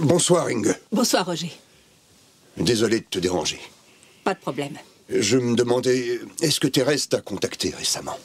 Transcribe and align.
Bonsoir, 0.00 0.46
Inge. 0.48 0.74
Bonsoir, 0.92 1.26
Roger. 1.26 1.50
Désolé 2.56 3.00
de 3.00 3.04
te 3.10 3.18
déranger. 3.18 3.58
Pas 4.24 4.34
de 4.34 4.38
problème. 4.40 4.74
Je 5.08 5.36
me 5.38 5.56
demandais, 5.56 6.20
est-ce 6.40 6.60
que 6.60 6.68
Thérèse 6.68 7.08
t'a 7.08 7.20
contacté 7.20 7.70
récemment? 7.76 8.16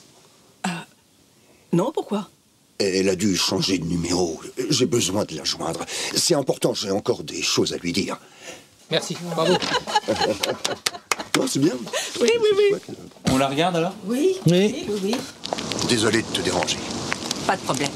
Non, 1.73 1.91
pourquoi? 1.91 2.29
Elle 2.77 3.09
a 3.09 3.15
dû 3.15 3.35
changer 3.35 3.77
de 3.79 3.85
numéro. 3.85 4.39
J'ai 4.69 4.85
besoin 4.85 5.25
de 5.25 5.35
la 5.35 5.43
joindre. 5.43 5.85
C'est 6.15 6.35
important, 6.35 6.73
j'ai 6.73 6.91
encore 6.91 7.23
des 7.23 7.41
choses 7.41 7.73
à 7.73 7.77
lui 7.77 7.91
dire. 7.91 8.17
Merci, 8.91 9.17
bravo. 9.31 9.53
Non, 11.37 11.47
c'est 11.47 11.59
bien. 11.59 11.73
Oui, 12.21 12.29
oui, 12.39 12.49
oui. 12.57 12.93
On 13.29 13.37
la 13.37 13.49
regarde 13.49 13.75
alors? 13.75 13.93
Oui, 14.05 14.37
Oui. 14.47 14.85
oui, 14.87 14.99
oui. 15.03 15.15
Désolé 15.89 16.21
de 16.21 16.27
te 16.27 16.39
déranger. 16.39 16.77
Pas 17.45 17.57
de 17.57 17.61
problème. 17.61 17.91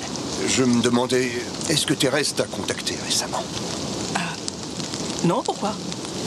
Je 0.50 0.64
me 0.64 0.82
demandais, 0.82 1.30
est-ce 1.70 1.86
que 1.86 1.94
Thérèse 1.94 2.34
t'a 2.36 2.44
contacté 2.46 2.96
récemment 3.06 3.44
Non, 5.26 5.42
pourquoi? 5.44 5.74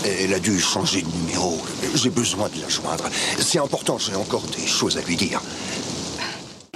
Elle 0.05 0.33
a 0.35 0.39
dû 0.41 0.59
changer 0.61 1.03
de 1.03 1.09
numéro. 1.09 1.59
J'ai 1.95 2.11
besoin 2.11 2.49
de 2.49 2.61
la 2.61 2.69
joindre. 2.69 3.05
C'est 3.39 3.59
important, 3.59 3.99
j'ai 3.99 4.15
encore 4.17 4.43
des 4.57 4.67
choses 4.67 4.97
à 4.97 5.03
lui 5.03 5.17
dire. 5.17 5.41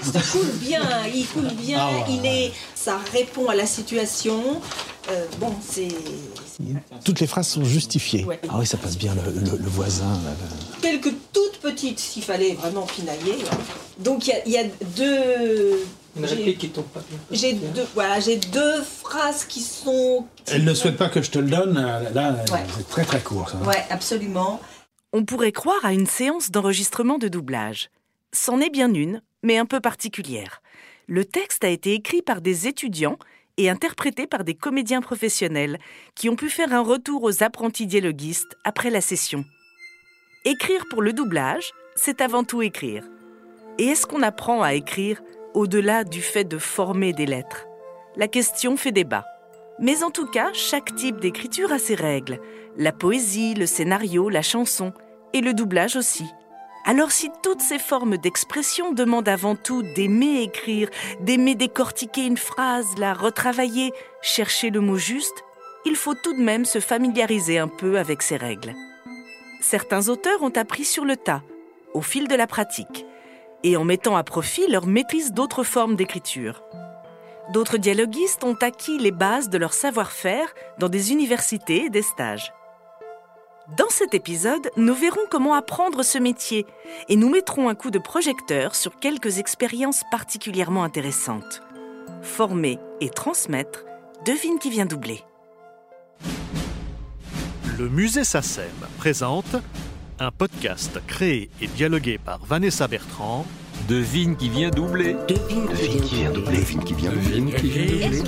Il 0.05 0.13
coule 0.23 0.53
bien, 0.61 0.83
il 1.13 1.27
coule 1.27 1.53
bien, 1.55 1.79
Ah 1.81 1.93
ouais. 1.93 2.05
il 2.09 2.27
est, 2.27 2.53
ça 2.77 2.99
répond 3.13 3.49
à 3.49 3.57
la 3.57 3.67
situation. 3.67 4.61
Euh, 5.11 5.25
bon, 5.41 5.53
c'est 5.69 5.89
Toutes 7.05 7.19
les 7.21 7.27
phrases 7.27 7.49
sont 7.49 7.65
justifiées. 7.65 8.25
Ouais. 8.25 8.41
Ah 8.49 8.57
oui, 8.59 8.67
ça 8.67 8.77
passe 8.77 8.97
bien, 8.97 9.15
le, 9.15 9.33
le- 9.41 9.57
le 9.59 9.69
voisin. 9.69 10.05
là, 10.05 10.31
là. 10.31 10.79
quelques 10.81 11.13
toutes 11.33 11.59
petites, 11.61 11.99
s'il 11.99 12.23
fallait 12.23 12.55
vraiment 12.55 12.83
pinailler. 12.87 13.37
hein. 13.51 13.57
Donc 13.99 14.27
il 14.29 14.31
y 14.31 14.33
a- 14.35 14.47
il 14.47 14.53
y, 14.53 14.59
a 14.59 14.65
deux. 14.97 15.85
Une 16.17 16.27
j'ai- 16.27 16.35
réplique 16.37 16.59
qui 16.59 16.69
tombe 16.71 16.87
pas. 16.87 17.01
J'ai 17.31 17.53
deux, 17.55 17.87
voilà, 17.95 18.21
j'ai 18.21 18.37
deux 18.37 18.83
phrases 18.83 19.45
qui 19.45 19.61
sont. 19.61 20.27
Elle 20.47 20.65
ne 20.65 20.75
souhaite 20.75 20.97
pas 20.97 21.09
que 21.09 21.21
je 21.23 21.31
te 21.31 21.39
le 21.39 21.49
donne. 21.51 21.77
euh, 21.77 22.11
Là, 22.15 22.33
Ouais. 22.53 22.61
c'est 22.77 22.89
très 22.89 23.05
très 23.05 23.21
court. 23.21 23.51
Ça. 23.51 23.59
Ouais, 23.59 23.85
absolument. 23.91 24.61
On 25.13 25.25
pourrait 25.25 25.53
croire 25.53 25.85
à 25.85 25.93
une 25.93 26.07
séance 26.07 26.51
d'enregistrement 26.51 27.19
de 27.19 27.29
doublage. 27.29 27.91
C'en 28.33 28.61
est 28.61 28.71
bien 28.71 28.93
une, 28.93 29.23
mais 29.43 29.57
un 29.59 29.67
peu 29.67 29.81
particulière. 29.81 30.63
Le 31.07 31.25
texte 31.25 31.65
a 31.65 31.69
été 31.69 31.93
écrit 31.95 32.23
par 32.23 32.41
des 32.41 32.67
étudiants 32.67 33.19
et 33.59 33.71
interprété 33.71 34.27
par 34.27 34.45
des 34.45 34.55
comédiens 34.55 35.01
professionnels 35.01 35.79
qui 36.15 36.29
ont 36.29 36.37
pu 36.37 36.51
faire 36.51 36.73
un 36.75 36.83
retour 36.83 37.23
aux 37.23 37.43
apprentis 37.43 37.87
dialoguistes 37.87 38.57
après 38.65 38.91
la 38.91 39.01
session. 39.01 39.45
Écrire 40.45 40.85
pour 40.91 41.03
le 41.03 41.13
doublage, 41.13 41.73
c'est 41.95 42.21
avant 42.21 42.45
tout 42.45 42.63
écrire. 42.63 43.05
Et 43.79 43.85
est-ce 43.87 44.07
qu'on 44.07 44.23
apprend 44.23 44.63
à 44.63 44.75
écrire 44.75 45.23
au-delà 45.57 46.05
du 46.05 46.21
fait 46.21 46.45
de 46.45 46.59
former 46.59 47.15
des 47.15 47.25
lettres 47.25 47.67
La 48.15 48.29
question 48.29 48.77
fait 48.77 48.93
débat. 48.93 49.25
Mais 49.79 50.05
en 50.05 50.11
tout 50.11 50.27
cas, 50.27 50.51
chaque 50.53 50.95
type 50.95 51.19
d'écriture 51.19 51.73
a 51.73 51.79
ses 51.79 51.95
règles. 51.95 52.41
La 52.77 52.93
poésie, 52.93 53.55
le 53.55 53.65
scénario, 53.65 54.29
la 54.29 54.43
chanson, 54.43 54.93
et 55.33 55.41
le 55.41 55.55
doublage 55.55 55.97
aussi. 55.97 56.27
Alors 56.85 57.11
si 57.11 57.31
toutes 57.43 57.63
ces 57.63 57.79
formes 57.79 58.19
d'expression 58.19 58.93
demandent 58.93 59.31
avant 59.31 59.57
tout 59.57 59.83
d'aimer 59.83 60.43
écrire, 60.43 60.91
d'aimer 61.21 61.55
décortiquer 61.55 62.27
une 62.27 62.37
phrase, 62.37 62.87
la 62.99 63.15
retravailler, 63.15 63.93
chercher 64.21 64.69
le 64.69 64.81
mot 64.81 64.99
juste, 64.99 65.43
il 65.87 65.97
faut 65.97 66.15
tout 66.15 66.35
de 66.35 66.43
même 66.43 66.67
se 66.67 66.81
familiariser 66.81 67.59
un 67.59 67.69
peu 67.69 67.99
avec 67.99 68.21
ces 68.21 68.37
règles. 68.37 68.75
Certains 69.63 70.11
auteurs 70.11 70.43
ont 70.43 70.51
appris 70.51 70.85
sur 70.85 71.07
le 71.07 71.17
tas, 71.17 71.43
au 71.95 72.03
fil 72.03 72.29
de 72.29 72.35
la 72.35 72.47
pratique, 72.47 73.07
et 73.63 73.77
en 73.77 73.85
mettant 73.85 74.17
à 74.17 74.25
profit 74.25 74.67
leur 74.69 74.87
maîtrise 74.87 75.33
d'autres 75.33 75.65
formes 75.65 75.97
d'écriture. 75.97 76.63
D'autres 77.53 77.79
dialoguistes 77.79 78.45
ont 78.45 78.57
acquis 78.61 78.99
les 78.99 79.13
bases 79.13 79.49
de 79.49 79.59
leur 79.59 79.73
savoir-faire 79.73 80.53
dans 80.79 80.89
des 80.89 81.13
universités 81.13 81.85
et 81.85 81.91
des 81.91 82.03
stages. 82.03 82.53
Dans 83.77 83.89
cet 83.89 84.15
épisode, 84.15 84.71
nous 84.77 84.95
verrons 84.95 85.27
comment 85.31 85.55
apprendre 85.55 86.05
ce 86.05 86.19
métier 86.19 86.67
et 87.09 87.17
nous 87.17 87.29
mettrons 87.29 87.69
un 87.69 87.75
coup 87.75 87.91
de 87.91 87.99
projecteur 87.99 88.77
sur 88.77 88.99
quelques 88.99 89.39
expériences 89.39 90.03
particulièrement 90.11 90.85
intéressantes. 90.85 91.63
Former 92.23 92.79
et 93.01 93.11
transmettre, 93.11 93.85
devine 94.25 94.59
qui 94.59 94.71
vient 94.71 94.87
doubler. 94.87 95.25
Le 97.77 97.89
musée 97.89 98.25
SACEM 98.25 98.71
présente 98.99 99.57
un 100.19 100.31
podcast 100.31 101.01
créé 101.07 101.51
et 101.61 101.67
dialogué 101.67 102.19
par 102.19 102.45
Vanessa 102.45 102.89
Bertrand. 102.89 103.47
Devine 103.89 104.37
qui 104.37 104.49
vient 104.49 104.71
doubler. 104.71 105.15
Devine, 105.29 105.69
qui 105.69 106.17
vient 106.17 106.31
doubler. 106.33 106.65
Qui 106.65 106.95
vient 106.95 107.11
doubler. 107.11 107.31
Devine 107.31 107.51
ah, 107.53 107.57
qui 107.57 107.69
vient 107.69 107.91
doubler. 107.91 108.23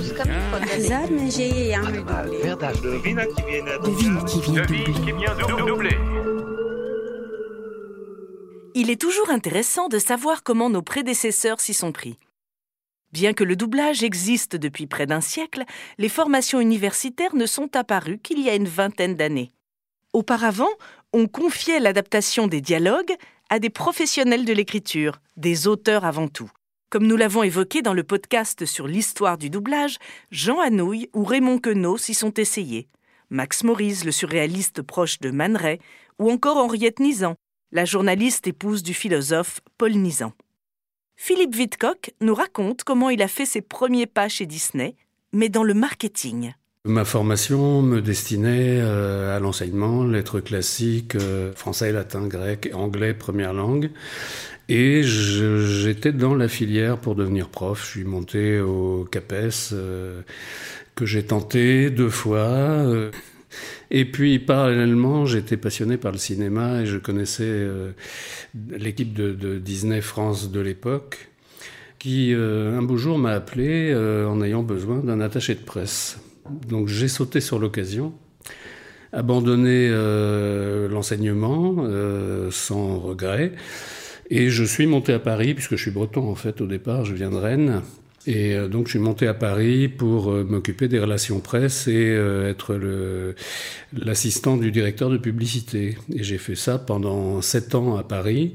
Devine 3.83 4.25
qui 4.25 5.11
vient 5.11 5.65
doubler. 5.65 5.97
Il 8.75 8.89
est 8.89 9.01
toujours 9.01 9.29
intéressant 9.31 9.89
de 9.89 9.97
savoir 9.99 10.43
comment 10.43 10.69
nos 10.69 10.83
prédécesseurs 10.83 11.59
s'y 11.59 11.73
sont 11.73 11.91
pris. 11.91 12.17
Bien 13.11 13.33
que 13.33 13.43
le 13.43 13.55
doublage 13.55 14.03
existe 14.03 14.55
depuis 14.55 14.85
près 14.85 15.07
d'un 15.07 15.21
siècle, 15.21 15.63
les 15.97 16.09
formations 16.09 16.61
universitaires 16.61 17.35
ne 17.35 17.47
sont 17.47 17.75
apparues 17.75 18.19
qu'il 18.19 18.39
y 18.39 18.49
a 18.49 18.55
une 18.55 18.67
vingtaine 18.67 19.15
d'années. 19.15 19.51
Auparavant, 20.13 20.69
on 21.13 21.27
confiait 21.27 21.79
l'adaptation 21.79 22.47
des 22.47 22.61
dialogues 22.61 23.15
à 23.49 23.59
des 23.59 23.69
professionnels 23.69 24.45
de 24.45 24.53
l'écriture, 24.53 25.19
des 25.37 25.67
auteurs 25.67 26.05
avant 26.05 26.27
tout. 26.27 26.51
Comme 26.89 27.07
nous 27.07 27.17
l'avons 27.17 27.43
évoqué 27.43 27.81
dans 27.81 27.93
le 27.93 28.03
podcast 28.03 28.65
sur 28.65 28.87
l'histoire 28.87 29.37
du 29.37 29.49
doublage, 29.49 29.97
Jean 30.31 30.59
Anouilh 30.59 31.09
ou 31.13 31.23
Raymond 31.23 31.59
Queneau 31.59 31.97
s'y 31.97 32.13
sont 32.13 32.33
essayés. 32.33 32.87
Max 33.29 33.63
Maurice, 33.63 34.05
le 34.05 34.11
surréaliste 34.11 34.81
proche 34.81 35.19
de 35.19 35.29
Man 35.29 35.57
ou 36.17 36.31
encore 36.31 36.57
Henriette 36.57 36.99
Nizan, 36.99 37.35
la 37.71 37.85
journaliste 37.85 38.47
épouse 38.47 38.81
du 38.81 38.93
philosophe 38.93 39.61
Paul 39.77 39.93
Nizan. 39.93 40.33
Philippe 41.15 41.55
Vidcock 41.55 42.11
nous 42.21 42.33
raconte 42.33 42.83
comment 42.83 43.09
il 43.09 43.21
a 43.21 43.27
fait 43.27 43.45
ses 43.45 43.61
premiers 43.61 44.07
pas 44.07 44.29
chez 44.29 44.45
Disney, 44.45 44.95
mais 45.31 45.49
dans 45.49 45.63
le 45.63 45.73
marketing. 45.73 46.53
Ma 46.85 47.03
formation 47.03 47.81
me 47.81 48.01
destinait 48.01 48.79
euh, 48.79 49.35
à 49.35 49.41
l'enseignement, 49.41 50.05
lettres 50.05 50.39
classiques, 50.39 51.15
euh, 51.15 51.51
français, 51.51 51.91
latin, 51.91 52.25
grec, 52.25 52.71
anglais, 52.73 53.13
première 53.13 53.51
langue. 53.51 53.91
Et 54.69 55.03
j'étais 55.03 56.13
dans 56.13 56.35
la 56.35 56.47
filière 56.47 56.97
pour 56.97 57.15
devenir 57.15 57.49
prof. 57.49 57.83
Je 57.83 57.89
suis 57.89 58.03
monté 58.05 58.61
au 58.61 59.05
CAPES, 59.11 59.73
euh, 59.73 60.21
que 60.95 61.05
j'ai 61.05 61.23
tenté 61.23 61.89
deux 61.89 62.09
fois. 62.09 62.85
Et 63.91 64.05
puis, 64.05 64.39
parallèlement, 64.39 65.25
j'étais 65.25 65.57
passionné 65.57 65.97
par 65.97 66.13
le 66.13 66.17
cinéma 66.17 66.83
et 66.83 66.85
je 66.85 66.97
connaissais 66.97 67.67
l'équipe 68.69 69.13
de, 69.13 69.57
Disney 69.59 69.99
France 69.99 70.49
de 70.49 70.61
l'époque, 70.61 71.27
qui 71.97 72.33
un 72.33 72.81
beau 72.83 72.95
jour 72.95 73.17
m'a 73.17 73.31
appelé 73.31 73.93
en 73.95 74.41
ayant 74.41 74.63
besoin 74.63 74.99
d'un 74.99 75.19
attaché 75.19 75.55
de 75.55 75.63
presse. 75.63 76.19
Donc 76.67 76.87
j'ai 76.87 77.07
sauté 77.07 77.41
sur 77.41 77.59
l'occasion, 77.59 78.13
abandonné 79.13 79.87
euh, 79.89 80.87
l'enseignement 80.87 81.75
euh, 81.79 82.49
sans 82.51 82.99
regret, 82.99 83.53
et 84.29 84.49
je 84.49 84.63
suis 84.63 84.85
monté 84.85 85.13
à 85.13 85.19
Paris, 85.19 85.53
puisque 85.53 85.75
je 85.75 85.81
suis 85.81 85.91
breton 85.91 86.29
en 86.29 86.35
fait 86.35 86.61
au 86.61 86.67
départ, 86.67 87.05
je 87.05 87.13
viens 87.13 87.31
de 87.31 87.35
Rennes. 87.35 87.81
Et 88.27 88.53
euh, 88.53 88.67
donc 88.67 88.87
je 88.87 88.91
suis 88.91 88.99
monté 88.99 89.27
à 89.27 89.33
Paris 89.33 89.87
pour 89.87 90.31
m'occuper 90.31 90.87
des 90.87 90.99
relations 90.99 91.39
presse 91.39 91.87
et 91.87 92.09
être 92.11 92.79
l'assistant 93.93 94.57
du 94.57 94.71
directeur 94.71 95.09
de 95.09 95.17
publicité. 95.17 95.97
Et 96.13 96.23
j'ai 96.23 96.37
fait 96.37 96.55
ça 96.55 96.77
pendant 96.77 97.41
sept 97.41 97.75
ans 97.75 97.97
à 97.97 98.03
Paris. 98.03 98.53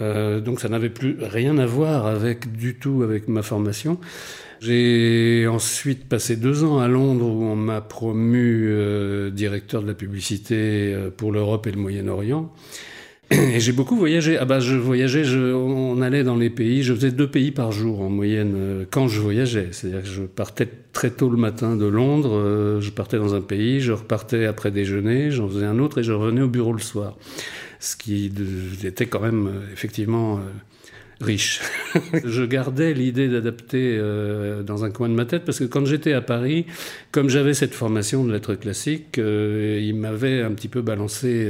Euh, 0.00 0.40
donc 0.40 0.60
ça 0.60 0.68
n'avait 0.68 0.90
plus 0.90 1.16
rien 1.20 1.58
à 1.58 1.66
voir 1.66 2.06
avec 2.06 2.52
du 2.52 2.74
tout 2.74 3.02
avec 3.02 3.28
ma 3.28 3.42
formation. 3.42 3.98
J'ai 4.64 5.46
ensuite 5.46 6.08
passé 6.08 6.36
deux 6.36 6.64
ans 6.64 6.78
à 6.78 6.88
Londres 6.88 7.26
où 7.26 7.44
on 7.44 7.54
m'a 7.56 7.82
promu 7.82 8.64
euh, 8.68 9.30
directeur 9.30 9.82
de 9.82 9.86
la 9.86 9.92
publicité 9.92 10.54
euh, 10.94 11.10
pour 11.14 11.32
l'Europe 11.32 11.66
et 11.66 11.70
le 11.70 11.78
Moyen-Orient. 11.78 12.50
Et 13.30 13.60
j'ai 13.60 13.72
beaucoup 13.72 13.96
voyagé. 13.96 14.38
Ah 14.38 14.46
bah 14.46 14.60
je 14.60 14.74
voyageais, 14.76 15.24
je, 15.24 15.52
on 15.52 16.00
allait 16.00 16.24
dans 16.24 16.36
les 16.36 16.48
pays. 16.48 16.82
Je 16.82 16.94
faisais 16.94 17.10
deux 17.10 17.28
pays 17.28 17.50
par 17.50 17.72
jour 17.72 18.00
en 18.00 18.08
moyenne 18.08 18.54
euh, 18.56 18.84
quand 18.90 19.06
je 19.06 19.20
voyageais. 19.20 19.68
C'est-à-dire 19.72 20.00
que 20.00 20.08
je 20.08 20.22
partais 20.22 20.68
très 20.94 21.10
tôt 21.10 21.28
le 21.28 21.36
matin 21.36 21.76
de 21.76 21.86
Londres, 21.86 22.78
je 22.80 22.90
partais 22.90 23.18
dans 23.18 23.34
un 23.34 23.42
pays, 23.42 23.80
je 23.80 23.92
repartais 23.92 24.46
après 24.46 24.70
déjeuner, 24.70 25.30
j'en 25.30 25.46
faisais 25.46 25.66
un 25.66 25.78
autre 25.78 25.98
et 25.98 26.02
je 26.02 26.12
revenais 26.12 26.42
au 26.42 26.48
bureau 26.48 26.72
le 26.72 26.80
soir. 26.80 27.18
Ce 27.84 27.96
qui 27.96 28.32
était 28.82 29.04
quand 29.04 29.20
même 29.20 29.46
euh, 29.46 29.72
effectivement 29.74 30.38
euh, 30.38 30.40
riche. 31.20 31.60
je 32.24 32.42
gardais 32.42 32.94
l'idée 32.94 33.28
d'adapter 33.28 33.98
euh, 33.98 34.62
dans 34.62 34.86
un 34.86 34.90
coin 34.90 35.10
de 35.10 35.14
ma 35.14 35.26
tête 35.26 35.44
parce 35.44 35.58
que 35.58 35.64
quand 35.64 35.84
j'étais 35.84 36.14
à 36.14 36.22
Paris, 36.22 36.64
comme 37.12 37.28
j'avais 37.28 37.52
cette 37.52 37.74
formation 37.74 38.24
de 38.24 38.32
lettres 38.32 38.54
classiques, 38.54 39.18
euh, 39.18 39.78
il 39.82 39.96
m'avait 39.96 40.40
un 40.40 40.52
petit 40.52 40.68
peu 40.68 40.80
balancé. 40.80 41.46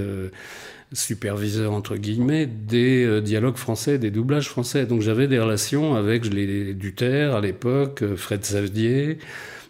superviseur 0.92 1.72
entre 1.72 1.96
guillemets 1.96 2.46
des 2.46 3.20
dialogues 3.20 3.56
français, 3.56 3.98
des 3.98 4.10
doublages 4.10 4.48
français. 4.48 4.86
Donc 4.86 5.02
j'avais 5.02 5.28
des 5.28 5.38
relations 5.38 5.94
avec 5.94 6.32
les 6.32 6.74
Duterre 6.74 7.34
à 7.36 7.40
l'époque, 7.40 8.02
Fred 8.16 8.44
Savedier, 8.44 9.18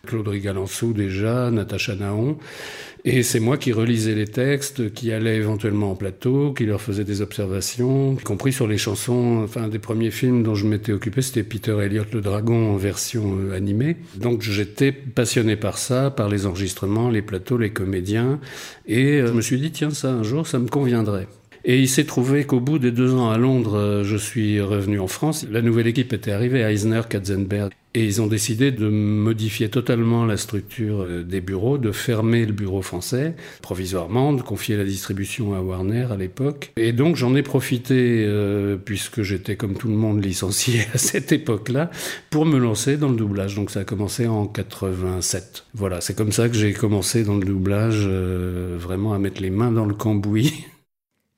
Claude 0.07 0.29
Rigalançou 0.29 0.93
déjà, 0.93 1.51
Natacha 1.51 1.95
Naon. 1.95 2.39
Et 3.07 3.23
c'est 3.23 3.39
moi 3.39 3.59
qui 3.59 3.71
relisais 3.73 4.15
les 4.15 4.27
textes, 4.27 4.95
qui 4.95 5.13
allais 5.13 5.37
éventuellement 5.37 5.91
en 5.91 5.95
plateau, 5.95 6.55
qui 6.55 6.65
leur 6.65 6.81
faisais 6.81 7.05
des 7.05 7.21
observations, 7.21 8.15
y 8.15 8.23
compris 8.23 8.51
sur 8.51 8.67
les 8.67 8.79
chansons. 8.79 9.43
Enfin, 9.45 9.69
des 9.69 9.79
premiers 9.79 10.11
films 10.11 10.43
dont 10.43 10.55
je 10.55 10.67
m'étais 10.67 10.93
occupé, 10.93 11.21
c'était 11.21 11.43
Peter 11.43 11.77
Elliott 11.83 12.11
le 12.15 12.23
Dragon 12.23 12.73
en 12.73 12.77
version 12.77 13.37
euh, 13.39 13.55
animée. 13.55 13.97
Donc 14.17 14.41
j'étais 14.41 14.91
passionné 14.91 15.55
par 15.57 15.77
ça, 15.77 16.11
par 16.11 16.31
les 16.31 16.47
enregistrements, 16.47 17.11
les 17.11 17.21
plateaux, 17.21 17.59
les 17.59 17.75
comédiens. 17.75 18.41
Et 18.87 19.21
euh, 19.21 19.27
je 19.27 19.33
me 19.33 19.43
suis 19.43 19.61
dit, 19.61 19.71
tiens, 19.71 19.91
ça, 19.91 20.09
un 20.09 20.23
jour, 20.23 20.47
ça 20.47 20.59
me 20.59 20.69
conviendrait. 20.69 21.29
Et 21.67 21.79
il 21.79 21.89
s'est 21.91 22.05
trouvé 22.05 22.45
qu'au 22.45 22.61
bout 22.61 22.79
des 22.79 22.91
deux 22.91 23.13
ans 23.13 23.29
à 23.29 23.37
Londres, 23.37 23.77
euh, 23.77 24.05
je 24.05 24.17
suis 24.17 24.63
revenu 24.63 24.99
en 24.99 25.09
France. 25.09 25.47
La 25.51 25.61
nouvelle 25.61 25.89
équipe 25.89 26.15
était 26.15 26.33
arrivée, 26.33 26.61
Eisner, 26.61 27.03
Katzenberg. 27.07 27.73
Et 27.97 28.05
ils 28.05 28.21
ont 28.21 28.27
décidé 28.27 28.73
de 28.73 28.89
modifier 28.89 29.69
totalement 29.69 30.27
la 30.27 30.37
structure 30.37 31.03
euh, 31.03 31.23
des 31.23 31.41
bureaux, 31.41 31.79
de 31.79 31.93
fermer 31.93 32.45
le 32.45 32.53
bureau 32.53 32.83
français 32.83 33.37
provisoirement, 33.63 34.33
de 34.33 34.43
confier 34.43 34.77
la 34.77 34.85
distribution 34.85 35.55
à 35.55 35.61
Warner 35.61 36.09
à 36.11 36.17
l'époque. 36.17 36.73
Et 36.77 36.93
donc 36.93 37.15
j'en 37.15 37.37
ai 37.37 37.43
profité, 37.43 38.25
euh, 38.27 38.77
puisque 38.77 39.23
j'étais 39.23 39.55
comme 39.55 39.75
tout 39.75 39.87
le 39.87 39.95
monde 39.95 40.25
licencié 40.25 40.81
à 40.95 40.99
cette 40.99 41.31
époque-là, 41.31 41.91
pour 42.31 42.47
me 42.47 42.59
lancer 42.59 42.97
dans 42.97 43.09
le 43.09 43.17
doublage. 43.17 43.55
Donc 43.55 43.71
ça 43.71 43.81
a 43.81 43.85
commencé 43.85 44.27
en 44.27 44.47
87. 44.47 45.67
Voilà, 45.75 46.01
c'est 46.01 46.17
comme 46.17 46.33
ça 46.33 46.49
que 46.49 46.57
j'ai 46.57 46.73
commencé 46.73 47.23
dans 47.23 47.37
le 47.37 47.45
doublage, 47.45 48.07
vraiment 48.07 49.13
à 49.15 49.21
mettre 49.21 49.41
les 49.41 49.51
mains 49.51 49.71
dans 49.71 49.87
le 49.87 49.95
cambouis. 49.95 50.65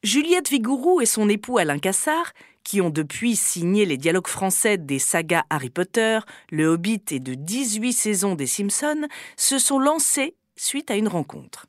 Juliette 0.02 0.50
Vigouroux 0.50 1.00
et 1.00 1.06
son 1.06 1.28
époux 1.28 1.58
Alain 1.58 1.78
Cassard, 1.78 2.32
qui 2.66 2.80
ont 2.80 2.90
depuis 2.90 3.36
signé 3.36 3.86
les 3.86 3.96
dialogues 3.96 4.26
français 4.26 4.76
des 4.76 4.98
sagas 4.98 5.44
Harry 5.50 5.70
Potter, 5.70 6.18
Le 6.50 6.66
Hobbit 6.66 7.04
et 7.12 7.20
de 7.20 7.34
18 7.34 7.92
saisons 7.92 8.34
des 8.34 8.48
Simpsons, 8.48 9.06
se 9.36 9.60
sont 9.60 9.78
lancés 9.78 10.34
suite 10.56 10.90
à 10.90 10.96
une 10.96 11.06
rencontre. 11.06 11.66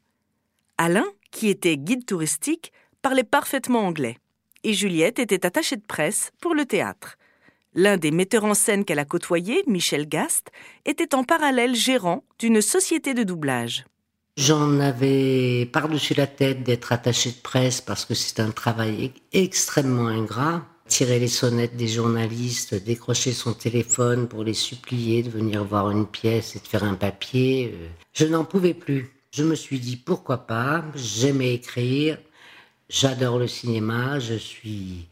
Alain, 0.80 1.06
qui 1.30 1.50
était 1.50 1.78
guide 1.78 2.08
touristique, 2.08 2.74
parlait 3.04 3.24
parfaitement 3.24 3.86
anglais, 3.86 4.18
et 4.64 4.74
Juliette 4.74 5.20
était 5.20 5.46
attachée 5.46 5.76
de 5.76 5.86
presse 5.88 6.32
pour 6.42 6.56
le 6.56 6.66
théâtre. 6.66 7.18
L'un 7.76 7.98
des 7.98 8.10
metteurs 8.10 8.46
en 8.46 8.56
scène 8.56 8.84
qu'elle 8.84 8.98
a 8.98 9.06
côtoyé, 9.06 9.64
Michel 9.68 10.10
Gast, 10.10 10.50
était 10.86 11.14
en 11.14 11.24
parallèle 11.24 11.76
gérant 11.76 12.24
d'une 12.40 12.60
société 12.60 13.14
de 13.14 13.22
doublage. 13.22 13.86
J'en 14.36 14.80
avais 14.80 15.70
par-dessus 15.72 16.16
la 16.16 16.26
tête 16.26 16.64
d'être 16.64 16.92
attaché 16.92 17.30
de 17.30 17.42
presse 17.42 17.82
parce 17.82 18.04
que 18.06 18.16
c'est 18.16 18.40
un 18.40 18.50
travail 18.50 19.12
extrêmement 19.32 20.08
ingrat. 20.08 20.64
Tirer 20.88 21.19
les 21.19 21.28
sonnettes 21.28 21.75
des 21.75 21.88
journalistes, 21.88 22.74
décrocher 22.74 23.34
son 23.34 23.54
téléphone 23.54 24.28
pour 24.28 24.44
les 24.44 24.54
supplier 24.54 25.22
de 25.22 25.30
venir 25.30 25.63
voir 25.63 25.92
une 25.92 26.07
pièce 26.07 26.56
et 26.56 26.60
de 26.60 26.68
faire 26.68 26.84
un 26.84 26.95
papier. 26.95 27.74
Euh, 27.74 27.88
je 28.13 28.25
n'en 28.25 28.45
pouvais 28.45 28.74
plus. 28.74 29.12
Je 29.31 29.44
me 29.44 29.54
suis 29.54 29.80
dit 29.80 29.98
pourquoi 29.98 30.48
pas, 30.48 30.86
j'aimais 30.95 31.54
écrire, 31.54 32.18
j'adore 32.89 33.38
le 33.38 33.48
cinéma, 33.48 34.19
je 34.19 34.36
suis 34.36 35.07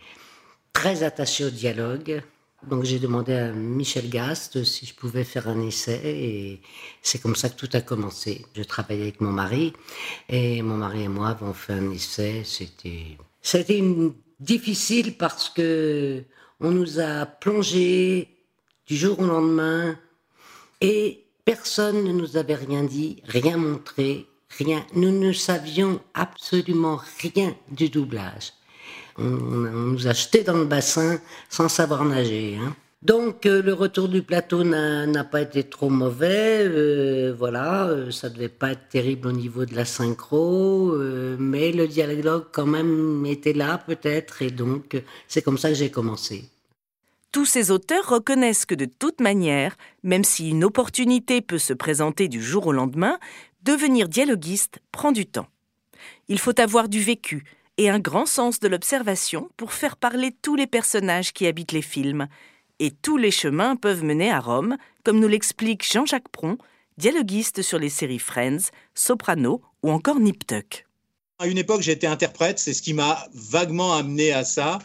très 0.71 1.03
attaché 1.03 1.45
au 1.45 1.49
dialogue. 1.49 2.21
Donc 2.69 2.83
j'ai 2.83 2.97
demandé 2.97 3.33
à 3.33 3.51
Michel 3.51 4.09
Gast 4.09 4.63
si 4.63 4.85
je 4.85 4.95
pouvais 4.95 5.23
faire 5.23 5.47
un 5.47 5.61
essai 5.61 6.01
et 6.03 6.61
c'est 7.01 7.21
comme 7.21 7.35
ça 7.35 7.49
que 7.49 7.55
tout 7.55 7.69
a 7.73 7.81
commencé. 7.81 8.45
Je 8.55 8.63
travaillais 8.63 9.03
avec 9.03 9.21
mon 9.21 9.31
mari 9.31 9.73
et 10.29 10.61
mon 10.61 10.77
mari 10.77 11.03
et 11.03 11.07
moi 11.07 11.29
avons 11.29 11.53
fait 11.53 11.73
un 11.73 11.91
essai. 11.91 12.41
C'était 12.43 13.17
c'était 13.41 13.79
difficile 14.39 15.17
parce 15.17 15.49
que 15.49 16.23
on 16.59 16.71
nous 16.71 16.99
a 16.99 17.25
plongé 17.25 18.29
du 18.87 18.95
jour 18.95 19.19
au 19.19 19.25
lendemain 19.25 19.97
et 20.81 21.25
personne 21.43 22.03
ne 22.03 22.11
nous 22.11 22.37
avait 22.37 22.55
rien 22.55 22.83
dit, 22.83 23.21
rien 23.25 23.57
montré, 23.57 24.27
rien. 24.57 24.85
Nous 24.93 25.11
ne 25.11 25.33
savions 25.33 25.99
absolument 26.13 26.99
rien 27.21 27.55
du 27.71 27.89
doublage 27.89 28.53
on, 29.17 29.23
nous 29.23 30.07
a 30.07 30.13
jetés 30.13 30.43
dans 30.43 30.57
le 30.57 30.65
bassin 30.65 31.19
sans 31.49 31.69
savoir 31.69 32.03
nager. 32.05 32.57
Hein. 32.61 32.75
Donc 33.05 33.45
euh, 33.45 33.61
le 33.61 33.73
retour 33.73 34.09
du 34.09 34.23
plateau 34.23 34.63
n'a 34.63 35.23
pas 35.23 35.41
été 35.41 35.63
trop 35.63 35.91
mauvais, 35.91 36.63
euh, 36.65 37.35
voilà, 37.37 37.85
euh, 37.85 38.09
ça 38.09 38.29
devait 38.29 38.49
pas 38.49 38.71
être 38.71 38.89
terrible 38.89 39.27
au 39.27 39.31
niveau 39.31 39.63
de 39.63 39.75
la 39.75 39.85
synchro, 39.85 40.91
mais 41.37 41.71
le 41.71 41.87
dialogue 41.87 42.45
quand 42.51 42.65
même 42.65 43.23
était 43.27 43.53
là 43.53 43.77
peut-être, 43.77 44.41
et 44.41 44.49
donc 44.49 44.99
c'est 45.27 45.43
comme 45.43 45.59
ça 45.59 45.69
que 45.69 45.75
j'ai 45.75 45.91
commencé. 45.91 46.49
Tous 47.31 47.45
ces 47.45 47.69
auteurs 47.69 48.09
reconnaissent 48.09 48.65
que 48.65 48.73
de 48.73 48.85
toute 48.85 49.21
manière, 49.21 49.77
même 50.01 50.23
si 50.23 50.49
une 50.49 50.63
opportunité 50.63 51.41
peut 51.41 51.59
se 51.59 51.73
présenter 51.73 52.27
du 52.27 52.41
jour 52.41 52.65
au 52.65 52.71
lendemain, 52.71 53.19
devenir 53.61 54.09
dialoguiste 54.09 54.79
prend 54.91 55.11
du 55.11 55.27
temps. 55.27 55.47
Il 56.27 56.39
faut 56.39 56.59
avoir 56.59 56.89
du 56.89 57.01
vécu, 57.01 57.43
et 57.77 57.87
un 57.91 57.99
grand 57.99 58.25
sens 58.25 58.59
de 58.59 58.67
l'observation 58.67 59.49
pour 59.57 59.73
faire 59.73 59.95
parler 59.95 60.31
tous 60.41 60.55
les 60.55 60.65
personnages 60.65 61.33
qui 61.33 61.45
habitent 61.45 61.73
les 61.73 61.83
films. 61.83 62.27
Et 62.79 62.91
tous 62.91 63.15
les 63.15 63.31
chemins 63.31 63.77
peuvent 63.77 64.03
mener 64.03 64.29
à 64.29 64.39
Rome, 64.39 64.77
comme 65.03 65.19
nous 65.19 65.29
l'explique 65.29 65.89
Jean-Jacques 65.89 66.29
Pron, 66.29 66.57
dialoguiste 66.97 67.61
sur 67.61 67.79
les 67.79 67.89
séries 67.89 68.19
Friends, 68.19 68.69
Soprano 68.93 69.61
ou 69.81 69.91
encore 69.91 70.19
Nip 70.19 70.45
Tuck. 70.45 70.85
À 71.39 71.47
une 71.47 71.57
époque, 71.57 71.81
j'étais 71.81 72.07
interprète, 72.07 72.59
c'est 72.59 72.73
ce 72.73 72.81
qui 72.81 72.93
m'a 72.93 73.27
vaguement 73.33 73.93
amené 73.93 74.31
à 74.31 74.45
ça. 74.45 74.79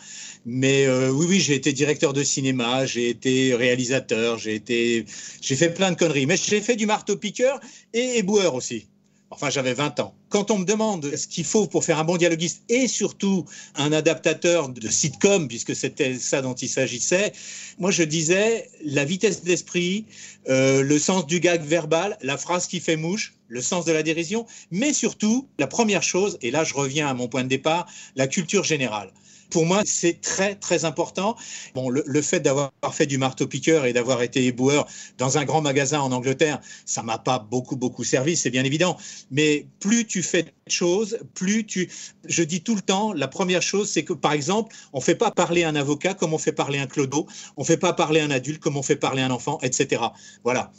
Mais 0.44 0.87
euh, 0.87 1.10
oui, 1.10 1.26
oui, 1.28 1.40
j'ai 1.40 1.54
été 1.54 1.72
directeur 1.72 2.12
de 2.12 2.25
cinéma, 2.25 2.87
j'ai 2.87 3.08
été 3.08 3.54
réalisateur, 3.54 4.38
j'ai 4.38 4.54
été, 4.54 5.04
j'ai 5.40 5.54
fait 5.56 5.70
plein 5.70 5.93
de 5.93 5.96
conneries. 5.96 6.26
Mais 6.26 6.36
j'ai 6.36 6.60
fait 6.60 6.76
du 6.76 6.86
marteau-piqueur 6.86 7.60
et 7.93 8.19
éboueur 8.19 8.54
aussi. 8.54 8.86
Enfin, 9.32 9.49
j'avais 9.49 9.75
20 9.75 10.00
ans. 10.00 10.12
Quand 10.29 10.50
on 10.50 10.59
me 10.59 10.65
demande 10.65 11.15
ce 11.15 11.29
qu'il 11.29 11.44
faut 11.44 11.69
pour 11.69 11.85
faire 11.85 12.00
un 12.00 12.05
bon 12.05 12.17
dialoguiste 12.17 12.65
et 12.69 12.88
surtout 12.88 13.44
un 13.77 13.93
adaptateur 13.93 14.69
de 14.69 14.88
sitcom, 14.88 15.47
puisque 15.47 15.77
c'était 15.77 16.19
ça 16.19 16.43
dont 16.43 16.55
il 16.55 16.69
s'agissait, 16.69 17.32
moi 17.79 17.93
je 17.93 18.03
disais 18.03 18.69
la 18.85 19.05
vitesse 19.05 19.44
d'esprit, 19.44 20.05
euh, 20.49 20.82
le 20.82 20.99
sens 20.99 21.29
du 21.29 21.38
gag 21.38 21.62
verbal, 21.62 22.19
la 22.23 22.37
phrase 22.37 22.67
qui 22.67 22.81
fait 22.81 22.97
mouche, 22.97 23.35
le 23.47 23.62
sens 23.62 23.85
de 23.85 23.93
la 23.93 24.03
dérision, 24.03 24.47
mais 24.73 24.93
surtout, 24.93 25.49
la 25.61 25.69
première 25.69 26.03
chose, 26.03 26.37
et 26.43 26.50
là 26.50 26.65
je 26.65 26.75
reviens 26.75 27.06
à 27.06 27.15
mon 27.15 27.29
point 27.29 27.44
de 27.44 27.49
départ, 27.49 27.87
la 28.17 28.27
culture 28.27 28.65
générale. 28.65 29.12
Pour 29.50 29.67
moi, 29.67 29.82
c'est 29.85 30.20
très, 30.20 30.55
très 30.55 30.85
important. 30.85 31.37
Bon, 31.75 31.88
le, 31.88 32.23
fait 32.23 32.41
d'avoir 32.41 32.70
fait 32.93 33.06
du 33.06 33.19
marteau-piqueur 33.19 33.85
et 33.85 33.93
d'avoir 33.93 34.23
été 34.23 34.47
éboueur 34.47 34.87
dans 35.19 35.38
un 35.38 35.44
grand 35.44 35.61
magasin 35.61 36.00
en 36.00 36.12
Angleterre, 36.12 36.61
ça 36.85 37.02
m'a 37.02 37.19
pas 37.19 37.38
beaucoup, 37.38 37.76
beaucoup 37.76 38.05
servi, 38.05 38.37
c'est 38.37 38.50
bien 38.50 38.64
évident. 38.64 38.97
Mais 39.31 39.67
plus 39.81 40.06
tu 40.06 40.22
fais 40.22 40.44
de 40.44 40.51
choses, 40.69 41.19
plus 41.34 41.67
tu. 41.67 41.91
Je 42.27 42.43
dis 42.43 42.63
tout 42.63 42.74
le 42.74 42.82
temps, 42.82 43.13
la 43.13 43.29
première 43.29 43.63
chose, 43.63 43.91
c'est 43.91 44.05
que, 44.05 44.13
par 44.13 44.32
exemple, 44.32 44.74
on 44.93 45.01
fait 45.01 45.15
pas 45.15 45.31
parler 45.31 45.65
un 45.65 45.74
avocat 45.74 46.15
comme 46.15 46.32
on 46.32 46.39
fait 46.39 46.53
parler 46.53 46.79
un 46.79 46.86
clodo, 46.86 47.27
on 47.56 47.65
fait 47.65 47.77
pas 47.77 47.93
parler 47.93 48.20
un 48.20 48.31
adulte 48.31 48.60
comme 48.60 48.77
on 48.77 48.82
fait 48.82 48.96
parler 48.96 49.22
un 49.22 49.31
enfant, 49.31 49.58
etc. 49.63 50.03
Voilà. 50.44 50.70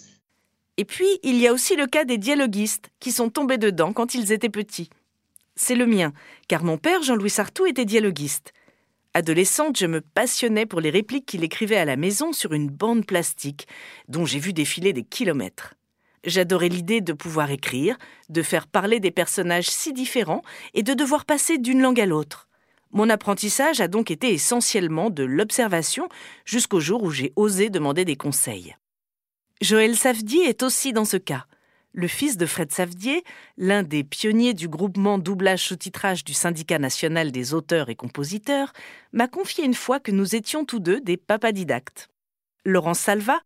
Et 0.78 0.86
puis, 0.86 1.20
il 1.24 1.38
y 1.38 1.48
a 1.48 1.54
aussi 1.54 1.76
le 1.76 1.88
cas 1.88 2.06
des 2.06 2.18
dialoguistes 2.18 2.90
qui 3.00 3.12
sont 3.12 3.30
tombés 3.30 3.58
dedans 3.58 3.94
quand 3.94 4.16
ils 4.16 4.32
étaient 4.32 4.50
petits. 4.50 4.90
C'est 5.56 5.76
le 5.76 5.86
mien, 5.86 6.14
car 6.48 6.64
mon 6.64 6.78
père, 6.78 7.04
Jean-Louis 7.04 7.30
Sartou, 7.30 7.66
était 7.66 7.86
dialoguiste. 7.86 8.54
Adolescente, 9.14 9.78
je 9.78 9.88
me 9.88 10.00
passionnais 10.00 10.66
pour 10.66 10.80
les 10.80 10.90
répliques 10.90 11.26
qu'il 11.26 11.44
écrivait 11.44 11.76
à 11.76 11.84
la 11.84 11.98
maison 11.98 12.32
sur 12.32 12.54
une 12.54 12.70
bande 12.70 13.06
plastique, 13.06 13.68
dont 14.08 14.26
j'ai 14.26 14.40
vu 14.40 14.54
défiler 14.54 14.94
des 14.94 15.04
kilomètres. 15.04 15.74
J'adorais 16.24 16.70
l'idée 16.70 17.02
de 17.02 17.12
pouvoir 17.12 17.52
écrire, 17.52 17.98
de 18.30 18.42
faire 18.42 18.68
parler 18.68 19.02
des 19.02 19.12
personnages 19.12 19.70
si 19.70 19.92
différents 19.92 20.44
et 20.74 20.84
de 20.84 20.94
devoir 20.94 21.26
passer 21.26 21.58
d'une 21.58 21.82
langue 21.82 22.00
à 22.00 22.06
l'autre. 22.06 22.48
Mon 22.92 23.10
apprentissage 23.10 23.82
a 23.82 23.90
donc 23.90 24.12
été 24.12 24.32
essentiellement 24.34 25.10
de 25.10 25.24
l'observation 25.24 26.08
jusqu'au 26.46 26.80
jour 26.80 27.04
où 27.04 27.12
j'ai 27.12 27.34
osé 27.36 27.70
demander 27.70 28.06
des 28.06 28.16
conseils. 28.16 28.78
Joël 29.60 29.98
Safdie 29.98 30.42
est 30.42 30.64
aussi 30.64 30.94
dans 30.94 31.06
ce 31.06 31.18
cas 31.18 31.46
le 31.94 32.08
fils 32.08 32.38
de 32.38 32.46
Fred 32.46 32.72
Savdier, 32.72 33.24
l'un 33.58 33.84
des 33.84 34.04
pionniers 34.04 34.54
du 34.54 34.68
groupement 34.68 35.18
doublage 35.18 35.64
sous-titrage 35.64 36.24
du 36.24 36.34
syndicat 36.34 36.80
national 36.80 37.32
des 37.32 37.54
auteurs 37.54 37.90
et 37.90 37.96
compositeurs, 37.96 38.74
m'a 39.12 39.28
confié 39.28 39.66
une 39.66 39.74
fois 39.74 40.00
que 40.00 40.12
nous 40.12 40.36
étions 40.36 40.66
tous 40.66 40.80
deux 40.80 41.02
des 41.02 41.18
papadidactes. 41.18 42.08
Laurence 42.66 43.00
Salva 43.00 43.40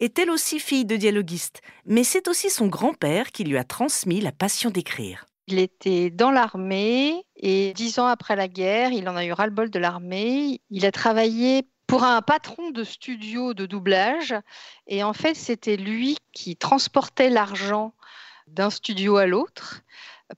est 0.00 0.18
elle 0.18 0.30
aussi 0.30 0.58
fille 0.58 0.84
de 0.84 0.96
dialoguiste, 0.96 1.60
mais 1.86 2.04
c'est 2.04 2.26
aussi 2.26 2.50
son 2.50 2.66
grand-père 2.66 3.30
qui 3.30 3.44
lui 3.44 3.56
a 3.56 3.64
transmis 3.64 4.20
la 4.20 4.32
passion 4.32 4.70
d'écrire. 4.70 5.26
Il 5.48 5.58
était 5.58 6.10
dans 6.10 6.30
l'armée 6.30 7.24
et 7.36 7.72
dix 7.74 7.98
ans 7.98 8.06
après 8.06 8.36
la 8.36 8.48
guerre, 8.48 8.92
il 8.92 9.08
en 9.08 9.16
a 9.16 9.24
eu 9.24 9.32
ras-le-bol 9.32 9.70
de 9.70 9.78
l'armée. 9.78 10.60
Il 10.70 10.86
a 10.86 10.92
travaillé 10.92 11.68
pour 11.92 12.04
un 12.04 12.22
patron 12.22 12.70
de 12.70 12.84
studio 12.84 13.52
de 13.52 13.66
doublage. 13.66 14.34
Et 14.86 15.02
en 15.02 15.12
fait, 15.12 15.34
c'était 15.34 15.76
lui 15.76 16.16
qui 16.32 16.56
transportait 16.56 17.28
l'argent 17.28 17.92
d'un 18.46 18.70
studio 18.70 19.18
à 19.18 19.26
l'autre. 19.26 19.82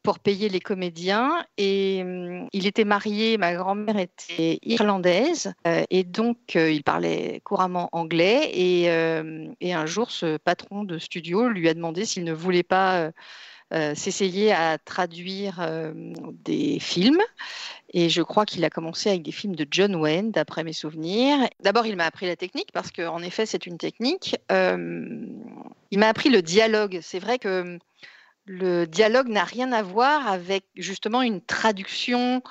pour 0.02 0.18
payer 0.18 0.48
les 0.48 0.58
comédiens. 0.58 1.46
Et 1.56 2.00
hum, 2.02 2.48
il 2.52 2.66
était 2.66 2.84
marié, 2.84 3.38
ma 3.38 3.54
grand-mère 3.54 3.96
était 3.96 4.58
irlandaise, 4.62 5.52
euh, 5.68 5.84
et 5.90 6.02
donc 6.02 6.56
euh, 6.56 6.72
il 6.72 6.82
parlait 6.82 7.40
couramment 7.44 7.88
anglais. 7.92 8.50
Euh, 8.88 9.46
et, 9.60 9.72
un 9.72 9.86
jour, 9.86 10.10
ce 10.10 10.36
patron 10.38 10.82
de 10.82 10.98
studio 10.98 11.48
lui 11.48 11.68
a 11.68 11.74
demandé 11.74 12.04
s'il 12.04 12.24
ne 12.24 12.32
voulait 12.32 12.64
pas 12.64 13.12
s'essayer 13.72 14.52
à 14.52 14.78
traduire 14.78 15.66
des 16.44 16.78
films. 16.78 17.20
Et 17.92 18.08
je 18.08 18.22
crois 18.22 18.44
qu'il 18.44 18.64
a 18.64 18.70
commencé 18.70 19.08
avec 19.08 19.22
des 19.22 19.32
films 19.32 19.56
de 19.56 19.66
John 19.70 19.94
Wayne, 19.96 20.30
d'après 20.30 20.64
mes 20.64 20.72
souvenirs. 20.72 21.38
D'abord, 21.60 21.86
il 21.86 21.96
m'a 21.96 22.06
appris 22.06 22.26
la 22.26 22.36
technique, 22.36 22.70
parce 22.72 22.90
qu'en 22.90 23.22
effet, 23.22 23.46
c'est 23.46 23.66
une 23.66 23.78
technique. 23.78 24.36
il 24.50 25.98
m'a 25.98 26.08
appris 26.08 26.30
le 26.30 26.42
dialogue. 26.42 27.00
C'est 27.02 27.18
vrai 27.18 27.38
que 27.38 27.78
le 28.46 28.86
dialogue 28.86 29.28
n'a 29.28 29.44
rien 29.44 29.72
à 29.72 29.82
voir 29.82 30.28
avec 30.28 30.64
justement 30.76 31.22
une 31.22 31.40
traduction 31.40 32.42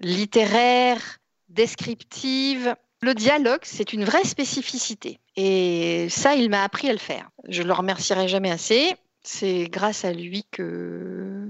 littéraire, 0.00 1.18
descriptive. 1.48 2.74
Le 3.02 3.14
dialogue, 3.14 3.60
c'est 3.62 3.92
une 3.92 4.04
vraie 4.04 4.24
spécificité. 4.24 5.18
Et 5.36 6.08
ça, 6.10 6.34
il 6.34 6.50
m'a 6.50 6.62
appris 6.62 6.88
à 6.88 6.92
le 6.92 6.98
faire. 6.98 7.30
Je 7.48 7.62
le 7.62 7.72
remercierai 7.72 8.28
jamais 8.28 8.50
assez. 8.50 8.94
C'est 9.22 9.64
grâce 9.64 10.04
à 10.04 10.12
lui 10.12 10.44
que, 10.50 11.46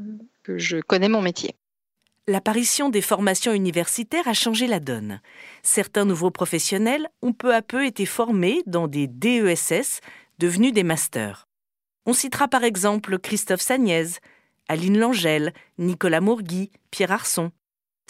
je 0.49 0.79
connais 0.79 1.09
mon 1.09 1.23
métier. 1.23 1.55
L'apparition 2.27 2.91
des 2.91 3.01
formations 3.01 3.53
universitaires 3.53 4.29
a 4.29 4.35
changé 4.35 4.67
la 4.67 4.81
donne. 4.81 5.21
Certains 5.63 6.05
nouveaux 6.05 6.31
professionnels 6.31 7.09
ont 7.23 7.33
peu 7.33 7.55
à 7.55 7.63
peu 7.63 7.87
été 7.87 8.07
formés 8.07 8.63
dans 8.67 8.89
des 8.89 9.07
DESS 9.07 10.01
devenus 10.39 10.73
des 10.73 10.85
masters. 10.85 11.49
On 12.07 12.13
citera 12.13 12.49
par 12.49 12.65
exemple 12.65 13.19
Christophe 13.19 13.61
Sagnez, 13.61 14.07
Aline 14.69 14.99
Langel, 14.99 15.53
Nicolas 15.79 16.21
Mourgui, 16.21 16.71
Pierre 16.91 17.13
Arson. 17.13 17.53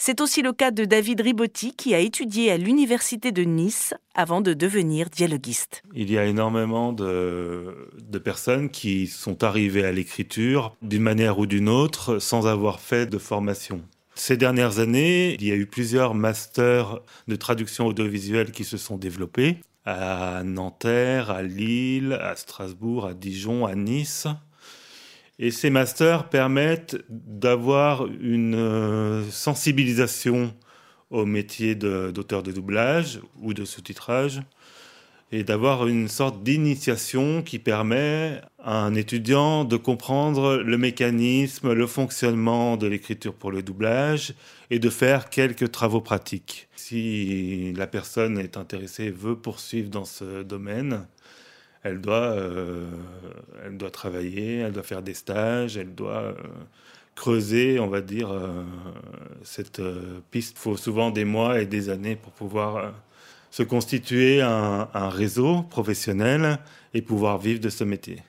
C'est 0.03 0.19
aussi 0.19 0.41
le 0.41 0.51
cas 0.51 0.71
de 0.71 0.83
David 0.83 1.21
Ribotti 1.21 1.75
qui 1.75 1.93
a 1.93 1.99
étudié 1.99 2.51
à 2.51 2.57
l'université 2.57 3.31
de 3.31 3.43
Nice 3.43 3.93
avant 4.15 4.41
de 4.41 4.53
devenir 4.53 5.11
dialoguiste. 5.11 5.83
Il 5.93 6.11
y 6.11 6.17
a 6.17 6.25
énormément 6.25 6.91
de, 6.91 7.87
de 8.01 8.17
personnes 8.17 8.71
qui 8.71 9.05
sont 9.05 9.43
arrivées 9.43 9.85
à 9.85 9.91
l'écriture 9.91 10.75
d'une 10.81 11.03
manière 11.03 11.37
ou 11.37 11.45
d'une 11.45 11.69
autre 11.69 12.17
sans 12.17 12.47
avoir 12.47 12.79
fait 12.79 13.05
de 13.05 13.19
formation. 13.19 13.83
Ces 14.15 14.37
dernières 14.37 14.79
années, 14.79 15.35
il 15.35 15.45
y 15.45 15.51
a 15.51 15.55
eu 15.55 15.67
plusieurs 15.67 16.15
masters 16.15 16.99
de 17.27 17.35
traduction 17.35 17.85
audiovisuelle 17.85 18.49
qui 18.49 18.63
se 18.63 18.77
sont 18.77 18.97
développés 18.97 19.57
à 19.85 20.41
Nanterre, 20.43 21.29
à 21.29 21.43
Lille, 21.43 22.17
à 22.19 22.35
Strasbourg, 22.35 23.05
à 23.05 23.13
Dijon, 23.13 23.67
à 23.67 23.75
Nice. 23.75 24.25
Et 25.43 25.49
ces 25.49 25.71
masters 25.71 26.29
permettent 26.29 26.97
d'avoir 27.09 28.05
une 28.05 28.53
euh, 28.53 29.23
sensibilisation 29.31 30.53
au 31.09 31.25
métier 31.25 31.73
d'auteur 31.73 32.43
de, 32.43 32.51
doublage 32.51 33.19
ou 33.41 33.55
de 33.55 33.65
sous-titrage 33.65 34.43
et 35.31 35.43
d'avoir 35.43 35.87
une 35.87 36.07
sorte 36.07 36.43
d'initiation 36.43 37.41
qui 37.41 37.57
permet 37.57 38.39
à 38.59 38.83
un 38.83 38.93
étudiant 38.93 39.65
de 39.65 39.77
comprendre 39.77 40.57
le 40.57 40.77
mécanisme, 40.77 41.73
le 41.73 41.87
fonctionnement 41.87 42.77
de 42.77 42.85
l'écriture 42.85 43.33
pour 43.33 43.51
le 43.51 43.63
doublage 43.63 44.35
et 44.69 44.77
de 44.77 44.89
faire 44.91 45.29
quelques 45.29 45.71
travaux 45.71 46.01
pratiques. 46.01 46.67
Si 46.75 47.73
la 47.73 47.87
personne 47.87 48.37
est 48.37 48.57
intéressée 48.57 49.05
et 49.05 49.09
veut 49.09 49.37
poursuivre 49.37 49.89
dans 49.89 50.05
ce 50.05 50.43
domaine, 50.43 51.07
elle 51.83 51.99
doit, 51.99 52.31
euh, 52.31 52.85
elle 53.65 53.77
doit 53.77 53.89
travailler, 53.89 54.57
elle 54.57 54.71
doit 54.71 54.83
faire 54.83 55.01
des 55.01 55.13
stages, 55.13 55.77
elle 55.77 55.95
doit 55.95 56.21
euh, 56.21 56.33
creuser, 57.15 57.79
on 57.79 57.87
va 57.87 58.01
dire, 58.01 58.31
euh, 58.31 58.63
cette 59.43 59.81
piste. 60.29 60.55
Il 60.57 60.59
faut 60.59 60.77
souvent 60.77 61.09
des 61.09 61.25
mois 61.25 61.59
et 61.59 61.65
des 61.65 61.89
années 61.89 62.15
pour 62.15 62.33
pouvoir 62.33 62.93
se 63.49 63.63
constituer 63.63 64.41
un, 64.41 65.09
réseau 65.09 65.63
professionnel 65.63 66.59
et 66.93 67.01
pouvoir 67.01 67.37
vivre 67.37 67.59
de 67.59 67.69
ce 67.69 67.83
métier. 67.83 68.21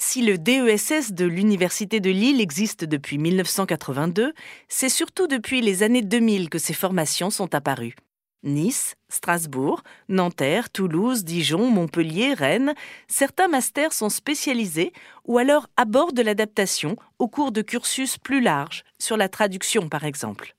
Si 0.00 0.24
le 0.24 0.38
DESS 0.38 1.12
de 1.12 1.24
l'Université 1.24 1.98
de 1.98 2.10
Lille 2.10 2.40
existe 2.40 2.84
depuis 2.84 3.18
1982, 3.18 4.32
c'est 4.68 4.88
surtout 4.88 5.26
depuis 5.26 5.60
les 5.60 5.82
années 5.82 6.02
2000 6.02 6.50
que 6.50 6.58
ces 6.58 6.72
formations 6.72 7.30
sont 7.30 7.52
apparues. 7.52 7.96
Nice, 8.44 8.94
Strasbourg, 9.08 9.82
Nanterre, 10.08 10.70
Toulouse, 10.70 11.24
Dijon, 11.24 11.70
Montpellier, 11.70 12.34
Rennes, 12.34 12.74
certains 13.08 13.48
masters 13.48 13.92
sont 13.92 14.10
spécialisés 14.10 14.92
ou 15.24 15.38
alors 15.38 15.66
abordent 15.76 16.20
l'adaptation 16.20 16.96
au 17.18 17.26
cours 17.26 17.50
de 17.50 17.62
cursus 17.62 18.16
plus 18.16 18.40
larges, 18.40 18.84
sur 18.98 19.16
la 19.16 19.28
traduction 19.28 19.88
par 19.88 20.04
exemple. 20.04 20.54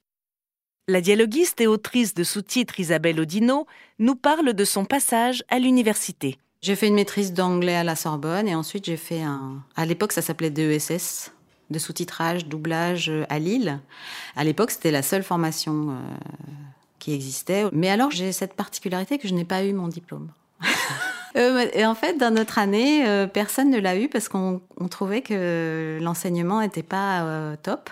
La 0.90 1.02
dialoguiste 1.02 1.62
et 1.62 1.68
autrice 1.68 2.14
de 2.16 2.24
sous-titres 2.24 2.80
Isabelle 2.80 3.20
Odino 3.20 3.68
nous 4.00 4.16
parle 4.16 4.54
de 4.54 4.66
son 4.66 4.86
passage 4.86 5.44
à 5.48 5.60
l'université. 5.60 6.40
J'ai 6.62 6.76
fait 6.76 6.88
une 6.88 6.96
maîtrise 6.96 7.32
d'anglais 7.32 7.76
à 7.76 7.84
la 7.84 7.96
Sorbonne 7.96 8.48
et 8.48 8.56
ensuite 8.56 8.86
j'ai 8.86 8.98
fait 8.98 9.22
un. 9.22 9.64
À 9.76 9.86
l'époque, 9.86 10.12
ça 10.12 10.22
s'appelait 10.22 10.50
DESS, 10.50 11.32
de 11.70 11.80
sous-titrage, 11.80 12.48
doublage 12.48 13.12
à 13.30 13.40
Lille. 13.40 13.80
À 14.36 14.44
l'époque, 14.44 14.72
c'était 14.72 14.92
la 14.92 15.04
seule 15.04 15.24
formation 15.24 15.92
euh, 15.92 15.94
qui 17.00 17.14
existait. 17.14 17.66
Mais 17.72 17.90
alors, 17.90 18.12
j'ai 18.12 18.32
cette 18.32 18.54
particularité 18.54 19.18
que 19.18 19.28
je 19.28 19.34
n'ai 19.34 19.46
pas 19.46 19.64
eu 19.64 19.74
mon 19.74 19.88
diplôme. 19.88 20.30
Euh, 21.38 21.68
et 21.74 21.86
en 21.86 21.94
fait, 21.94 22.18
dans 22.18 22.34
notre 22.34 22.58
année, 22.58 23.08
euh, 23.08 23.28
personne 23.28 23.70
ne 23.70 23.80
l'a 23.80 23.96
eu 23.96 24.10
parce 24.10 24.28
qu'on 24.30 24.62
trouvait 24.90 25.22
que 25.22 26.00
l'enseignement 26.02 26.62
n'était 26.62 26.82
pas 26.82 27.22
euh, 27.22 27.56
top. 27.62 27.92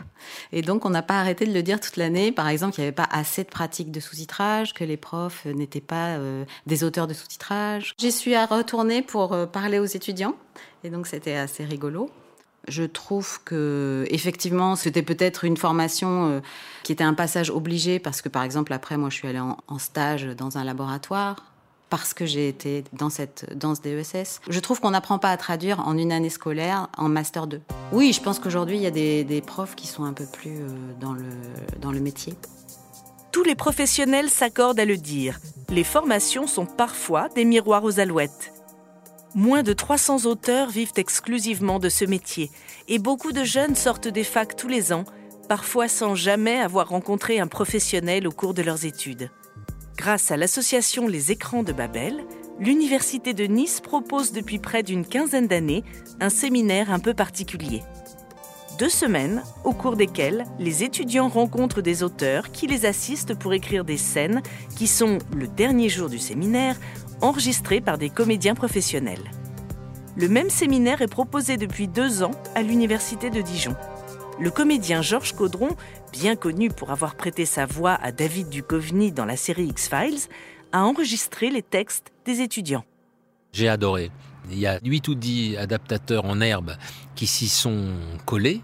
Et 0.51 0.63
donc, 0.63 0.85
on 0.85 0.89
n'a 0.89 1.03
pas 1.03 1.19
arrêté 1.19 1.45
de 1.45 1.53
le 1.53 1.61
dire 1.61 1.79
toute 1.79 1.97
l'année. 1.97 2.31
Par 2.31 2.47
exemple, 2.47 2.73
il 2.77 2.81
n'y 2.81 2.87
avait 2.87 2.95
pas 2.95 3.07
assez 3.11 3.43
de 3.43 3.49
pratiques 3.49 3.91
de 3.91 3.99
sous-titrage, 3.99 4.73
que 4.73 4.83
les 4.83 4.97
profs 4.97 5.45
n'étaient 5.45 5.81
pas 5.81 6.17
des 6.65 6.83
auteurs 6.83 7.05
de 7.05 7.13
sous-titrage. 7.13 7.93
J'y 7.99 8.11
suis 8.11 8.33
à 8.33 8.47
retourner 8.47 9.03
pour 9.03 9.47
parler 9.49 9.77
aux 9.77 9.85
étudiants. 9.85 10.35
Et 10.83 10.89
donc, 10.89 11.05
c'était 11.05 11.35
assez 11.35 11.63
rigolo. 11.63 12.09
Je 12.67 12.83
trouve 12.83 13.39
que 13.43 14.05
effectivement, 14.09 14.75
c'était 14.75 15.03
peut-être 15.03 15.45
une 15.45 15.57
formation 15.57 16.41
qui 16.83 16.91
était 16.91 17.03
un 17.03 17.13
passage 17.13 17.49
obligé 17.49 17.99
parce 17.99 18.21
que, 18.21 18.29
par 18.29 18.43
exemple, 18.43 18.73
après, 18.73 18.97
moi, 18.97 19.09
je 19.09 19.15
suis 19.15 19.27
allée 19.27 19.39
en 19.39 19.79
stage 19.79 20.25
dans 20.25 20.57
un 20.57 20.63
laboratoire 20.63 21.43
parce 21.89 22.13
que 22.13 22.25
j'ai 22.25 22.47
été 22.47 22.83
dans, 22.93 23.09
cette, 23.09 23.57
dans 23.57 23.75
ce 23.75 23.81
DESS. 23.81 24.41
Je 24.47 24.59
trouve 24.59 24.79
qu'on 24.79 24.91
n'apprend 24.91 25.19
pas 25.19 25.31
à 25.31 25.37
traduire 25.37 25.79
en 25.87 25.97
une 25.97 26.11
année 26.11 26.29
scolaire 26.29 26.89
en 26.97 27.09
Master 27.09 27.47
2. 27.47 27.61
Oui, 27.91 28.13
je 28.13 28.21
pense 28.21 28.39
qu'aujourd'hui, 28.39 28.77
il 28.77 28.83
y 28.83 28.87
a 28.87 28.91
des, 28.91 29.43
profs 29.45 29.75
qui 29.75 29.87
sont 29.87 30.03
un 30.03 30.13
peu 30.13 30.25
plus 30.25 30.57
euh, 30.57 30.67
dans, 30.99 31.13
le, 31.13 31.23
dans 31.79 31.91
le 31.91 31.99
métier. 31.99 32.33
Tous 33.31 33.43
les 33.43 33.55
professionnels 33.55 34.29
s'accordent 34.29 34.79
à 34.79 34.85
le 34.85 34.97
dire. 34.97 35.39
Les 35.69 35.83
formations 35.83 36.47
sont 36.47 36.65
parfois 36.65 37.29
des 37.29 37.45
miroirs 37.45 37.83
aux 37.83 37.99
alouettes. 37.99 38.56
Moins 39.35 39.61
de 39.61 39.73
300 39.73 40.25
auteurs 40.25 40.69
vivent 40.69 40.93
exclusivement 40.95 41.79
de 41.79 41.89
ce 41.89 42.05
métier 42.05 42.49
et 42.87 42.97
beaucoup 42.97 43.33
de 43.33 43.43
jeunes 43.43 43.75
sortent 43.75 44.07
des 44.07 44.23
facs 44.23 44.55
tous 44.55 44.69
les 44.69 44.93
ans, 44.93 45.03
parfois 45.49 45.87
sans 45.87 46.15
jamais 46.15 46.59
avoir 46.59 46.89
rencontré 46.89 47.39
un 47.39 47.47
professionnel 47.47 48.25
au 48.25 48.31
cours 48.31 48.53
de 48.53 48.61
leurs 48.61 48.85
études. 48.85 49.29
Grâce 49.97 50.31
à 50.31 50.37
l'association 50.37 51.07
Les 51.07 51.31
Écrans 51.31 51.63
de 51.63 51.73
Babel, 51.73 52.23
l'Université 52.59 53.33
de 53.33 53.43
Nice 53.43 53.81
propose 53.81 54.31
depuis 54.31 54.59
près 54.59 54.81
d'une 54.81 55.05
quinzaine 55.05 55.47
d'années 55.47 55.83
un 56.19 56.29
séminaire 56.29 56.91
un 56.91 56.99
peu 56.99 57.13
particulier. 57.13 57.83
Deux 58.79 58.89
semaines 58.89 59.41
au 59.63 59.73
cours 59.73 59.95
desquelles 59.95 60.45
les 60.59 60.83
étudiants 60.83 61.29
rencontrent 61.29 61.81
des 61.81 62.03
auteurs 62.03 62.51
qui 62.51 62.67
les 62.67 62.85
assistent 62.85 63.33
pour 63.33 63.53
écrire 63.53 63.83
des 63.83 63.97
scènes 63.97 64.43
qui 64.75 64.85
sont, 64.85 65.17
le 65.35 65.47
dernier 65.47 65.89
jour 65.89 66.09
du 66.09 66.19
séminaire, 66.19 66.75
enregistrées 67.21 67.81
par 67.81 67.97
des 67.97 68.09
comédiens 68.09 68.55
professionnels. 68.55 69.31
Le 70.15 70.29
même 70.29 70.49
séminaire 70.49 71.01
est 71.01 71.07
proposé 71.07 71.57
depuis 71.57 71.87
deux 71.87 72.23
ans 72.23 72.31
à 72.55 72.61
l'Université 72.61 73.29
de 73.29 73.41
Dijon. 73.41 73.75
Le 74.39 74.51
comédien 74.51 75.01
Georges 75.01 75.33
Caudron 75.33 75.75
bien 76.11 76.35
connu 76.35 76.69
pour 76.69 76.91
avoir 76.91 77.15
prêté 77.15 77.45
sa 77.45 77.65
voix 77.65 77.93
à 78.01 78.11
David 78.11 78.49
Duchovny 78.49 79.11
dans 79.11 79.25
la 79.25 79.37
série 79.37 79.65
X-Files, 79.65 80.29
a 80.71 80.83
enregistré 80.83 81.49
les 81.49 81.61
textes 81.61 82.11
des 82.25 82.41
étudiants. 82.41 82.83
J'ai 83.53 83.69
adoré. 83.69 84.11
Il 84.49 84.59
y 84.59 84.67
a 84.67 84.79
8 84.83 85.07
ou 85.09 85.15
10 85.15 85.57
adaptateurs 85.57 86.25
en 86.25 86.39
herbe 86.41 86.75
qui 87.15 87.27
s'y 87.27 87.47
sont 87.49 87.93
collés. 88.25 88.61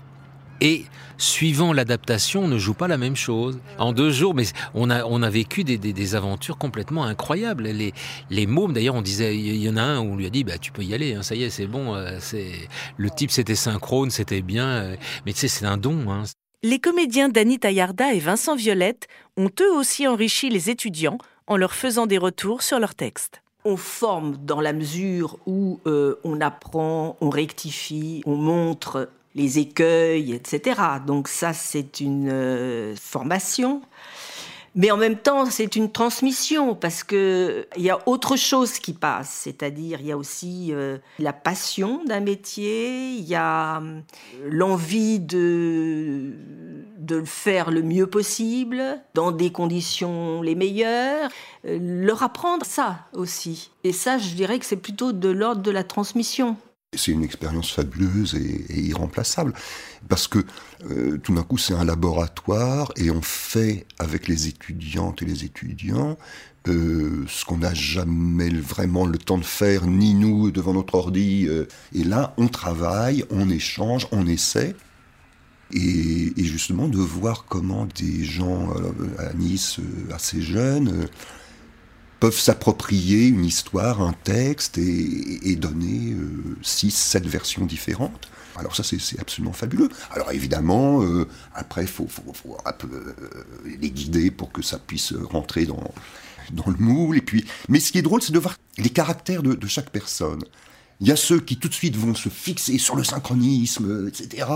Et 0.64 0.86
suivant 1.18 1.74
l'adaptation, 1.74 2.46
on 2.46 2.48
ne 2.48 2.58
joue 2.58 2.74
pas 2.74 2.88
la 2.88 2.98
même 2.98 3.18
chose. 3.18 3.60
En 3.78 3.92
deux 3.92 4.12
jours, 4.12 4.34
mais 4.34 4.46
on 4.74 4.90
a, 4.90 5.04
on 5.04 5.22
a 5.22 5.30
vécu 5.30 5.66
des, 5.66 6.16
aventures 6.16 6.58
complètement 6.58 7.04
incroyables. 7.04 7.64
Les, 7.64 7.94
les 8.30 8.48
mômes, 8.48 8.72
d'ailleurs, 8.72 8.96
on 8.96 9.02
disait, 9.02 9.38
il 9.38 9.58
y 9.58 9.70
en 9.70 9.76
a 9.76 9.82
un 9.82 10.00
où 10.00 10.14
on 10.14 10.16
lui 10.16 10.26
a 10.26 10.30
dit, 10.30 10.46
bah, 10.46 10.58
tu 10.58 10.72
peux 10.72 10.84
y 10.84 10.94
aller, 10.94 11.16
hein, 11.16 11.22
ça 11.22 11.36
y 11.36 11.44
est, 11.44 11.50
c'est 11.50 11.68
bon. 11.68 11.94
Euh, 11.96 12.18
c'est 12.22 12.52
Le 12.96 13.10
type, 13.10 13.30
c'était 13.30 13.56
synchrone, 13.56 14.10
c'était 14.10 14.42
bien. 14.42 14.68
Euh, 14.68 14.96
mais 15.26 15.34
tu 15.34 15.40
sais, 15.40 15.48
c'est 15.50 15.66
un 15.66 15.78
don. 15.78 16.10
Hein 16.10 16.24
les 16.66 16.80
comédiens 16.80 17.28
Dany 17.28 17.60
Tayarda 17.60 18.14
et 18.14 18.20
Vincent 18.20 18.56
Violette 18.56 19.08
ont 19.36 19.50
eux 19.60 19.74
aussi 19.74 20.08
enrichi 20.08 20.50
les 20.50 20.70
étudiants 20.70 21.18
en 21.46 21.58
leur 21.58 21.74
faisant 21.74 22.08
des 22.08 22.18
retours 22.18 22.62
sur 22.62 22.80
leurs 22.80 22.96
textes. 22.96 23.42
on 23.66 23.76
forme 23.76 24.38
dans 24.38 24.62
la 24.62 24.72
mesure 24.72 25.40
où 25.46 25.82
euh, 25.88 26.16
on 26.24 26.40
apprend, 26.40 27.18
on 27.20 27.30
rectifie, 27.30 28.24
on 28.26 28.38
montre 28.38 29.10
les 29.36 29.60
écueils, 29.60 30.34
etc. 30.34 30.80
Donc 31.06 31.28
ça, 31.28 31.54
c'est 31.54 32.00
une 32.00 32.30
euh, 32.30 32.96
formation. 32.96 33.82
Mais 34.76 34.90
en 34.90 34.98
même 34.98 35.18
temps, 35.18 35.46
c'est 35.46 35.76
une 35.76 35.92
transmission 35.92 36.74
parce 36.74 37.04
que 37.04 37.68
il 37.78 37.84
y 37.84 37.92
a 37.92 38.00
autre 38.08 38.36
chose 38.36 38.80
qui 38.80 38.94
passe, 38.94 39.30
c'est-à-dire 39.44 40.00
il 40.02 40.08
y 40.08 40.12
a 40.12 40.18
aussi 40.18 40.70
euh, 40.72 40.98
la 41.20 41.32
passion 41.32 42.04
d'un 42.06 42.22
métier, 42.22 43.12
il 43.12 43.24
y 43.24 43.36
a 43.36 43.82
euh, 43.82 44.02
l'envie 44.50 45.20
de 45.20 46.32
de 46.98 47.18
le 47.18 47.26
faire 47.26 47.70
le 47.70 47.84
mieux 47.84 48.08
possible, 48.08 49.00
dans 49.14 49.32
des 49.32 49.52
conditions 49.52 50.42
les 50.42 50.56
meilleures, 50.56 51.30
leur 51.64 52.24
apprendre 52.24 52.66
ça 52.66 53.02
aussi. 53.14 53.70
Et 53.84 53.92
ça, 53.92 54.18
je 54.18 54.34
dirais 54.34 54.58
que 54.58 54.66
c'est 54.66 54.78
plutôt 54.78 55.12
de 55.12 55.30
l'ordre 55.30 55.62
de 55.62 55.70
la 55.70 55.84
transmission. 55.84 56.58
C'est 56.96 57.12
une 57.12 57.24
expérience 57.24 57.72
fabuleuse 57.72 58.36
et, 58.36 58.80
irremplaçable 58.80 59.54
parce 60.10 60.28
que 60.28 60.46
euh, 60.90 61.18
tout 61.18 61.34
d'un 61.34 61.44
coup 61.44 61.58
c'est 61.58 61.74
un 61.74 61.86
laboratoire 61.86 62.92
et 62.98 63.10
on 63.12 63.22
fait 63.22 63.86
avec 64.00 64.28
les 64.28 64.48
étudiantes 64.48 65.22
et 65.22 65.26
les 65.26 65.46
étudiants 65.46 66.18
euh, 66.70 67.26
ce 67.28 67.44
qu'on 67.44 67.58
n'a 67.58 67.74
jamais 67.74 68.50
vraiment 68.50 69.06
le 69.06 69.18
temps 69.18 69.38
de 69.38 69.44
faire, 69.44 69.86
ni 69.86 70.14
nous 70.14 70.50
devant 70.50 70.74
notre 70.74 70.96
ordi. 70.96 71.46
Euh. 71.50 71.66
et 71.94 72.06
là, 72.06 72.34
on 72.38 72.48
travaille, 72.48 73.26
on 73.30 73.50
échange, 73.50 74.08
on 74.14 74.26
essaie. 74.28 74.74
Et, 75.74 76.32
et 76.38 76.44
justement, 76.46 76.88
de 76.88 77.00
voir 77.00 77.46
comment 77.50 77.86
des 77.86 78.24
gens 78.24 78.70
à 79.18 79.34
Nice, 79.34 79.80
assez 80.14 80.42
jeunes, 80.42 81.08
peuvent 82.24 82.40
s'approprier 82.40 83.28
une 83.28 83.44
histoire, 83.44 84.02
un 84.02 84.14
texte 84.14 84.78
et, 84.78 85.58
donner 85.58 86.14
euh, 86.14 86.56
six, 86.62 86.92
sept 86.92 87.26
versions 87.26 87.66
différentes. 87.66 88.30
Alors 88.56 88.78
ça, 88.78 88.82
c'est 88.82 89.20
absolument 89.20 89.52
fabuleux. 89.52 89.90
Alors 90.10 90.32
évidemment, 90.32 91.04
euh, 91.04 91.28
après, 91.54 91.82
il 91.82 91.90
faut, 91.90 92.08
un 92.66 92.72
peu 92.72 92.88
euh, 92.88 93.14
les 93.78 93.92
guider 93.92 94.32
pour 94.32 94.54
que 94.54 94.62
ça 94.62 94.80
puisse 94.80 95.12
rentrer 95.12 95.66
dans, 95.66 95.84
le 96.66 96.78
moule. 96.78 97.18
Et 97.18 97.22
puis, 97.22 97.44
mais 97.68 97.82
ce 97.82 97.92
qui 97.92 97.98
est 97.98 98.04
drôle, 98.04 98.22
c'est 98.22 98.32
de 98.32 98.40
voir 98.40 98.56
les 98.78 98.90
caractères 98.90 99.44
de, 99.44 99.68
chaque 99.68 99.90
personne. 99.90 100.46
Il 101.02 101.10
y 101.10 101.12
a 101.12 101.18
ceux 101.18 101.42
qui 101.42 101.58
tout 101.58 101.68
de 101.68 101.74
suite 101.74 101.98
vont 101.98 102.16
se 102.16 102.30
fixer 102.30 102.78
sur 102.78 102.96
le 102.96 103.04
synchronisme, 103.04 104.08
etc. 104.08 104.48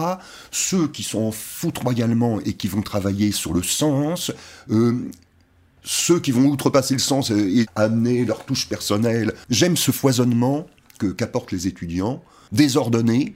Ceux 0.51 0.87
qui 0.87 1.03
s'en 1.03 1.33
foutent 1.33 1.79
royalement 1.79 2.39
et 2.45 2.53
qui 2.53 2.69
vont 2.69 2.81
travailler 2.81 3.33
sur 3.33 3.53
le 3.53 3.61
sens 3.61 4.31
ceux 5.83 6.19
qui 6.19 6.31
vont 6.31 6.45
outrepasser 6.45 6.93
le 6.93 6.99
sens 6.99 7.31
et, 7.31 7.65
amener 7.75 8.25
leur 8.25 8.45
touche 8.45 8.67
personnelle. 8.67 9.33
J'aime 9.49 9.77
ce 9.77 9.91
foisonnement 9.91 10.67
que 10.99 11.07
qu'apportent 11.07 11.51
les 11.51 11.67
étudiants, 11.67 12.23
désordonné, 12.51 13.35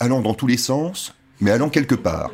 allant 0.00 0.20
dans 0.20 0.34
tous 0.34 0.46
les 0.46 0.56
sens, 0.56 1.14
mais 1.40 1.50
allant 1.50 1.70
quelque 1.70 1.94
part. 1.94 2.30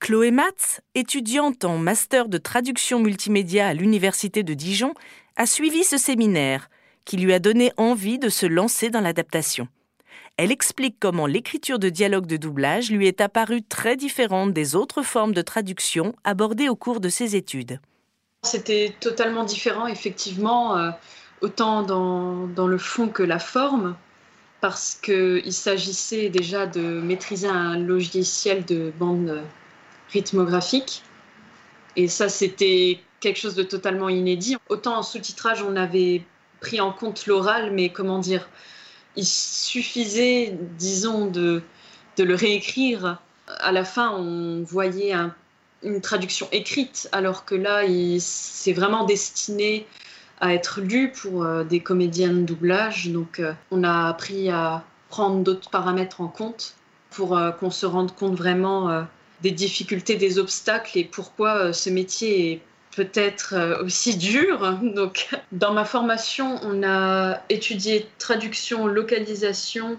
Chloé 0.00 0.30
Matz, 0.30 0.80
étudiante 0.94 1.64
en 1.64 1.78
master 1.78 2.28
de 2.28 2.38
traduction 2.38 3.00
multimédia 3.00 3.68
à 3.68 3.74
l'Université 3.74 4.42
de 4.42 4.54
Dijon, 4.54 4.94
a 5.36 5.46
suivi 5.46 5.84
ce 5.84 5.96
séminaire 5.96 6.68
qui 7.04 7.16
lui 7.16 7.32
a 7.32 7.38
donné 7.38 7.72
envie 7.76 8.18
de 8.18 8.28
se 8.28 8.46
lancer 8.46 8.90
dans 8.90 9.00
l'adaptation. 9.00 9.68
Elle 10.36 10.52
explique 10.52 10.96
comment 11.00 11.26
l'écriture 11.26 11.78
de 11.78 11.88
dialogue 11.88 12.26
de 12.26 12.36
doublage 12.36 12.90
lui 12.90 13.06
est 13.06 13.22
apparue 13.22 13.62
très 13.62 13.96
différente 13.96 14.52
des 14.52 14.74
autres 14.74 15.02
formes 15.02 15.32
de 15.32 15.40
traduction 15.40 16.14
abordées 16.24 16.68
au 16.68 16.76
cours 16.76 17.00
de 17.00 17.08
ses 17.08 17.36
études. 17.36 17.80
C'était 18.46 18.94
totalement 19.00 19.44
différent, 19.44 19.86
effectivement, 19.86 20.78
euh, 20.78 20.90
autant 21.40 21.82
dans, 21.82 22.66
le 22.66 22.78
fond 22.78 23.08
que 23.08 23.22
la 23.22 23.38
forme, 23.38 23.96
parce 24.60 24.94
qu'il 24.94 25.52
s'agissait 25.52 26.30
déjà 26.30 26.66
de 26.66 26.80
maîtriser 26.80 27.48
un 27.48 27.76
logiciel 27.78 28.64
de 28.64 28.92
bande 28.98 29.42
rythmographique. 30.12 31.02
Et 31.96 32.08
ça, 32.08 32.28
c'était 32.28 33.00
quelque 33.20 33.38
chose 33.38 33.54
de 33.54 33.62
totalement 33.62 34.08
inédit. 34.08 34.56
Autant 34.68 34.98
en 34.98 35.02
sous-titrage, 35.02 35.62
on 35.62 35.76
avait 35.76 36.22
pris 36.60 36.80
en 36.80 36.92
compte 36.92 37.26
l'oral, 37.26 37.72
mais 37.72 37.90
comment 37.90 38.18
dire, 38.18 38.48
il 39.16 39.26
suffisait, 39.26 40.56
disons, 40.78 41.26
de, 41.26 41.62
de 42.16 42.24
le 42.24 42.34
réécrire. 42.34 43.20
À 43.46 43.72
la 43.72 43.84
fin, 43.84 44.12
on 44.12 44.62
voyait 44.62 45.12
un 45.12 45.34
une 45.82 46.00
traduction 46.00 46.48
écrite, 46.52 47.08
alors 47.12 47.44
que 47.44 47.54
là, 47.54 47.82
c'est 48.18 48.72
vraiment 48.72 49.04
destiné 49.04 49.86
à 50.40 50.54
être 50.54 50.80
lu 50.80 51.10
pour 51.10 51.44
euh, 51.44 51.64
des 51.64 51.80
comédiens 51.80 52.32
de 52.32 52.42
doublage. 52.42 53.08
Donc, 53.08 53.40
euh, 53.40 53.52
on 53.70 53.84
a 53.84 54.08
appris 54.08 54.50
à 54.50 54.84
prendre 55.08 55.42
d'autres 55.42 55.70
paramètres 55.70 56.20
en 56.20 56.28
compte 56.28 56.74
pour 57.10 57.36
euh, 57.36 57.50
qu'on 57.52 57.70
se 57.70 57.86
rende 57.86 58.14
compte 58.14 58.36
vraiment 58.36 59.06
des 59.42 59.50
difficultés, 59.50 60.16
des 60.16 60.38
obstacles 60.38 60.98
et 60.98 61.04
pourquoi 61.04 61.72
ce 61.72 61.90
métier 61.90 62.52
est 62.52 62.62
peut-être 62.94 63.82
aussi 63.82 64.16
dur. 64.16 64.78
Donc, 64.82 65.28
dans 65.52 65.72
ma 65.72 65.84
formation, 65.84 66.58
on 66.62 66.82
a 66.82 67.40
étudié 67.48 68.08
traduction, 68.18 68.86
localisation, 68.86 69.98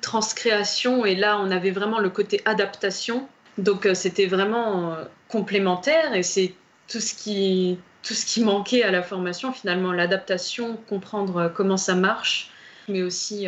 transcréation, 0.00 1.04
et 1.04 1.14
là, 1.14 1.38
on 1.38 1.50
avait 1.50 1.70
vraiment 1.70 1.98
le 1.98 2.08
côté 2.08 2.40
adaptation. 2.46 3.28
Donc 3.58 3.86
euh, 3.86 3.94
c'était 3.94 4.26
vraiment 4.26 4.92
euh, 4.92 5.04
complémentaire 5.28 6.14
et 6.14 6.22
c'est 6.22 6.54
tout 6.88 7.00
ce 7.00 7.14
qui 7.14 7.78
tout 8.02 8.14
ce 8.14 8.26
qui 8.26 8.42
manquait 8.42 8.82
à 8.82 8.90
la 8.90 9.02
formation 9.02 9.52
finalement 9.52 9.92
l'adaptation, 9.92 10.76
comprendre 10.88 11.36
euh, 11.36 11.48
comment 11.48 11.78
ça 11.78 11.94
marche, 11.94 12.50
mais 12.88 13.02
aussi 13.02 13.46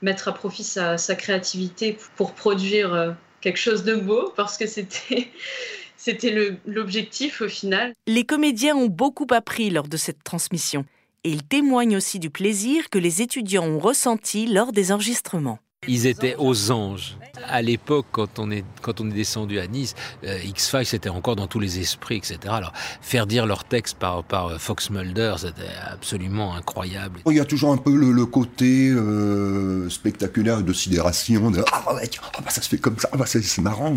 mettre 0.00 0.28
à 0.28 0.32
profit 0.32 0.64
sa, 0.64 0.96
créativité 1.16 1.98
pour 2.16 2.32
produire 2.32 3.16
quelque 3.42 3.58
chose 3.58 3.84
de 3.84 3.96
beau 3.96 4.32
parce 4.34 4.56
que 4.56 4.66
c'était 4.66 5.28
c'était 5.96 6.56
l'objectif 6.64 7.42
au 7.42 7.48
final. 7.48 7.92
Les 8.06 8.24
comédiens 8.24 8.76
ont 8.76 8.86
beaucoup 8.86 9.26
appris 9.30 9.68
lors 9.68 9.88
de 9.88 9.96
cette 9.98 10.24
transmission 10.24 10.86
et 11.24 11.30
ils 11.30 11.42
témoignent 11.42 11.96
aussi 11.96 12.18
du 12.18 12.30
plaisir 12.30 12.88
que 12.88 12.98
les 12.98 13.20
étudiants 13.20 13.66
ont 13.66 13.78
ressenti 13.80 14.46
lors 14.46 14.72
des 14.72 14.92
enregistrements. 14.92 15.58
Ils 15.86 16.06
étaient 16.06 16.34
aux 16.38 16.72
anges. 16.72 17.16
À 17.46 17.62
l'époque, 17.62 18.06
quand 18.10 18.40
on 18.40 18.50
est 18.50 18.64
quand 18.82 19.00
on 19.00 19.08
est 19.10 19.14
descendu 19.14 19.60
à 19.60 19.68
Nice, 19.68 19.94
euh, 20.24 20.36
X-Files 20.42 20.84
c'était 20.84 21.08
encore 21.08 21.36
dans 21.36 21.46
tous 21.46 21.60
les 21.60 21.78
esprits, 21.78 22.16
etc. 22.16 22.38
Alors 22.48 22.72
faire 23.00 23.28
dire 23.28 23.46
leur 23.46 23.62
texte 23.62 23.96
par 23.96 24.24
par 24.24 24.48
euh, 24.48 24.58
Fox 24.58 24.90
Mulder, 24.90 25.36
c'était 25.38 25.70
absolument 25.88 26.56
incroyable. 26.56 27.20
Il 27.30 27.36
y 27.36 27.40
a 27.40 27.44
toujours 27.44 27.72
un 27.72 27.76
peu 27.76 27.94
le, 27.94 28.26
côté 28.26 28.90
euh, 28.90 29.88
spectaculaire 29.88 30.62
de 30.62 30.72
sidération. 30.72 31.52
Ah 31.72 31.84
ah, 31.86 31.94
bah, 32.42 32.50
ça 32.50 32.60
se 32.60 32.68
fait 32.68 32.78
comme 32.78 32.98
ça, 32.98 33.08
ah, 33.12 33.16
bah, 33.16 33.26
c'est 33.26 33.58
marrant 33.58 33.94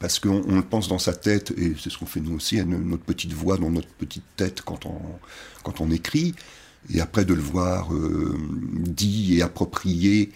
parce 0.00 0.20
qu'on 0.20 0.42
le 0.42 0.62
pense 0.62 0.86
dans 0.86 0.98
sa 0.98 1.14
tête 1.14 1.50
et 1.56 1.72
c'est 1.82 1.88
ce 1.88 1.96
qu'on 1.96 2.04
fait 2.04 2.20
nous 2.20 2.36
aussi, 2.36 2.62
notre 2.62 3.04
petite 3.04 3.32
voix 3.32 3.56
dans 3.56 3.70
notre 3.70 3.88
petite 3.88 4.24
tête 4.36 4.60
quand 4.60 4.84
on 4.84 5.00
quand 5.62 5.80
on 5.80 5.90
écrit 5.90 6.34
et 6.92 7.00
après 7.00 7.24
de 7.24 7.32
le 7.32 7.40
voir 7.40 7.88
dit 7.90 9.38
et 9.38 9.42
approprié 9.42 10.30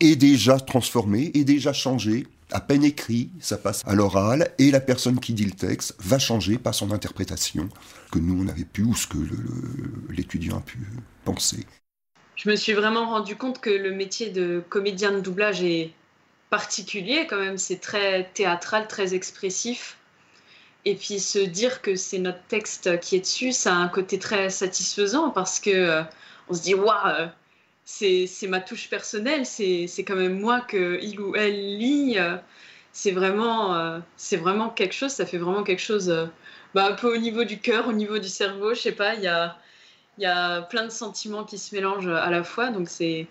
est 0.00 0.16
déjà 0.16 0.58
transformé, 0.58 1.30
est 1.34 1.44
déjà 1.44 1.72
changé. 1.72 2.26
À 2.52 2.60
peine 2.60 2.84
écrit, 2.84 3.30
ça 3.40 3.56
passe 3.56 3.82
à 3.86 3.94
l'oral, 3.94 4.50
et 4.58 4.70
la 4.70 4.80
personne 4.80 5.18
qui 5.18 5.32
dit 5.32 5.44
le 5.44 5.52
texte 5.52 5.96
va 5.98 6.18
changer 6.18 6.58
par 6.58 6.74
son 6.74 6.92
interprétation, 6.92 7.68
que 8.12 8.18
nous 8.18 8.44
on 8.44 8.48
avait 8.48 8.64
pu, 8.64 8.82
ou 8.82 8.94
ce 8.94 9.06
que 9.06 9.18
l'étudiant 10.10 10.58
a 10.58 10.60
pu 10.60 10.78
penser. 11.24 11.66
Je 12.36 12.50
me 12.50 12.56
suis 12.56 12.72
vraiment 12.72 13.06
rendu 13.06 13.36
compte 13.36 13.60
que 13.60 13.70
le 13.70 13.92
métier 13.92 14.30
de 14.30 14.62
comédien 14.68 15.12
de 15.12 15.20
doublage 15.20 15.62
est 15.62 15.92
particulier 16.50 17.26
quand 17.28 17.38
même, 17.38 17.58
c'est 17.58 17.80
très 17.80 18.30
théâtral, 18.34 18.86
très 18.86 19.14
expressif. 19.14 19.96
Et 20.84 20.94
puis 20.94 21.18
se 21.18 21.38
dire 21.38 21.80
que 21.80 21.96
c'est 21.96 22.18
notre 22.18 22.42
texte 22.46 23.00
qui 23.00 23.16
est 23.16 23.20
dessus, 23.20 23.52
ça 23.52 23.74
a 23.74 23.76
un 23.76 23.88
côté 23.88 24.18
très 24.18 24.50
satisfaisant 24.50 25.30
parce 25.30 25.58
que 25.58 25.70
euh, 25.70 26.02
on 26.48 26.54
se 26.54 26.62
dit 26.62 26.74
waouh, 26.74 27.30
c'est 27.84 28.46
ma 28.48 28.60
touche 28.60 28.88
personnelle, 28.88 29.46
c'est 29.46 30.04
quand 30.06 30.16
même 30.16 30.40
moi 30.40 30.60
que 30.60 30.98
il 31.02 31.20
ou 31.20 31.36
elle 31.36 31.78
lit. 31.78 32.18
Euh, 32.18 32.36
c'est 32.92 33.10
vraiment, 33.12 33.74
euh, 33.76 33.98
vraiment 34.32 34.70
quelque 34.70 34.94
chose, 34.94 35.12
ça 35.12 35.26
fait 35.26 35.38
vraiment 35.38 35.64
quelque 35.64 35.82
chose 35.82 36.10
euh, 36.10 36.26
bah, 36.74 36.86
un 36.86 36.92
peu 36.94 37.12
au 37.12 37.18
niveau 37.18 37.44
du 37.44 37.58
cœur, 37.60 37.88
au 37.88 37.92
niveau 37.92 38.18
du 38.18 38.28
cerveau, 38.28 38.74
je 38.74 38.80
sais 38.80 38.92
pas, 38.92 39.14
il 39.14 39.22
y 39.22 39.26
a, 39.26 39.56
y 40.18 40.26
a 40.26 40.62
plein 40.62 40.84
de 40.84 40.90
sentiments 40.90 41.44
qui 41.44 41.58
se 41.58 41.74
mélangent 41.74 42.08
à 42.08 42.30
la 42.30 42.44
fois, 42.44 42.70
donc 42.70 42.88
c'est 42.88 43.28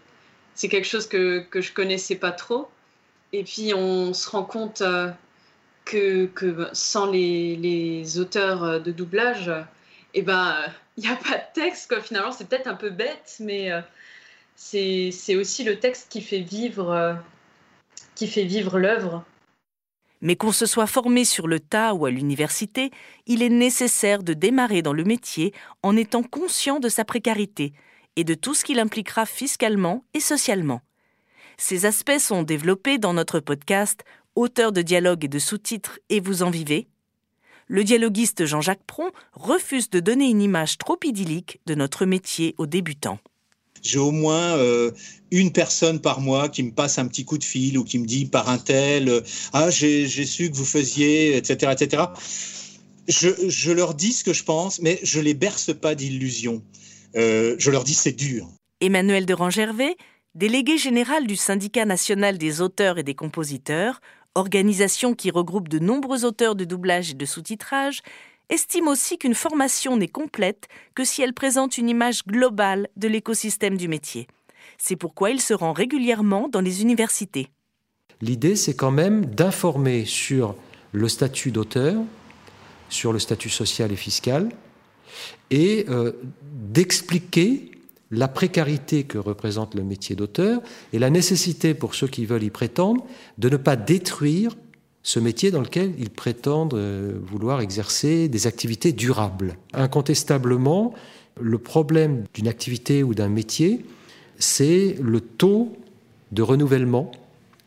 quelque 0.62 0.86
chose 0.86 1.08
que, 1.08 1.40
que 1.50 1.62
je 1.62 1.74
connaissais 1.74 2.16
pas 2.16 2.32
trop. 2.32 2.70
Et 3.34 3.44
puis 3.44 3.74
on 3.74 4.14
se 4.14 4.30
rend 4.30 4.44
compte 4.44 4.84
que, 5.86 6.26
que, 6.28 6.70
sans 6.74 7.10
les, 7.12 7.56
les, 7.56 8.20
auteurs 8.20 8.82
de 8.82 8.92
doublage, 8.92 9.52
eh 10.14 10.22
ben, 10.22 10.56
il 10.98 11.04
n'y 11.06 11.10
a 11.10 11.16
pas 11.16 11.38
de 11.38 11.44
texte, 11.54 11.90
quoi. 11.90 12.02
Finalement, 12.02 12.32
c'est 12.32 12.48
peut-être 12.48 12.68
un 12.68 12.76
peu 12.76 12.90
bête, 12.90 13.38
mais 13.40 13.72
c'est 14.56 15.36
aussi 15.36 15.64
le 15.64 15.80
texte 15.80 16.08
qui 16.10 16.22
fait 16.22 16.40
vivre, 16.40 16.92
euh, 16.92 17.14
qui 18.16 18.28
fait 18.28 18.46
vivre 18.46 18.80
l'œuvre. 18.80 19.24
Mais 20.22 20.36
qu'on 20.36 20.54
se 20.54 20.66
soit 20.66 20.88
formé 20.88 21.26
sur 21.26 21.48
le 21.48 21.60
tas 21.60 21.94
ou 21.94 22.06
à 22.06 22.12
l'université, 22.12 22.92
il 23.26 23.44
est 23.44 23.50
nécessaire 23.50 24.24
de 24.24 24.34
démarrer 24.34 24.82
dans 24.82 24.94
le 24.94 25.04
métier 25.04 25.54
en 25.82 25.98
étant 25.98 26.24
conscient 26.24 26.80
de 26.80 26.88
sa 26.88 27.04
précarité 27.04 27.74
et 28.16 28.24
de 28.24 28.34
tout 28.34 28.54
ce 28.54 28.64
qu'il 28.64 28.80
impliquera 28.80 29.26
fiscalement 29.26 30.06
et 30.14 30.22
socialement. 30.22 30.82
Ces 31.58 31.86
aspects 31.86 32.20
sont 32.20 32.44
développés 32.44 32.98
dans 32.98 33.14
notre 33.14 33.40
podcast 33.40 34.04
Auteur 34.36 34.72
de 34.72 34.82
dialogue 34.82 35.26
et 35.26 35.28
de 35.28 35.40
sous-titres 35.40 36.00
et 36.10 36.20
vous 36.20 36.42
en 36.42 36.50
vivez. 36.50 36.88
Le 37.68 37.84
dialoguiste 37.84 38.46
Jean-Jacques 38.46 38.84
Pron 38.88 39.12
refuse 39.34 39.90
de 39.90 40.00
donner 40.00 40.30
une 40.30 40.42
image 40.42 40.78
trop 40.78 40.98
idyllique 41.04 41.60
de 41.66 41.76
notre 41.76 42.06
métier 42.06 42.56
aux 42.58 42.66
débutants 42.66 43.20
j'ai 43.84 44.00
au 44.00 44.12
moins 44.12 44.58
euh, 44.58 44.92
une 45.32 45.52
personne 45.52 46.00
par 46.00 46.20
mois 46.20 46.50
qui 46.50 46.64
me 46.64 46.72
passe 46.72 46.98
un 46.98 47.08
petit 47.08 47.26
coup 47.26 47.38
de 47.38 47.44
fil 47.44 47.78
ou 47.78 47.84
qui 47.84 48.00
me 48.00 48.06
dit 48.06 48.26
par 48.26 48.50
un 48.50 48.58
tel 48.58 49.10
euh, 49.10 49.22
ah 49.52 49.70
j'ai 49.70 50.08
su 50.08 50.50
que 50.50 50.56
vous 50.56 50.66
faisiez 50.66 51.38
etc 51.38 51.72
etc 51.72 52.04
je, 53.08 53.72
leur 53.72 53.94
dis 53.94 54.14
ce 54.14 54.24
que 54.24 54.34
je 54.34 54.44
pense 54.44 54.82
mais 54.82 55.00
je 55.04 55.20
les 55.20 55.34
berce 55.34 55.74
pas 55.74 55.96
d'illusions. 55.96 56.64
Euh, 57.16 57.56
je 57.60 57.70
leur 57.70 57.84
dis 57.84 57.94
c'est 57.94 58.14
dur. 58.14 58.48
Emmanuel 58.82 59.26
de 59.26 59.34
Rangervais 59.34 59.96
délégué 60.36 60.78
général 60.78 61.28
du 61.28 61.36
syndicat 61.36 61.86
national 61.86 62.38
des 62.38 62.62
auteurs 62.62 62.98
et 62.98 63.04
des 63.04 63.14
compositeurs 63.14 64.02
organisation 64.36 65.14
qui 65.14 65.30
regroupe 65.30 65.70
de 65.70 65.78
nombreux 65.78 66.26
auteurs 66.26 66.56
de 66.56 66.66
doublage 66.66 67.12
et 67.12 67.14
de 67.14 67.26
sous-titrage 67.26 68.02
estime 68.50 68.88
aussi 68.88 69.18
qu'une 69.18 69.34
formation 69.34 69.98
n'est 69.98 70.08
complète 70.08 70.68
que 70.96 71.04
si 71.04 71.22
elle 71.22 71.34
présente 71.34 71.78
une 71.78 71.90
image 71.90 72.24
globale 72.26 72.88
de 72.98 73.08
l'écosystème 73.08 73.78
du 73.78 73.88
métier. 73.88 74.28
C'est 74.78 74.96
pourquoi 74.96 75.32
il 75.32 75.42
se 75.42 75.54
rend 75.54 75.74
régulièrement 75.74 76.48
dans 76.50 76.62
les 76.62 76.82
universités. 76.82 77.50
L'idée, 78.22 78.56
c'est 78.56 78.76
quand 78.76 78.92
même 78.92 79.26
d'informer 79.26 80.06
sur 80.06 80.56
le 80.92 81.10
statut 81.10 81.52
d'auteur, 81.52 82.02
sur 82.90 83.12
le 83.12 83.20
statut 83.20 83.50
social 83.50 83.92
et 83.92 83.96
fiscal, 83.96 84.50
et 85.52 85.86
euh, 85.90 86.14
d'expliquer 86.42 87.72
la 88.12 88.28
précarité 88.28 89.04
que 89.04 89.18
représente 89.18 89.74
le 89.74 89.84
métier 89.84 90.16
d'auteur 90.16 90.62
et 90.94 91.00
la 91.00 91.10
nécessité 91.10 91.74
pour 91.74 91.96
ceux 91.96 92.08
qui 92.08 92.26
veulent 92.26 92.44
y 92.44 92.52
prétendre 92.52 93.06
de 93.40 93.50
ne 93.50 93.58
pas 93.58 93.76
détruire 93.76 94.56
ce 95.04 95.20
métier 95.20 95.52
dans 95.52 95.62
lequel 95.62 95.94
ils 96.00 96.10
prétendent 96.10 96.74
euh, 96.74 97.20
vouloir 97.22 97.60
exercer 97.60 98.30
des 98.30 98.48
activités 98.48 98.94
durables. 98.94 99.58
Incontestablement, 99.74 100.94
le 101.40 101.58
problème 101.58 102.24
d'une 102.34 102.48
activité 102.48 103.04
ou 103.04 103.14
d'un 103.14 103.28
métier, 103.28 103.86
c'est 104.40 104.96
le 105.02 105.20
taux 105.20 105.74
de 106.32 106.42
renouvellement 106.42 107.12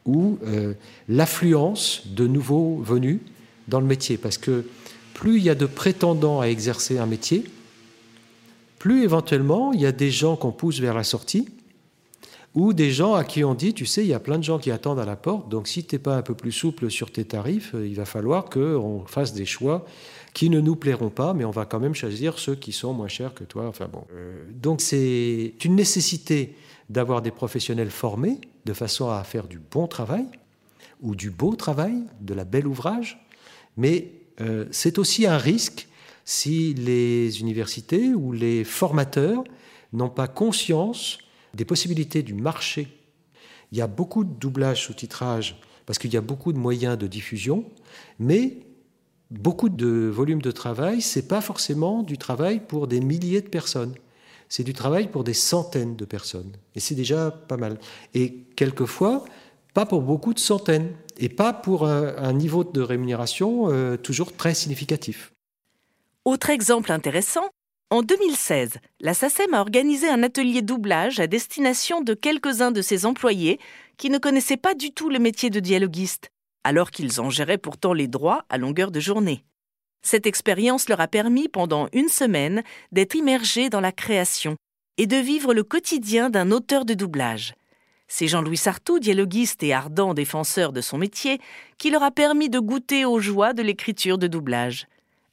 ou 0.07 0.38
euh, 0.46 0.72
l'affluence 1.09 2.07
de 2.07 2.27
nouveaux 2.27 2.77
venus 2.77 3.20
dans 3.68 3.81
le 3.81 3.87
métier. 3.87 4.16
Parce 4.16 4.38
que 4.38 4.64
plus 5.12 5.37
il 5.37 5.44
y 5.44 5.51
a 5.51 5.55
de 5.55 5.66
prétendants 5.66 6.40
à 6.40 6.46
exercer 6.46 6.99
un 6.99 7.07
métier, 7.07 7.44
plus 8.79 9.03
éventuellement 9.05 9.72
il 9.72 9.81
y 9.81 9.87
a 9.87 9.92
des 9.92 10.11
gens 10.11 10.37
qu'on 10.37 10.53
pousse 10.53 10.81
vers 10.81 10.94
la 10.94 11.05
sortie, 11.05 11.49
ou 12.57 12.73
des 12.73 12.90
gens 12.90 13.14
à 13.14 13.23
qui 13.23 13.45
on 13.45 13.55
dit, 13.55 13.75
tu 13.75 13.85
sais, 13.85 14.03
il 14.03 14.09
y 14.09 14.14
a 14.14 14.19
plein 14.19 14.38
de 14.38 14.42
gens 14.42 14.59
qui 14.59 14.71
attendent 14.71 14.99
à 14.99 15.05
la 15.05 15.14
porte, 15.14 15.51
donc 15.51 15.69
si 15.69 15.85
tu 15.85 15.95
n'es 15.95 15.99
pas 15.99 16.16
un 16.16 16.23
peu 16.23 16.35
plus 16.35 16.53
souple 16.53 16.90
sur 16.90 17.12
tes 17.12 17.27
tarifs, 17.27 17.75
euh, 17.75 17.87
il 17.87 17.95
va 17.95 18.07
falloir 18.07 18.47
qu'on 18.47 19.05
fasse 19.07 19.35
des 19.35 19.45
choix 19.45 19.85
qui 20.33 20.49
ne 20.49 20.61
nous 20.61 20.75
plairont 20.75 21.11
pas, 21.11 21.35
mais 21.35 21.45
on 21.45 21.51
va 21.51 21.66
quand 21.66 21.79
même 21.79 21.95
choisir 21.95 22.38
ceux 22.38 22.55
qui 22.55 22.73
sont 22.73 22.95
moins 22.95 23.09
chers 23.09 23.35
que 23.35 23.45
toi. 23.45 23.66
Enfin 23.69 23.88
bon. 23.92 24.05
Euh, 24.14 24.42
donc 24.51 24.81
c'est 24.81 25.53
une 25.64 25.77
nécessité 25.77 26.57
d'avoir 26.88 27.21
des 27.21 27.31
professionnels 27.31 27.90
formés 27.90 28.40
de 28.64 28.73
façon 28.73 29.11
à 29.11 29.23
faire 29.23 29.47
du 29.47 29.59
bon 29.59 29.87
travail 29.87 30.25
ou 31.03 31.14
du 31.14 31.31
beau 31.31 31.55
travail, 31.57 32.05
de 32.23 32.33
la 32.33 32.45
belle 32.45 32.66
ouvrage, 32.66 33.23
mais 33.77 34.12
euh, 34.40 34.64
c'est 34.71 34.99
aussi 34.99 35.27
un 35.27 35.37
risque 35.37 35.88
si 36.25 36.73
les 36.73 37.38
universités 37.40 38.14
ou 38.14 38.33
les 38.33 38.64
formateurs 38.64 39.45
n'ont 39.92 40.09
pas 40.09 40.27
conscience 40.27 41.19
des 41.55 41.65
possibilités 41.65 42.23
du 42.23 42.35
marché. 42.35 42.89
Il 43.73 43.79
y 43.79 43.81
a 43.81 43.87
beaucoup 43.87 44.25
de 44.25 44.33
doublage 44.33 44.85
sous-titrage 44.85 45.61
parce 45.87 45.99
qu'il 45.99 46.13
y 46.13 46.17
a 46.17 46.21
beaucoup 46.21 46.53
de 46.53 46.59
moyens 46.59 46.99
de 46.99 47.07
diffusion, 47.07 47.65
mais 48.19 48.59
beaucoup 49.31 49.69
de 49.69 50.09
volume 50.09 50.43
de 50.43 50.51
travail, 50.51 51.01
c'est 51.01 51.29
pas 51.29 51.41
forcément 51.41 52.03
du 52.03 52.19
travail 52.19 52.61
pour 52.61 52.87
des 52.87 53.01
milliers 53.01 53.41
de 53.41 53.49
personnes. 53.49 53.95
C'est 54.49 54.65
du 54.65 54.73
travail 54.73 55.09
pour 55.09 55.25
des 55.25 55.35
centaines 55.35 55.97
de 55.97 56.05
personnes. 56.05 56.53
Et 56.75 56.81
c'est 56.81 56.95
déjà 56.95 57.31
pas 57.31 57.57
mal. 57.57 57.79
Et 58.15 58.45
quelquefois, 58.55 59.25
pas 59.75 59.87
pour 59.87 60.03
beaucoup 60.03 60.35
de 60.35 60.39
centaines. 60.39 60.93
Et 61.19 61.29
pas 61.29 61.53
pour 61.53 61.87
un, 61.87 62.33
niveau 62.33 62.63
de 62.63 62.81
rémunération 62.81 63.71
euh, 63.71 63.97
toujours 63.97 64.37
très 64.37 64.55
significatif. 64.55 65.33
Autre 66.25 66.51
exemple 66.51 66.93
intéressant, 66.93 67.49
en 67.90 68.03
2016, 68.03 68.79
la 69.01 69.14
SACEM 69.14 69.55
a 69.55 69.61
organisé 69.61 70.09
un 70.09 70.25
atelier 70.25 70.61
doublage 70.61 71.20
à 71.20 71.29
destination 71.29 72.01
de 72.01 72.14
quelques-uns 72.14 72.72
de 72.72 72.83
ses 72.83 73.07
employés 73.07 73.61
qui 73.96 74.11
ne 74.11 74.18
connaissaient 74.18 74.57
pas 74.57 74.75
du 74.75 74.90
tout 74.90 75.09
le 75.09 75.20
métier 75.20 75.51
de 75.51 75.61
dialoguiste, 75.61 76.31
alors 76.64 76.90
qu'ils 76.90 77.20
en 77.20 77.31
géraient 77.31 77.59
pourtant 77.59 77.92
les 77.92 78.09
droits 78.09 78.44
à 78.49 78.59
longueur 78.59 78.90
de 78.90 78.99
journée. 78.99 79.44
Cette 80.03 80.27
expérience 80.27 80.88
leur 80.88 81.01
a 81.01 81.07
permis 81.07 81.49
pendant 81.49 81.88
une 81.92 82.09
semaine 82.09 82.64
d'être 82.90 83.14
immergés 83.14 83.70
dans 83.70 83.81
la 83.81 83.92
création 83.92 84.57
et 84.99 85.07
de 85.07 85.16
vivre 85.16 85.55
le 85.55 85.62
quotidien 85.62 86.29
d'un 86.29 86.51
auteur 86.51 86.87
de 86.87 86.94
doublage. 86.94 87.55
C'est 88.09 88.27
Jean-Louis 88.27 88.57
Sartou, 88.57 88.99
dialoguiste 88.99 89.62
et 89.62 89.72
ardent 89.72 90.12
défenseur 90.12 90.72
de 90.72 90.81
son 90.81 90.99
métier, 90.99 91.40
qui 91.79 91.90
leur 91.90 92.03
a 92.03 92.11
permis 92.11 92.49
de 92.49 92.59
goûter 92.59 93.05
aux 93.05 93.20
joies 93.20 93.53
de 93.53 93.62
l'écriture 93.62 94.18
de 94.18 94.27
doublage. 94.27 94.88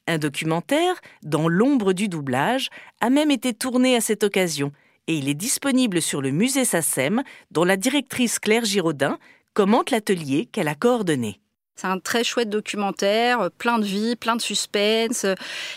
Un 0.06 0.18
documentaire, 0.18 1.00
Dans 1.22 1.48
l'ombre 1.48 1.92
du 1.94 2.08
doublage, 2.08 2.68
a 3.00 3.08
même 3.08 3.30
été 3.30 3.54
tourné 3.54 3.96
à 3.96 4.00
cette 4.00 4.22
occasion 4.22 4.72
et 5.06 5.16
il 5.16 5.28
est 5.28 5.34
disponible 5.34 6.00
sur 6.00 6.22
le 6.22 6.30
musée 6.30 6.64
SACEM, 6.64 7.22
dont 7.50 7.64
la 7.64 7.76
directrice 7.76 8.38
Claire 8.38 8.64
Giraudin 8.64 9.18
commente 9.52 9.90
l'atelier 9.90 10.46
qu'elle 10.46 10.68
a 10.68 10.74
coordonné. 10.74 11.40
C'est 11.76 11.88
un 11.88 11.98
très 11.98 12.22
chouette 12.22 12.50
documentaire, 12.50 13.50
plein 13.58 13.78
de 13.78 13.84
vie, 13.84 14.14
plein 14.14 14.36
de 14.36 14.40
suspense. 14.40 15.26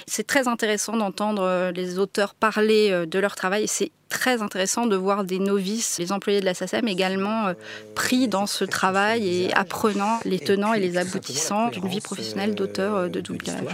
C'est 0.06 0.28
très 0.28 0.48
intéressant 0.48 0.96
d'entendre 0.96 1.42
euh, 1.42 1.72
les 1.72 1.98
auteurs 1.98 2.36
parler 2.36 2.92
euh, 2.92 3.08
de 3.08 3.18
leur 3.18 3.36
travail 3.36 3.68
c'est 3.68 3.92
très 4.08 4.42
intéressant 4.42 4.86
de 4.86 4.96
voir 4.96 5.24
des 5.24 5.40
novices, 5.40 5.98
les 5.98 6.12
employés 6.12 6.40
de 6.40 6.46
la 6.46 6.54
SACEM 6.54 6.88
également 6.88 7.48
euh, 7.48 7.54
pris 7.96 8.28
dans 8.28 8.46
ce 8.46 8.64
travail 8.64 9.28
et 9.28 9.54
apprenant 9.54 10.20
les 10.24 10.40
tenants 10.40 10.74
et 10.74 10.80
les 10.80 10.98
aboutissants 10.98 11.70
d'une 11.70 11.88
vie 11.88 12.00
professionnelle 12.00 12.54
d'auteur 12.54 13.10
de 13.10 13.20
doublage 13.20 13.66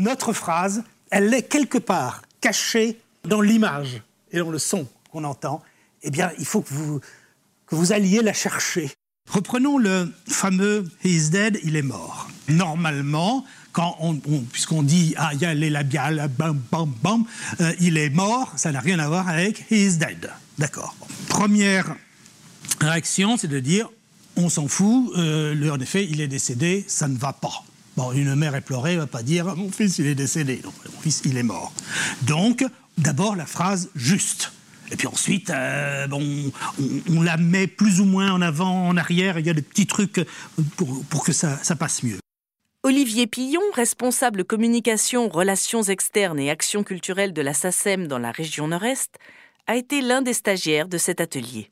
notre 0.00 0.32
phrase, 0.32 0.82
elle 1.10 1.32
est 1.34 1.42
quelque 1.42 1.78
part 1.78 2.22
cachée 2.40 2.98
dans 3.24 3.40
l'image 3.40 4.02
et 4.32 4.38
dans 4.38 4.50
le 4.50 4.58
son 4.58 4.88
qu'on 5.12 5.24
entend. 5.24 5.62
Eh 6.02 6.10
bien, 6.10 6.30
il 6.38 6.46
faut 6.46 6.62
que 6.62 6.72
vous, 6.72 7.00
que 7.66 7.74
vous 7.74 7.92
alliez 7.92 8.22
la 8.22 8.32
chercher. 8.32 8.90
Reprenons 9.28 9.78
le 9.78 10.12
fameux 10.26 10.88
He 11.04 11.08
is 11.08 11.30
dead, 11.30 11.60
il 11.62 11.76
est 11.76 11.82
mort. 11.82 12.28
Normalement, 12.48 13.44
quand 13.72 13.96
on, 14.00 14.14
puisqu'on 14.50 14.82
dit 14.82 15.14
ah 15.16 15.30
il 15.34 15.40
y 15.40 15.44
a 15.44 15.54
les 15.54 15.70
labiales, 15.70 16.28
bam 16.36 16.60
bam 16.72 16.92
bam, 17.02 17.24
euh, 17.60 17.72
il 17.78 17.96
est 17.96 18.10
mort, 18.10 18.52
ça 18.56 18.72
n'a 18.72 18.80
rien 18.80 18.98
à 18.98 19.06
voir 19.06 19.28
avec 19.28 19.66
He 19.70 19.76
is 19.76 19.98
dead. 19.98 20.30
D'accord. 20.58 20.96
Première 21.28 21.94
réaction, 22.80 23.36
c'est 23.36 23.48
de 23.48 23.60
dire 23.60 23.88
on 24.36 24.48
s'en 24.48 24.66
fout, 24.66 25.12
euh, 25.16 25.70
en 25.70 25.78
effet 25.78 26.08
il 26.10 26.20
est 26.20 26.28
décédé, 26.28 26.84
ça 26.88 27.06
ne 27.06 27.16
va 27.16 27.32
pas. 27.32 27.64
Bon, 28.00 28.12
une 28.12 28.34
mère 28.34 28.54
éplorée 28.54 28.94
ne 28.94 29.00
va 29.00 29.06
pas 29.06 29.22
dire 29.22 29.54
mon 29.56 29.70
fils 29.70 29.98
il 29.98 30.06
est 30.06 30.14
décédé, 30.14 30.62
mon 30.64 31.00
fils 31.02 31.20
il 31.26 31.36
est 31.36 31.42
mort. 31.42 31.70
Donc, 32.22 32.64
d'abord 32.96 33.36
la 33.36 33.44
phrase 33.44 33.90
juste. 33.94 34.52
Et 34.90 34.96
puis 34.96 35.06
ensuite, 35.06 35.50
euh, 35.50 36.06
bon, 36.06 36.50
on, 37.10 37.20
la 37.20 37.36
met 37.36 37.66
plus 37.66 38.00
ou 38.00 38.06
moins 38.06 38.32
en 38.32 38.40
avant, 38.40 38.88
en 38.88 38.96
arrière, 38.96 39.38
il 39.38 39.44
y 39.44 39.50
a 39.50 39.52
des 39.52 39.60
petits 39.60 39.86
trucs 39.86 40.26
pour, 40.78 41.04
pour 41.10 41.24
que 41.24 41.32
ça, 41.32 41.58
ça 41.62 41.76
passe 41.76 42.02
mieux. 42.02 42.16
Olivier 42.84 43.26
Pillon, 43.26 43.60
responsable 43.74 44.44
communication, 44.44 45.28
relations 45.28 45.82
externes 45.82 46.40
et 46.40 46.48
actions 46.48 46.84
culturelles 46.84 47.34
de 47.34 47.42
la 47.42 47.52
SACEM 47.52 48.06
dans 48.06 48.18
la 48.18 48.32
région 48.32 48.68
Nord-Est, 48.68 49.10
a 49.66 49.76
été 49.76 50.00
l'un 50.00 50.22
des 50.22 50.32
stagiaires 50.32 50.88
de 50.88 50.96
cet 50.96 51.20
atelier. 51.20 51.70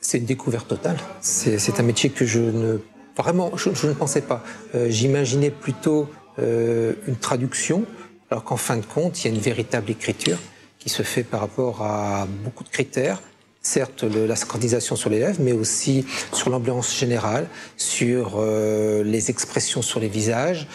C'est 0.00 0.16
une 0.16 0.24
découverte 0.24 0.68
totale. 0.68 0.96
C'est 1.20 1.78
un 1.78 1.82
métier 1.82 2.08
que 2.08 2.24
je 2.24 2.38
ne 2.38 2.78
Vraiment, 3.18 3.50
je, 3.56 3.86
ne 3.86 3.94
pensais 3.94 4.20
pas. 4.20 4.44
Euh, 4.76 4.88
j'imaginais 4.88 5.50
plutôt 5.50 6.08
euh, 6.38 6.92
une 7.08 7.16
traduction, 7.16 7.84
alors 8.30 8.44
qu'en 8.44 8.56
fin 8.56 8.76
de 8.76 8.84
compte, 8.84 9.22
il 9.22 9.28
y 9.28 9.30
a 9.30 9.34
une 9.34 9.40
véritable 9.40 9.90
écriture 9.90 10.38
qui 10.78 10.88
se 10.88 11.02
fait 11.02 11.24
par 11.24 11.40
rapport 11.40 11.82
à 11.82 12.28
beaucoup 12.44 12.62
de 12.62 12.68
critères. 12.68 13.20
Certes, 13.60 14.04
la 14.04 14.36
synchronisation 14.36 14.94
sur 14.94 15.10
les 15.10 15.18
lèvres, 15.18 15.40
mais 15.40 15.52
aussi 15.52 16.06
sur 16.32 16.48
l'ambiance 16.48 16.96
générale, 16.96 17.48
sur 17.76 18.36
euh, 18.36 19.02
les 19.02 19.30
expressions 19.30 19.82
sur 19.82 19.98
les 19.98 20.08
visages, 20.08 20.68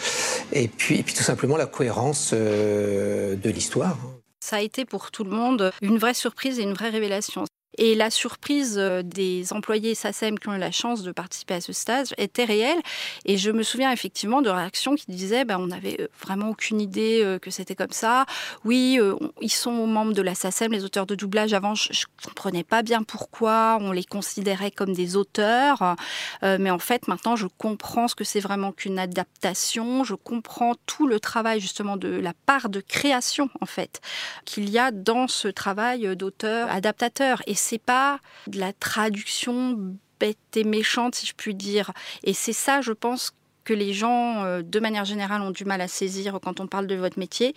et 0.52 0.68
puis 0.68 1.02
tout 1.02 1.22
simplement 1.22 1.56
la 1.56 1.66
cohérence 1.66 2.34
de 2.34 3.50
l'histoire. 3.50 3.96
Ça 4.40 4.56
a 4.56 4.60
été 4.60 4.84
pour 4.84 5.10
tout 5.10 5.24
le 5.24 5.30
monde 5.30 5.72
une 5.80 5.96
vraie 5.96 6.12
surprise 6.12 6.58
et 6.58 6.62
une 6.62 6.74
vraie 6.74 6.90
révélation. 6.90 7.46
Et 7.78 7.94
la 7.94 8.10
surprise 8.10 8.76
euh, 8.78 9.02
des 9.02 9.52
employés 9.52 9.94
SACEM 9.94 10.38
qui 10.38 10.48
ont 10.48 10.54
eu 10.54 10.58
la 10.58 10.70
chance 10.70 11.02
de 11.02 11.12
participer 11.12 11.54
à 11.54 11.60
ce 11.60 11.72
stage 11.72 12.14
était 12.18 12.44
réelle. 12.44 12.78
Et 13.24 13.36
je 13.36 13.50
me 13.50 13.62
souviens 13.62 13.90
effectivement 13.90 14.42
de 14.42 14.50
réactions 14.50 14.94
qui 14.94 15.06
disaient 15.08 15.44
ben, 15.44 15.58
on 15.58 15.66
n'avait 15.66 16.00
euh, 16.00 16.08
vraiment 16.20 16.50
aucune 16.50 16.80
idée 16.80 17.20
euh, 17.22 17.38
que 17.38 17.50
c'était 17.50 17.74
comme 17.74 17.92
ça. 17.92 18.26
Oui, 18.64 18.98
ils 19.40 19.52
sont 19.52 19.86
membres 19.86 20.12
de 20.12 20.22
la 20.22 20.34
SACEM, 20.34 20.72
les 20.72 20.84
auteurs 20.84 21.06
de 21.06 21.14
doublage. 21.14 21.52
Avant, 21.52 21.74
je 21.74 21.90
ne 21.90 22.28
comprenais 22.28 22.64
pas 22.64 22.82
bien 22.82 23.02
pourquoi 23.02 23.78
on 23.80 23.92
les 23.92 24.04
considérait 24.04 24.70
comme 24.70 24.92
des 24.92 25.16
auteurs. 25.16 25.96
mais 26.42 26.70
en 26.70 26.78
fait, 26.78 27.08
maintenant, 27.08 27.36
je 27.36 27.46
comprends 27.58 28.08
ce 28.08 28.14
que 28.14 28.24
c'est 28.24 28.40
vraiment 28.40 28.72
qu'une 28.72 28.98
adaptation. 28.98 30.04
Je 30.04 30.14
comprends 30.14 30.74
tout 30.86 31.06
le 31.06 31.20
travail 31.20 31.60
justement 31.60 31.96
de 31.96 32.08
la 32.08 32.32
part 32.46 32.68
de 32.68 32.80
création, 32.80 33.48
en 33.60 33.66
fait, 33.66 34.00
qu'il 34.44 34.70
y 34.70 34.78
a 34.78 34.90
dans 34.90 35.28
ce 35.28 35.48
travail 35.48 36.16
d'auteur-adaptateur. 36.16 37.42
C'est 37.64 37.78
pas 37.78 38.20
de 38.46 38.58
la 38.58 38.72
traduction 38.72 39.96
bête 40.20 40.38
et 40.56 40.64
méchante, 40.64 41.14
si 41.14 41.26
je 41.26 41.34
puis 41.34 41.54
dire. 41.54 41.92
Et 42.22 42.34
c'est 42.34 42.52
ça, 42.52 42.80
je 42.80 42.92
pense, 42.92 43.32
que 43.64 43.74
les 43.74 43.92
gens, 43.92 44.44
euh, 44.44 44.62
de 44.62 44.80
manière 44.80 45.04
générale, 45.04 45.42
ont 45.42 45.50
du 45.50 45.64
mal 45.64 45.80
à 45.80 45.88
saisir 45.88 46.38
quand 46.42 46.60
on 46.60 46.66
parle 46.66 46.86
de 46.86 46.94
votre 46.94 47.18
métier. 47.18 47.54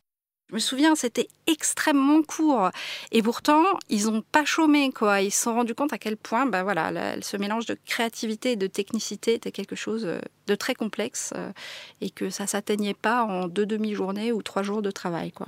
Je 0.50 0.56
me 0.56 0.60
souviens, 0.60 0.96
c'était 0.96 1.28
extrêmement 1.46 2.24
court. 2.24 2.72
Et 3.12 3.22
pourtant, 3.22 3.65
ils 3.89 4.06
n'ont 4.06 4.22
pas 4.22 4.46
chômé, 4.46 4.91
quoi. 4.93 5.20
Ils 5.20 5.32
se 5.32 5.43
sont 5.43 5.54
rendus 5.54 5.76
compte 5.76 5.91
à 5.91 5.98
quel 5.98 6.15
point, 6.15 6.46
ben 6.46 6.63
voilà, 6.63 7.22
ce 7.22 7.36
mélange 7.36 7.65
de 7.65 7.78
créativité 7.86 8.54
et 8.54 8.56
de 8.56 8.67
technicité 8.67 9.34
était 9.34 9.52
quelque 9.52 9.76
chose 9.76 10.06
euh, 10.06 10.20
de 10.48 10.56
très 10.56 10.74
complexe 10.74 11.34
euh, 11.36 11.52
et 12.00 12.10
que 12.10 12.30
ça 12.30 12.48
s'atteignait 12.48 12.93
pas 12.93 13.24
en 13.24 13.50
deux 13.50 13.65
demi-journées 13.65 14.32
ou 14.32 14.41
trois 14.41 14.63
jours 14.63 14.82
de 14.82 14.91
travail, 14.91 15.34
quoi. 15.34 15.48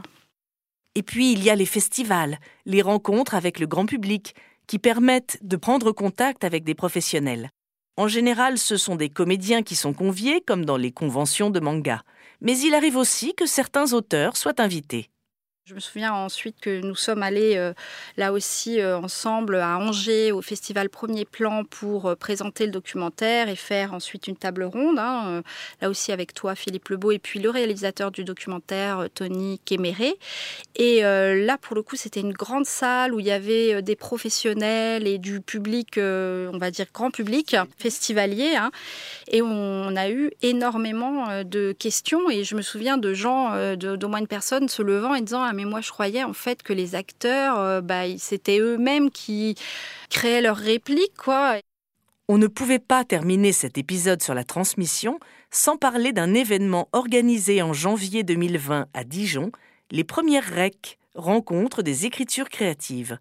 Et 0.96 1.04
puis, 1.04 1.32
il 1.32 1.44
y 1.44 1.50
a 1.50 1.56
les 1.56 1.68
festivals, 1.68 2.40
les 2.66 2.82
rencontres 2.82 3.36
avec 3.36 3.60
le 3.60 3.68
grand 3.68 3.86
public, 3.86 4.36
qui 4.70 4.78
permettent 4.78 5.40
de 5.42 5.58
prendre 5.58 5.92
contact 5.92 6.44
avec 6.44 6.64
des 6.64 6.76
professionnels. 6.76 7.50
En 7.98 8.08
général, 8.08 8.60
ce 8.60 8.78
sont 8.78 8.96
des 8.96 9.10
comédiens 9.10 9.64
qui 9.64 9.76
sont 9.76 9.94
conviés, 9.94 10.42
comme 10.46 10.64
dans 10.64 10.78
les 10.78 10.92
conventions 10.92 11.50
de 11.50 11.60
manga. 11.60 12.04
Mais 12.40 12.56
il 12.60 12.76
arrive 12.76 12.96
aussi 12.96 13.34
que 13.34 13.48
certains 13.48 13.94
auteurs 13.94 14.38
soient 14.38 14.62
invités. 14.62 15.10
Je 15.70 15.76
me 15.76 15.80
souviens 15.80 16.14
ensuite 16.14 16.56
que 16.60 16.82
nous 16.82 16.96
sommes 16.96 17.22
allés 17.22 17.56
euh, 17.56 17.74
là 18.18 18.34
aussi 18.34 18.82
euh, 18.82 18.98
ensemble 18.98 19.58
à 19.58 19.78
Angers 19.78 20.32
au 20.32 20.42
festival 20.42 20.90
Premier 20.90 21.26
Plan 21.26 21.64
pour 21.64 22.08
euh, 22.08 22.16
présenter 22.16 22.66
le 22.66 22.72
documentaire 22.72 23.50
et 23.50 23.56
faire 23.56 23.94
ensuite 23.94 24.26
une 24.26 24.36
table 24.36 24.64
ronde. 24.64 24.98
Hein, 24.98 25.44
là 25.80 25.92
aussi 25.92 26.12
avec 26.12 26.34
toi 26.34 26.56
Philippe 26.56 26.90
Lebeau 26.90 27.12
et 27.12 27.20
puis 27.20 27.40
le 27.40 27.52
réalisateur 27.52 28.10
du 28.10 28.24
documentaire 28.24 29.10
Tony 29.14 29.60
Kéméré. 29.64 30.16
Et 30.76 31.02
là 31.02 31.58
pour 31.62 31.76
le 31.76 31.84
coup 31.84 31.96
c'était 31.96 32.22
une 32.22 32.34
grande 32.34 32.66
salle 32.66 33.14
où 33.14 33.20
il 33.20 33.28
y 33.28 33.32
avait 33.32 33.84
des 33.84 33.96
professionnels 33.96 35.06
et 35.06 35.20
du 35.20 35.40
public, 35.40 35.98
on 35.98 36.58
va 36.58 36.72
dire 36.72 36.88
grand 36.92 37.12
public, 37.12 37.56
festivalier. 37.78 38.56
Hein. 38.56 38.72
et 39.28 39.44
on 39.44 39.96
a 39.96 40.10
eu 40.10 40.32
énormément 40.42 41.44
de 41.44 41.74
questions 41.74 42.30
et 42.32 42.44
je 42.44 42.56
me 42.56 42.64
souviens 42.64 42.98
de 42.98 43.14
gens, 43.14 43.76
d'au 43.76 44.08
moins 44.08 44.20
une 44.20 44.28
personne 44.28 44.68
se 44.68 44.82
levant 44.82 45.14
et 45.14 45.22
disant 45.22 45.44
ah, 45.44 45.54
mais 45.60 45.66
moi 45.66 45.82
je 45.82 45.92
croyais 45.92 46.24
en 46.24 46.32
fait 46.32 46.64
que 46.64 46.72
les 46.72 46.96
acteurs, 46.96 47.60
euh, 47.60 47.82
bah, 47.82 48.04
c'était 48.18 48.60
eux-mêmes 48.60 49.12
qui 49.12 49.56
créaient 50.10 50.42
leurs 50.42 50.56
répliques, 50.56 51.18
quoi. 51.18 51.58
On 52.30 52.38
ne 52.38 52.48
pouvait 52.48 52.80
pas 52.80 53.04
terminer 53.04 53.52
cet 53.52 53.78
épisode 53.78 54.24
sur 54.24 54.34
la 54.34 54.46
transmission 54.46 55.20
sans 55.52 55.76
parler 55.76 56.14
d'un 56.14 56.34
événement 56.34 56.88
organisé 56.94 57.62
en 57.62 57.74
janvier 57.74 58.24
2020 58.24 58.88
à 58.94 59.04
Dijon, 59.04 59.52
les 59.92 60.06
premières 60.06 60.50
REC, 60.50 60.98
rencontres 61.16 61.82
des 61.82 62.06
écritures 62.06 62.48
créatives. 62.48 63.18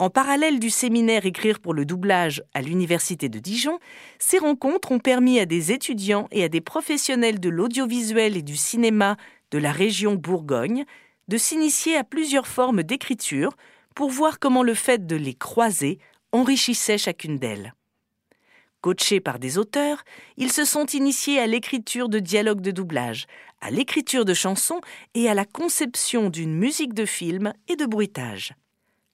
En 0.00 0.10
parallèle 0.10 0.58
du 0.58 0.70
séminaire 0.70 1.24
Écrire 1.24 1.60
pour 1.60 1.72
le 1.72 1.84
doublage 1.84 2.42
à 2.52 2.62
l'Université 2.62 3.28
de 3.28 3.38
Dijon, 3.38 3.78
ces 4.18 4.38
rencontres 4.38 4.90
ont 4.90 4.98
permis 4.98 5.38
à 5.38 5.46
des 5.46 5.70
étudiants 5.70 6.26
et 6.32 6.42
à 6.42 6.48
des 6.48 6.60
professionnels 6.60 7.38
de 7.38 7.48
l'audiovisuel 7.48 8.36
et 8.36 8.42
du 8.42 8.56
cinéma 8.56 9.16
de 9.52 9.58
la 9.58 9.70
région 9.70 10.16
Bourgogne 10.16 10.84
de 11.28 11.36
s'initier 11.36 11.96
à 11.96 12.04
plusieurs 12.04 12.46
formes 12.46 12.82
d'écriture 12.82 13.52
pour 13.94 14.10
voir 14.10 14.38
comment 14.38 14.62
le 14.62 14.74
fait 14.74 15.06
de 15.06 15.16
les 15.16 15.34
croiser 15.34 15.98
enrichissait 16.32 16.98
chacune 16.98 17.38
d'elles. 17.38 17.74
Coachés 18.80 19.20
par 19.20 19.38
des 19.38 19.56
auteurs, 19.56 20.04
ils 20.36 20.52
se 20.52 20.64
sont 20.66 20.84
initiés 20.86 21.38
à 21.38 21.46
l'écriture 21.46 22.10
de 22.10 22.18
dialogues 22.18 22.60
de 22.60 22.70
doublage, 22.70 23.26
à 23.62 23.70
l'écriture 23.70 24.26
de 24.26 24.34
chansons 24.34 24.82
et 25.14 25.28
à 25.28 25.32
la 25.32 25.46
conception 25.46 26.28
d'une 26.28 26.54
musique 26.54 26.92
de 26.92 27.06
film 27.06 27.54
et 27.68 27.76
de 27.76 27.86
bruitage. 27.86 28.52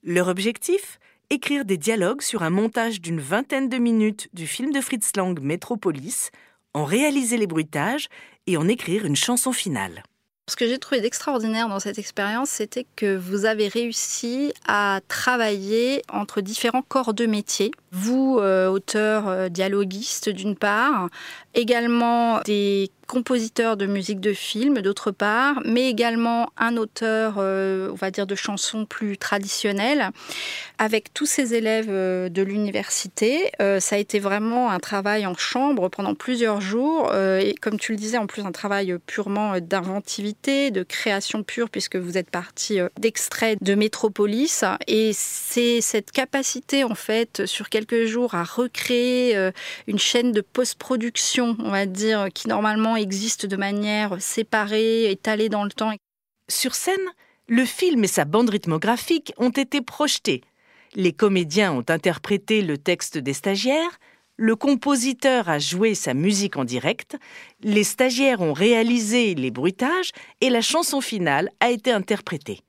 Leur 0.03 0.27
objectif? 0.27 0.99
Écrire 1.29 1.63
des 1.63 1.77
dialogues 1.77 2.21
sur 2.21 2.43
un 2.43 2.49
montage 2.49 2.99
d'une 2.99 3.21
vingtaine 3.21 3.69
de 3.69 3.77
minutes 3.77 4.27
du 4.33 4.45
film 4.45 4.73
de 4.73 4.81
Fritz 4.81 5.15
Lang 5.15 5.39
Metropolis, 5.39 6.29
en 6.73 6.83
réaliser 6.83 7.37
les 7.37 7.47
bruitages 7.47 8.09
et 8.47 8.57
en 8.57 8.67
écrire 8.67 9.05
une 9.05 9.15
chanson 9.15 9.53
finale. 9.53 10.03
Ce 10.51 10.57
que 10.57 10.67
j'ai 10.67 10.79
trouvé 10.79 10.99
d'extraordinaire 10.99 11.69
dans 11.69 11.79
cette 11.79 11.97
expérience, 11.97 12.49
c'était 12.49 12.85
que 12.97 13.15
vous 13.15 13.45
avez 13.45 13.69
réussi 13.69 14.51
à 14.67 14.99
travailler 15.07 16.01
entre 16.11 16.41
différents 16.41 16.81
corps 16.81 17.13
de 17.13 17.25
métier. 17.25 17.71
Vous, 17.93 18.37
euh, 18.37 18.67
auteur 18.67 19.29
euh, 19.29 19.47
dialoguiste 19.47 20.27
d'une 20.27 20.57
part, 20.57 21.07
également 21.53 22.41
des 22.41 22.91
compositeur 23.11 23.75
de 23.75 23.87
musique 23.87 24.21
de 24.21 24.31
film 24.31 24.79
d'autre 24.79 25.11
part, 25.11 25.61
mais 25.65 25.89
également 25.89 26.49
un 26.55 26.77
auteur, 26.77 27.35
euh, 27.39 27.89
on 27.91 27.95
va 27.95 28.09
dire, 28.09 28.25
de 28.25 28.35
chansons 28.35 28.85
plus 28.85 29.17
traditionnelles. 29.17 30.11
Avec 30.77 31.13
tous 31.13 31.25
ces 31.25 31.53
élèves 31.53 31.89
euh, 31.89 32.29
de 32.29 32.41
l'université, 32.41 33.51
euh, 33.61 33.81
ça 33.81 33.97
a 33.97 33.99
été 33.99 34.19
vraiment 34.19 34.71
un 34.71 34.79
travail 34.79 35.25
en 35.25 35.35
chambre 35.35 35.89
pendant 35.89 36.15
plusieurs 36.15 36.61
jours. 36.61 37.13
et 37.13 37.53
comme 37.59 37.77
tu 37.77 37.91
le 37.91 37.97
disais, 37.97 38.17
en 38.17 38.27
plus 38.27 38.43
un 38.45 38.53
travail 38.53 38.95
purement 39.05 39.59
d'inventivité, 39.59 40.71
de 40.71 40.83
création 40.83 41.43
pure, 41.43 41.69
puisque 41.69 41.97
vous 41.97 42.17
êtes 42.17 42.29
parti 42.29 42.79
d'extraits 42.97 43.61
de 43.61 43.75
Métropolis. 43.75 44.63
Et 44.87 45.11
c'est 45.13 45.81
cette 45.81 46.11
capacité, 46.11 46.85
en 46.85 46.95
fait, 46.95 47.45
sur 47.45 47.67
quelques 47.67 48.05
jours, 48.05 48.35
à 48.35 48.43
recréer 48.43 49.51
une 49.87 49.99
chaîne 49.99 50.31
de 50.31 50.41
post-production, 50.41 51.57
on 51.59 51.71
va 51.71 51.85
dire, 51.85 52.27
qui 52.33 52.47
normalement 52.47 52.95
existe 53.01 53.45
de 53.45 53.57
manière 53.57 54.21
séparée, 54.21 55.11
étalée 55.11 55.49
dans 55.49 55.63
le 55.63 55.71
temps. 55.71 55.91
Sur 56.47 56.75
scène, 56.75 56.95
le 57.47 57.65
film 57.65 58.03
et 58.03 58.07
sa 58.07 58.25
bande 58.25 58.49
rythmographique 58.49 59.33
ont 59.37 59.49
été 59.49 59.81
projetés. 59.81 60.41
Les 60.95 61.13
comédiens 61.13 61.73
ont 61.73 61.85
interprété 61.89 62.61
le 62.61 62.77
texte 62.77 63.17
des 63.17 63.33
stagiaires, 63.33 63.99
le 64.37 64.55
compositeur 64.55 65.49
a 65.49 65.59
joué 65.59 65.93
sa 65.93 66.13
musique 66.13 66.57
en 66.57 66.63
direct, 66.63 67.17
les 67.61 67.83
stagiaires 67.83 68.41
ont 68.41 68.53
réalisé 68.53 69.35
les 69.35 69.51
bruitages 69.51 70.11
et 70.41 70.49
la 70.49 70.61
chanson 70.61 70.99
finale 70.99 71.49
a 71.59 71.69
été 71.69 71.91
interprétée. 71.91 72.61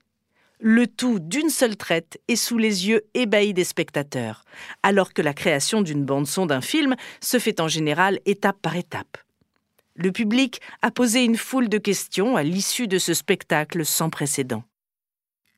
Le 0.61 0.87
tout 0.87 1.19
d'une 1.19 1.49
seule 1.49 1.77
traite 1.77 2.21
et 2.29 2.37
sous 2.37 2.59
les 2.59 2.89
yeux 2.89 3.03
ébahis 3.15 3.55
des 3.55 3.65
spectateurs, 3.65 4.45
alors 4.83 5.13
que 5.13 5.23
la 5.23 5.35
création 5.35 5.83
d'une 5.83 6.05
bande-son 6.05 6.47
d'un 6.47 6.61
film 6.61 6.95
se 7.21 7.39
fait 7.39 7.59
en 7.59 7.69
général 7.69 8.21
étape 8.27 8.61
par 8.61 8.77
étape. 8.77 9.17
Le 9.95 10.11
public 10.11 10.61
a 10.81 10.91
posé 10.91 11.25
une 11.25 11.37
foule 11.37 11.69
de 11.69 11.79
questions 11.79 12.37
à 12.37 12.43
l'issue 12.43 12.89
de 12.89 12.99
ce 12.99 13.13
spectacle 13.13 13.85
sans 13.85 14.09
précédent. 14.09 14.65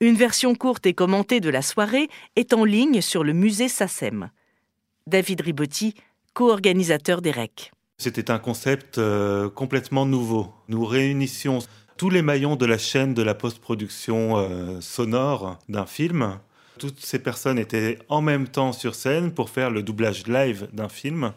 Une 0.00 0.16
version 0.16 0.54
courte 0.54 0.86
et 0.86 0.94
commentée 0.94 1.40
de 1.40 1.50
la 1.50 1.62
soirée 1.62 2.08
est 2.34 2.52
en 2.52 2.64
ligne 2.64 3.00
sur 3.00 3.22
le 3.22 3.32
musée 3.32 3.68
SACEM. 3.68 4.30
David 5.06 5.40
Ribotti, 5.40 5.94
co-organisateur 6.32 7.22
des 7.22 7.30
REC. 7.30 7.72
C'était 7.98 8.32
un 8.32 8.40
concept 8.40 8.98
euh, 8.98 9.48
complètement 9.48 10.04
nouveau. 10.04 10.52
Nous 10.68 10.84
réunissions 10.84 11.60
tous 11.96 12.10
les 12.10 12.22
maillons 12.22 12.56
de 12.56 12.66
la 12.66 12.76
chaîne 12.76 13.14
de 13.14 13.22
la 13.22 13.34
post-production 13.34 14.38
euh, 14.38 14.80
sonore 14.80 15.58
d'un 15.68 15.86
film. 15.86 16.40
Toutes 16.78 16.98
ces 16.98 17.20
personnes 17.20 17.58
étaient 17.58 17.98
en 18.08 18.20
même 18.20 18.48
temps 18.48 18.72
sur 18.72 18.96
scène 18.96 19.32
pour 19.32 19.48
faire 19.48 19.70
le 19.70 19.84
doublage 19.84 20.26
live 20.26 20.68
d'un 20.72 20.88
film. 20.88 21.32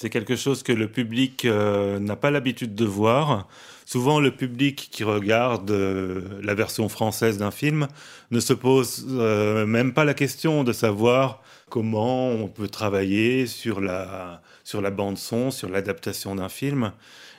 C'est 0.00 0.10
quelque 0.10 0.36
chose 0.36 0.62
que 0.62 0.70
le 0.70 0.86
public 0.86 1.44
euh, 1.44 1.98
n'a 1.98 2.14
pas 2.14 2.30
l'habitude 2.30 2.76
de 2.76 2.84
voir. 2.84 3.48
Souvent, 3.84 4.20
le 4.20 4.30
public 4.30 4.90
qui 4.92 5.02
regarde 5.02 5.72
euh, 5.72 6.22
la 6.40 6.54
version 6.54 6.88
française 6.88 7.36
d'un 7.36 7.50
film 7.50 7.88
ne 8.30 8.38
se 8.38 8.52
pose 8.52 9.04
euh, 9.10 9.66
même 9.66 9.92
pas 9.92 10.04
la 10.04 10.14
question 10.14 10.62
de 10.62 10.72
savoir 10.72 11.42
comment 11.68 12.28
on 12.28 12.46
peut 12.46 12.68
travailler 12.68 13.48
sur 13.48 13.80
la, 13.80 14.40
sur 14.62 14.80
la 14.80 14.92
bande 14.92 15.18
son, 15.18 15.50
sur 15.50 15.68
l'adaptation 15.68 16.36
d'un 16.36 16.48
film. 16.48 16.92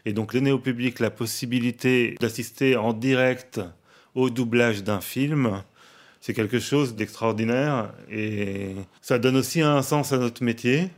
Et 0.03 0.11
donc, 0.11 0.33
donner 0.33 0.51
au 0.51 0.59
public 0.59 0.99
la 0.99 1.11
possibilité 1.11 2.17
d'assister 2.19 2.75
en 2.75 2.91
direct 2.91 3.61
au 4.15 4.29
doublage 4.29 4.83
d'un 4.83 4.99
film, 4.99 5.63
c'est 6.19 6.33
quelque 6.33 6.59
chose 6.59 6.93
d'extraordinaire 6.93 7.93
et 8.11 8.75
ça 8.99 9.17
donne 9.17 9.37
aussi 9.37 9.61
un 9.61 9.81
sens 9.81 10.11
à 10.11 10.17
notre 10.17 10.43
métier. 10.43 10.89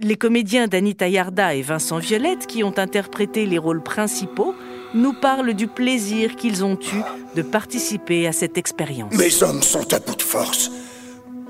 Les 0.00 0.14
comédiens 0.14 0.68
Danita 0.68 1.08
Yarda 1.08 1.56
et 1.56 1.62
Vincent 1.62 1.98
Violette, 1.98 2.46
qui 2.46 2.62
ont 2.62 2.78
interprété 2.78 3.46
les 3.46 3.58
rôles 3.58 3.82
principaux, 3.82 4.54
nous 4.94 5.12
parlent 5.12 5.54
du 5.54 5.66
plaisir 5.66 6.36
qu'ils 6.36 6.64
ont 6.64 6.78
eu 6.78 7.02
de 7.34 7.42
participer 7.42 8.28
à 8.28 8.32
cette 8.32 8.56
expérience. 8.56 9.12
Mes 9.14 9.42
hommes 9.42 9.60
sont 9.60 9.92
à 9.92 9.98
bout 9.98 10.14
de 10.14 10.22
force. 10.22 10.70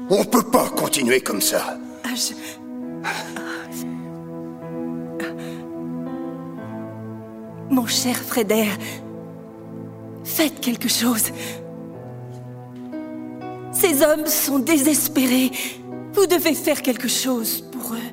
On 0.09 0.25
peut 0.25 0.51
pas 0.51 0.71
continuer 0.71 1.21
comme 1.21 1.43
ça. 1.43 1.79
Ah, 2.05 2.15
je... 2.15 2.33
Mon 7.69 7.87
cher 7.87 8.17
Frédère, 8.17 8.79
faites 10.25 10.61
quelque 10.61 10.89
chose. 10.89 11.33
Ces 13.73 14.03
hommes 14.03 14.27
sont 14.27 14.59
désespérés. 14.59 15.51
Vous 16.15 16.25
devez 16.25 16.55
faire 16.55 16.81
quelque 16.81 17.09
chose 17.09 17.63
pour 17.71 17.93
eux. 17.93 18.08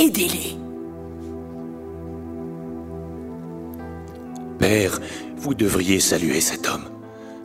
Aidez-les. 0.00 0.56
Père, 4.58 4.98
vous 5.36 5.52
devriez 5.52 6.00
saluer 6.00 6.40
cet 6.40 6.66
homme. 6.66 6.84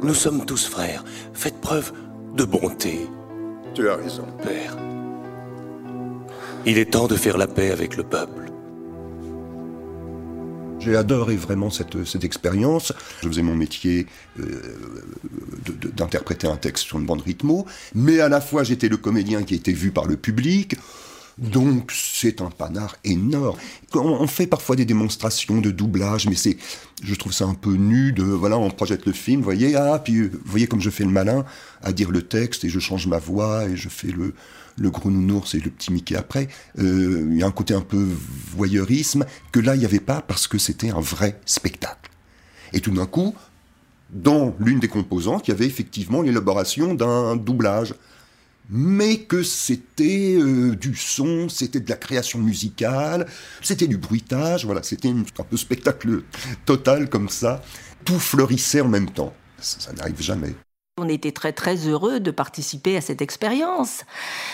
Nous 0.01 0.13
sommes 0.13 0.45
tous 0.45 0.65
frères. 0.65 1.03
Faites 1.33 1.59
preuve 1.59 1.91
de 2.33 2.45
bonté. 2.45 3.09
Tu 3.73 3.89
as 3.89 3.97
raison. 3.97 4.25
Père. 4.41 4.77
Il 6.65 6.77
est 6.77 6.91
temps 6.91 7.07
de 7.07 7.17
faire 7.17 7.37
la 7.37 7.47
paix 7.47 7.71
avec 7.71 7.97
le 7.97 8.03
peuple. 8.03 8.45
J'ai 10.79 10.95
adoré 10.95 11.35
vraiment 11.35 11.69
cette, 11.69 12.05
cette 12.05 12.23
expérience. 12.23 12.93
Je 13.21 13.27
faisais 13.27 13.41
mon 13.41 13.55
métier 13.55 14.05
euh, 14.39 14.77
d'interpréter 15.93 16.47
un 16.47 16.55
texte 16.55 16.85
sur 16.85 16.99
une 16.99 17.05
bande 17.05 17.21
rythmo, 17.21 17.65
mais 17.95 18.21
à 18.21 18.29
la 18.29 18.39
fois 18.39 18.63
j'étais 18.63 18.87
le 18.87 18.95
comédien 18.95 19.43
qui 19.43 19.55
était 19.55 19.73
vu 19.73 19.91
par 19.91 20.05
le 20.05 20.15
public. 20.15 20.77
Donc 21.37 21.91
c'est 21.91 22.41
un 22.41 22.49
panard 22.49 22.95
énorme. 23.03 23.57
On, 23.93 24.25
fait 24.27 24.47
parfois 24.47 24.75
des 24.75 24.85
démonstrations 24.85 25.59
de 25.59 25.69
doublage, 25.69 26.27
mais 26.27 26.35
c'est, 26.35 26.57
je 27.03 27.13
trouve 27.15 27.33
ça 27.33 27.45
un 27.45 27.53
peu 27.53 27.73
nu. 27.73 28.13
De 28.13 28.23
voilà, 28.23 28.57
on 28.57 28.69
projette 28.69 29.05
le 29.05 29.11
film, 29.11 29.41
voyez, 29.41 29.75
ah, 29.75 29.99
puis 30.03 30.27
vous 30.29 30.39
voyez 30.45 30.67
comme 30.67 30.81
je 30.81 30.89
fais 30.89 31.03
le 31.03 31.09
malin 31.09 31.43
à 31.81 31.91
dire 31.91 32.09
le 32.09 32.21
texte 32.21 32.63
et 32.63 32.69
je 32.69 32.79
change 32.79 33.07
ma 33.07 33.19
voix 33.19 33.65
et 33.65 33.75
je 33.75 33.89
fais 33.89 34.11
le 34.11 34.33
le 34.77 34.89
gros 34.89 35.09
nounours 35.09 35.55
et 35.55 35.59
le 35.59 35.69
petit 35.69 35.91
Mickey 35.91 36.15
après. 36.15 36.47
Euh, 36.79 37.27
Il 37.31 37.37
y 37.37 37.43
a 37.43 37.47
un 37.47 37.51
côté 37.51 37.73
un 37.73 37.81
peu 37.81 38.07
voyeurisme 38.55 39.25
que 39.51 39.59
là 39.59 39.75
il 39.75 39.79
n'y 39.79 39.85
avait 39.85 39.99
pas 39.99 40.21
parce 40.21 40.47
que 40.47 40.57
c'était 40.57 40.89
un 40.89 40.99
vrai 40.99 41.39
spectacle. 41.45 42.11
Et 42.73 42.81
tout 42.81 42.91
d'un 42.91 43.05
coup, 43.05 43.33
dans 44.09 44.55
l'une 44.59 44.79
des 44.79 44.87
composantes, 44.87 45.47
il 45.47 45.51
y 45.51 45.53
avait 45.53 45.65
effectivement 45.65 46.21
l'élaboration 46.21 46.93
d'un 46.93 47.35
doublage. 47.35 47.93
Mais 48.69 49.17
que 49.19 49.43
c'était 49.43 50.37
euh, 50.39 50.75
du 50.75 50.95
son, 50.95 51.49
c'était 51.49 51.79
de 51.79 51.89
la 51.89 51.97
création 51.97 52.39
musicale, 52.39 53.27
c'était 53.61 53.87
du 53.87 53.97
bruitage, 53.97 54.65
voilà, 54.65 54.81
c'était 54.81 55.09
un 55.09 55.43
peu 55.43 55.57
spectacle 55.57 56.23
total 56.65 57.09
comme 57.09 57.29
ça. 57.29 57.61
Tout 58.03 58.19
fleurissait 58.19 58.81
en 58.81 58.87
même 58.87 59.09
temps. 59.09 59.33
Ça 59.59 59.93
n'arrive 59.93 60.21
jamais. 60.21 60.53
On 60.97 61.09
était 61.09 61.33
très 61.33 61.51
très 61.51 61.75
heureux 61.75 62.21
de 62.21 62.31
participer 62.31 62.95
à 62.95 63.01
cette 63.01 63.21
expérience. 63.21 64.05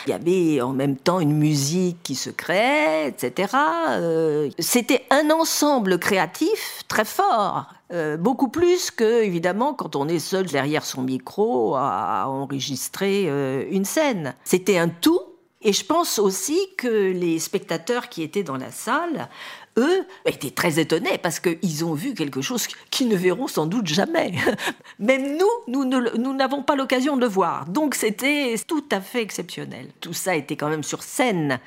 Il 0.08 0.10
y 0.10 0.14
avait 0.14 0.60
en 0.60 0.74
même 0.74 0.98
temps 0.98 1.20
une 1.20 1.38
musique 1.38 2.02
qui 2.02 2.16
se 2.16 2.32
créait, 2.32 3.10
etc. 3.10 3.56
Euh, 3.92 4.50
C'était 4.58 5.06
un 5.12 5.30
ensemble 5.30 6.00
créatif 6.00 6.82
très 6.88 7.06
fort, 7.06 7.68
euh, 7.94 8.18
beaucoup 8.18 8.48
plus 8.48 8.90
que 8.90 9.22
évidemment 9.22 9.76
quand 9.76 9.96
on 9.96 10.08
est 10.08 10.18
seul 10.18 10.48
derrière 10.48 10.84
son 10.84 11.04
micro 11.04 11.76
à, 11.76 12.26
enregistrer 12.26 13.26
euh, 13.28 13.64
une 13.70 13.86
scène. 13.86 14.34
C'était 14.44 14.80
un 14.80 14.90
tout. 14.90 15.22
Et 15.62 15.74
je 15.74 15.86
pense 15.86 16.18
aussi 16.18 16.58
que 16.76 17.12
les 17.12 17.38
spectateurs 17.38 18.10
qui 18.10 18.24
étaient 18.24 18.42
dans 18.42 18.58
la 18.58 18.72
salle, 18.72 19.30
eux, 19.78 20.06
étaient 20.26 20.52
très 20.52 20.80
étonnés 20.80 21.18
parce 21.18 21.40
qu'ils 21.40 21.86
ont 21.86 21.94
vu 21.94 22.14
quelque 22.14 22.42
chose 22.42 22.68
qu'ils 22.90 23.08
ne 23.08 23.16
verront 23.16 23.48
sans 23.48 23.66
doute 23.66 23.88
jamais. 23.88 24.34
Même 25.00 25.38
nous, 25.38 25.86
nous 25.86 26.34
n'avons 26.34 26.64
pas 26.64 26.76
l'occasion 26.76 27.16
de 27.16 27.22
le 27.22 27.28
voir. 27.28 27.66
Donc 27.68 27.96
c'était 27.96 28.56
tout 28.68 28.86
à 28.92 29.02
fait 29.02 29.22
exceptionnel. 29.22 29.88
Tout 30.02 30.14
ça 30.14 30.36
était 30.36 30.56
quand 30.56 30.70
même 30.70 30.84
sur 30.84 31.04
scène, 31.04 31.60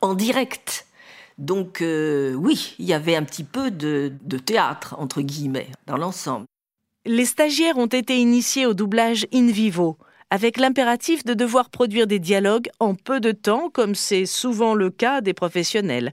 en 0.00 0.14
direct. 0.14 0.86
Donc 1.38 1.80
euh, 1.80 2.34
oui, 2.34 2.74
il 2.78 2.84
y 2.84 2.92
avait 2.92 3.16
un 3.16 3.24
petit 3.24 3.44
peu 3.44 3.70
de, 3.70 4.12
de 4.22 4.38
théâtre, 4.38 4.94
entre 4.98 5.22
guillemets, 5.22 5.68
dans 5.86 5.96
l'ensemble. 5.96 6.46
Les 7.04 7.24
stagiaires 7.24 7.78
ont 7.78 7.86
été 7.86 8.18
initiés 8.18 8.66
au 8.66 8.74
doublage 8.74 9.26
in 9.32 9.48
vivo, 9.48 9.96
avec 10.30 10.56
l'impératif 10.56 11.24
de 11.24 11.34
devoir 11.34 11.68
produire 11.68 12.06
des 12.06 12.18
dialogues 12.18 12.68
en 12.78 12.94
peu 12.94 13.18
de 13.18 13.32
temps, 13.32 13.70
comme 13.70 13.94
c'est 13.94 14.24
souvent 14.24 14.74
le 14.74 14.90
cas 14.90 15.20
des 15.20 15.34
professionnels. 15.34 16.12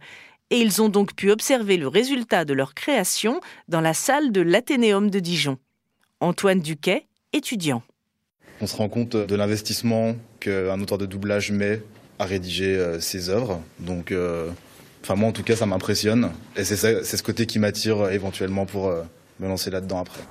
Et 0.51 0.59
ils 0.59 0.81
ont 0.81 0.89
donc 0.89 1.13
pu 1.13 1.29
observer 1.31 1.77
le 1.77 1.87
résultat 1.87 2.43
de 2.45 2.53
leur 2.53 2.73
création 2.73 3.39
dans 3.67 3.81
la 3.81 3.93
salle 3.93 4.31
de 4.31 4.41
l'Athénéum 4.41 5.09
de 5.09 5.19
Dijon. 5.19 5.57
Antoine 6.19 6.59
Duquet, 6.59 7.05
étudiant. 7.33 7.83
On 8.61 8.67
se 8.67 8.75
rend 8.75 8.89
compte 8.89 9.15
de 9.15 9.35
l'investissement 9.35 10.15
qu'un 10.39 10.79
auteur 10.81 10.97
de 10.97 11.05
doublage 11.05 11.51
met 11.51 11.81
à 12.17 12.25
rédiger 12.25 12.75
euh, 12.75 12.99
ses 12.99 13.29
œuvres. 13.29 13.61
Donc, 13.79 14.11
euh, 14.11 14.49
enfin 15.03 15.15
moi 15.15 15.29
en 15.29 15.31
tout 15.31 15.43
cas, 15.43 15.55
ça 15.55 15.65
m'impressionne. 15.65 16.31
Et 16.57 16.63
c'est 16.65 16.75
ce 16.75 17.23
côté 17.23 17.45
qui 17.45 17.59
m'attire 17.59 18.01
euh, 18.01 18.09
éventuellement 18.11 18.65
pour 18.65 18.87
euh, 18.87 19.03
me 19.39 19.47
lancer 19.47 19.69
là-dedans 19.71 19.99
après. 19.99 20.21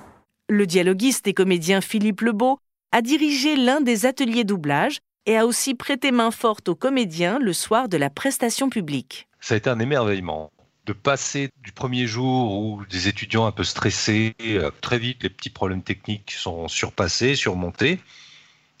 Le 0.47 0.65
dialoguiste 0.67 1.27
et 1.27 1.33
comédien 1.33 1.81
Philippe 1.81 2.21
Lebeau 2.21 2.59
a 2.91 3.01
dirigé 3.01 3.55
l'un 3.55 3.81
des 3.81 4.05
ateliers 4.05 4.43
doublage 4.43 4.99
et 5.25 5.37
a 5.37 5.45
aussi 5.45 5.75
prêté 5.75 6.11
main 6.11 6.31
forte 6.31 6.69
aux 6.69 6.75
comédiens 6.75 7.39
le 7.39 7.53
soir 7.53 7.89
de 7.89 7.97
la 7.97 8.09
prestation 8.09 8.69
publique. 8.69 9.27
Ça 9.39 9.53
a 9.53 9.57
été 9.57 9.69
un 9.69 9.79
émerveillement 9.79 10.51
de 10.85 10.93
passer 10.93 11.49
du 11.61 11.71
premier 11.71 12.07
jour 12.07 12.59
où 12.59 12.83
des 12.85 13.07
étudiants 13.07 13.45
un 13.45 13.51
peu 13.51 13.63
stressés, 13.63 14.35
euh, 14.41 14.71
très 14.81 14.97
vite 14.97 15.21
les 15.21 15.29
petits 15.29 15.51
problèmes 15.51 15.83
techniques 15.83 16.31
sont 16.31 16.67
surpassés, 16.67 17.35
surmontés. 17.35 17.99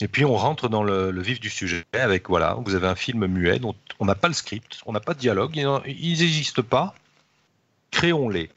Et 0.01 0.07
puis 0.07 0.25
on 0.25 0.35
rentre 0.35 0.69
dans 0.69 0.81
le, 0.81 1.11
le 1.11 1.21
vif 1.21 1.39
du 1.39 1.49
sujet 1.49 1.83
avec, 1.93 2.29
voilà, 2.29 2.55
vous 2.65 2.73
avez 2.73 2.87
un 2.87 2.95
film 2.95 3.27
muet 3.27 3.59
dont 3.59 3.75
on 3.99 4.05
n'a 4.05 4.15
pas 4.15 4.27
le 4.27 4.33
script, 4.33 4.79
on 4.85 4.93
n'a 4.93 5.01
pas 5.01 5.13
de 5.13 5.19
dialogue, 5.19 5.55
ils 5.85 6.19
n'existent 6.19 6.63
pas, 6.63 6.95
créons-les. 7.91 8.49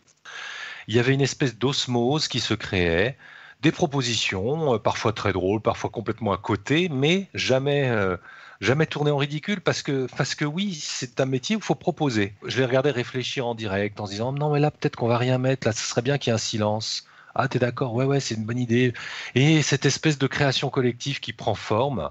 Il 0.89 0.95
y 0.95 0.99
avait 0.99 1.13
une 1.15 1.21
espèce 1.21 1.57
d'osmose 1.59 2.29
qui 2.29 2.41
se 2.41 2.55
créait, 2.55 3.19
des 3.63 3.73
propositions, 3.73 4.75
euh, 4.75 4.79
parfois 4.79 5.13
très 5.13 5.33
drôles, 5.33 5.61
parfois 5.61 5.89
complètement 5.89 6.33
à 6.33 6.39
côté, 6.39 6.89
mais 6.89 7.29
jamais, 7.33 7.89
euh, 7.89 8.17
jamais 8.61 8.87
tournées 8.87 9.13
en 9.13 9.17
ridicule 9.17 9.61
parce 9.61 9.83
que, 9.83 10.09
parce 10.17 10.35
que 10.35 10.45
oui, 10.45 10.75
c'est 10.75 11.21
un 11.21 11.27
métier 11.27 11.57
où 11.57 11.61
il 11.61 11.65
faut 11.65 11.77
proposer. 11.77 12.35
Je 12.45 12.59
les 12.59 12.67
regardais 12.67 12.91
réfléchir 12.91 13.47
en 13.47 13.55
direct 13.55 14.01
en 14.01 14.07
se 14.07 14.13
disant 14.13 14.33
non, 14.33 14.53
mais 14.53 14.61
là, 14.61 14.71
peut-être 14.71 14.97
qu'on 14.97 15.07
va 15.07 15.17
rien 15.17 15.39
mettre, 15.39 15.67
là, 15.67 15.73
ce 15.73 15.87
serait 15.87 16.03
bien 16.03 16.19
qu'il 16.19 16.31
y 16.31 16.33
ait 16.33 16.35
un 16.35 16.39
silence. 16.39 17.07
Ah, 17.35 17.49
t'es 17.49 17.59
d'accord, 17.59 17.95
ouais, 17.95 18.05
ouais, 18.05 18.21
c'est 18.21 18.35
une 18.35 18.45
bonne 18.45 18.59
idée. 18.59 18.93
Et 19.35 19.63
cette 19.63 19.87
espèce 19.87 20.19
de 20.19 20.27
création 20.27 20.69
collective 20.69 21.21
qui 21.21 21.33
prend 21.33 21.55
forme 21.55 22.11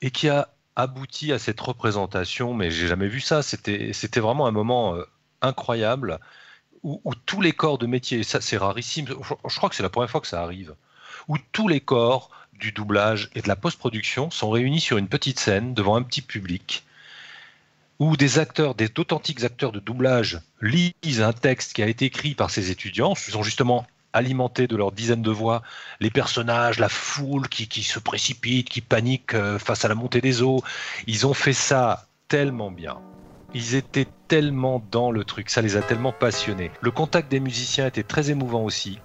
et 0.00 0.10
qui 0.10 0.28
a 0.28 0.48
abouti 0.76 1.32
à 1.32 1.38
cette 1.38 1.60
représentation, 1.60 2.54
mais 2.54 2.70
j'ai 2.70 2.86
jamais 2.86 3.08
vu 3.08 3.20
ça. 3.20 3.42
C'était, 3.42 3.92
c'était 3.92 4.20
vraiment 4.20 4.46
un 4.46 4.52
moment 4.52 4.94
euh, 4.94 5.04
incroyable 5.42 6.18
où, 6.82 7.00
tous 7.26 7.40
les 7.40 7.52
corps 7.52 7.78
de 7.78 7.86
métier, 7.86 8.22
ça 8.22 8.40
c'est 8.40 8.56
rarissime, 8.56 9.06
je, 9.06 9.14
je 9.14 9.56
crois 9.56 9.68
que 9.68 9.76
c'est 9.76 9.82
la 9.82 9.90
première 9.90 10.10
fois 10.10 10.20
que 10.20 10.26
ça 10.26 10.42
arrive, 10.42 10.74
où 11.28 11.36
tous 11.52 11.68
les 11.68 11.80
corps 11.80 12.30
du 12.54 12.72
doublage 12.72 13.30
et 13.34 13.42
de 13.42 13.48
la 13.48 13.56
post-production 13.56 14.30
sont 14.30 14.50
réunis 14.50 14.80
sur 14.80 14.98
une 14.98 15.08
petite 15.08 15.38
scène 15.38 15.74
devant 15.74 15.96
un 15.96 16.02
petit 16.02 16.22
public, 16.22 16.84
où 17.98 18.16
des 18.16 18.38
acteurs, 18.38 18.74
des 18.74 18.90
authentiques 18.98 19.44
acteurs 19.44 19.72
de 19.72 19.78
doublage 19.78 20.40
lisent 20.60 21.22
un 21.22 21.32
texte 21.32 21.72
qui 21.72 21.82
a 21.82 21.86
été 21.86 22.06
écrit 22.06 22.34
par 22.34 22.50
ces 22.50 22.70
étudiants, 22.70 23.14
ils 23.28 23.36
ont 23.36 23.42
justement 23.42 23.86
alimenté 24.12 24.66
de 24.66 24.76
leurs 24.76 24.92
dizaines 24.92 25.22
de 25.22 25.30
voix 25.30 25.62
les 26.00 26.10
personnages, 26.10 26.78
la 26.78 26.88
foule 26.88 27.48
qui, 27.48 27.68
qui 27.68 27.82
se 27.82 27.98
précipite, 27.98 28.68
qui 28.68 28.80
panique 28.80 29.34
euh, 29.34 29.58
face 29.58 29.84
à 29.84 29.88
la 29.88 29.94
montée 29.94 30.20
des 30.20 30.42
eaux. 30.42 30.62
Ils 31.06 31.26
ont 31.26 31.34
fait 31.34 31.52
ça 31.52 32.06
tellement 32.28 32.70
bien. 32.70 32.98
Ils 33.54 33.74
étaient 33.74 34.08
tellement 34.32 34.82
dans 34.90 35.10
le 35.10 35.24
truc, 35.24 35.50
ça 35.50 35.60
les 35.60 35.76
a 35.76 35.82
tellement 35.82 36.10
passionnés. 36.10 36.70
Le 36.80 36.90
contact 36.90 37.30
des 37.30 37.38
musiciens 37.38 37.86
était 37.86 38.02
très 38.02 38.30
émouvant 38.30 38.62
aussi, 38.62 38.98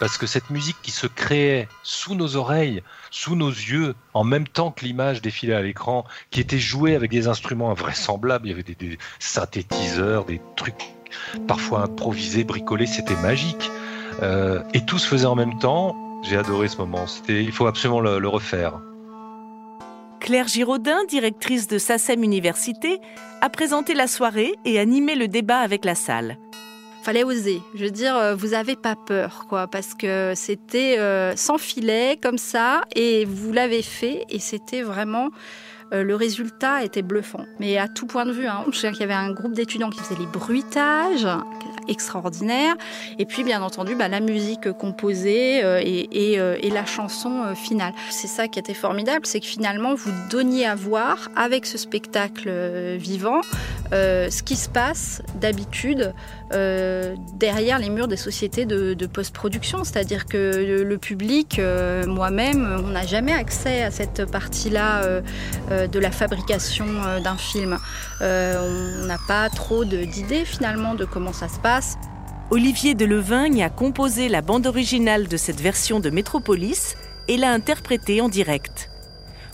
parce 0.00 0.18
que 0.18 0.26
cette 0.26 0.50
musique 0.50 0.76
qui 0.82 0.90
se 0.90 1.06
créait 1.06 1.66
sous 1.82 2.14
nos 2.14 2.36
oreilles, 2.36 2.82
sous 3.10 3.36
nos 3.36 3.48
yeux, 3.48 3.94
en 4.12 4.22
même 4.22 4.46
temps 4.46 4.70
que 4.70 4.84
l'image 4.84 5.22
défilait 5.22 5.54
à 5.54 5.62
l'écran, 5.62 6.04
qui 6.30 6.40
était 6.40 6.58
jouée 6.58 6.94
avec 6.94 7.10
des 7.10 7.26
instruments 7.26 7.70
invraisemblables, 7.70 8.48
il 8.48 8.50
y 8.50 8.52
avait 8.52 8.62
des, 8.64 8.98
synthétiseurs, 9.18 10.26
des 10.26 10.42
trucs 10.56 10.90
parfois 11.48 11.84
improvisés, 11.84 12.44
bricolés, 12.44 12.84
c'était 12.84 13.16
magique. 13.22 13.70
Euh, 14.20 14.62
et 14.74 14.84
tout 14.84 14.98
se 14.98 15.08
faisait 15.08 15.24
en 15.24 15.36
même 15.36 15.58
temps. 15.58 15.96
J'ai 16.22 16.36
adoré 16.36 16.68
ce 16.68 16.76
moment. 16.76 17.06
Il 17.30 17.52
faut 17.52 17.66
absolument 17.66 18.00
le 18.00 18.28
refaire. 18.28 18.74
Claire 20.20 20.48
Giraudin, 20.48 21.04
directrice 21.08 21.68
de 21.68 21.78
SACEM 21.78 22.22
Université, 22.22 23.00
a 23.40 23.48
présenté 23.48 23.94
la 23.94 24.06
soirée 24.06 24.52
et 24.64 24.78
animé 24.78 25.14
le 25.14 25.28
débat 25.28 25.58
avec 25.58 25.84
la 25.84 25.94
salle. 25.94 26.38
Fallait 27.02 27.22
oser. 27.22 27.60
Je 27.74 27.84
veux 27.84 27.90
dire, 27.90 28.16
euh, 28.16 28.34
vous 28.34 28.54
avez 28.54 28.74
pas 28.74 28.96
peur, 28.96 29.46
quoi, 29.48 29.68
parce 29.68 29.94
que 29.94 30.32
c'était 30.34 30.98
euh, 30.98 31.36
sans 31.36 31.58
filet, 31.58 32.18
comme 32.20 32.38
ça, 32.38 32.80
et 32.96 33.24
vous 33.24 33.52
l'avez 33.52 33.82
fait, 33.82 34.24
et 34.28 34.40
c'était 34.40 34.82
vraiment 34.82 35.28
euh, 35.92 36.02
le 36.02 36.16
résultat 36.16 36.82
était 36.82 37.02
bluffant. 37.02 37.44
Mais 37.60 37.78
à 37.78 37.86
tout 37.86 38.06
point 38.06 38.26
de 38.26 38.32
vue, 38.32 38.46
hein, 38.46 38.64
je 38.70 38.76
souviens 38.76 38.90
qu'il 38.90 39.00
y 39.00 39.04
avait 39.04 39.14
un 39.14 39.30
groupe 39.32 39.52
d'étudiants 39.52 39.90
qui 39.90 40.00
faisait 40.00 40.18
les 40.18 40.26
bruitages, 40.26 41.28
extraordinaire. 41.88 42.74
Et 43.18 43.26
puis, 43.26 43.44
bien 43.44 43.62
entendu, 43.62 43.94
bah, 43.94 44.08
la 44.08 44.20
musique 44.20 44.72
composée 44.72 45.64
euh, 45.64 45.80
et, 45.82 46.38
euh, 46.40 46.56
et, 46.60 46.70
la 46.70 46.84
chanson 46.84 47.54
finale. 47.54 47.92
C'est 48.10 48.26
ça 48.26 48.48
qui 48.48 48.58
était 48.58 48.74
formidable, 48.74 49.24
c'est 49.24 49.40
que 49.40 49.46
finalement, 49.46 49.94
vous 49.94 50.10
donniez 50.30 50.66
à 50.66 50.74
voir, 50.74 51.28
avec 51.36 51.64
ce 51.64 51.78
spectacle 51.78 52.50
vivant, 52.96 53.40
ce 53.92 54.42
qui 54.42 54.56
se 54.56 54.68
passe 54.68 55.22
d'habitude 55.40 56.12
derrière 56.50 57.78
les 57.78 57.88
murs 57.88 58.08
des 58.08 58.16
sociétés 58.16 58.66
de, 58.66 59.06
post-production. 59.06 59.84
C'est-à-dire 59.84 60.26
que 60.26 60.82
le, 60.82 60.98
public, 60.98 61.60
moi-même, 62.06 62.82
on 62.84 62.88
n'a 62.88 63.06
jamais 63.06 63.32
accès 63.32 63.82
à 63.82 63.90
cette 63.90 64.30
partie-là 64.30 65.22
de 65.86 65.98
la 65.98 66.10
fabrication 66.10 66.86
euh, 66.86 67.20
d'un 67.20 67.36
film. 67.36 67.78
Euh, 68.20 69.00
on 69.02 69.06
n'a 69.06 69.18
pas 69.28 69.48
trop 69.50 69.84
d'idées 69.84 70.44
finalement 70.44 70.94
de 70.94 71.04
comment 71.04 71.32
ça 71.32 71.48
se 71.48 71.58
passe. 71.58 71.96
Olivier 72.50 72.94
Delevingne 72.94 73.62
a 73.62 73.70
composé 73.70 74.28
la 74.28 74.40
bande 74.40 74.66
originale 74.66 75.26
de 75.26 75.36
cette 75.36 75.60
version 75.60 75.98
de 76.00 76.10
Métropolis 76.10 76.96
et 77.28 77.36
l'a 77.36 77.50
interprétée 77.50 78.20
en 78.20 78.28
direct. 78.28 78.88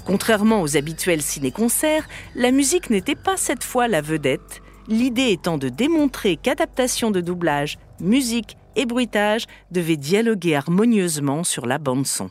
Contrairement 0.05 0.61
aux 0.63 0.77
habituels 0.77 1.23
ciné-concerts, 1.23 2.07
la 2.35 2.51
musique 2.51 2.91
n'était 2.91 3.15
pas 3.15 3.37
cette 3.37 3.65
fois 3.65 3.89
la 3.89 4.01
vedette, 4.01 4.61
l'idée 4.89 5.31
étant 5.31 5.59
de 5.59 5.69
démontrer 5.69 6.37
qu'adaptation 6.37 7.11
de 7.11 7.21
doublage, 7.21 7.79
musique 8.01 8.57
et 8.77 8.85
bruitage 8.85 9.47
devaient 9.71 9.97
dialoguer 9.97 10.57
harmonieusement 10.57 11.45
sur 11.45 11.67
la 11.67 11.79
bande-son. 11.79 12.31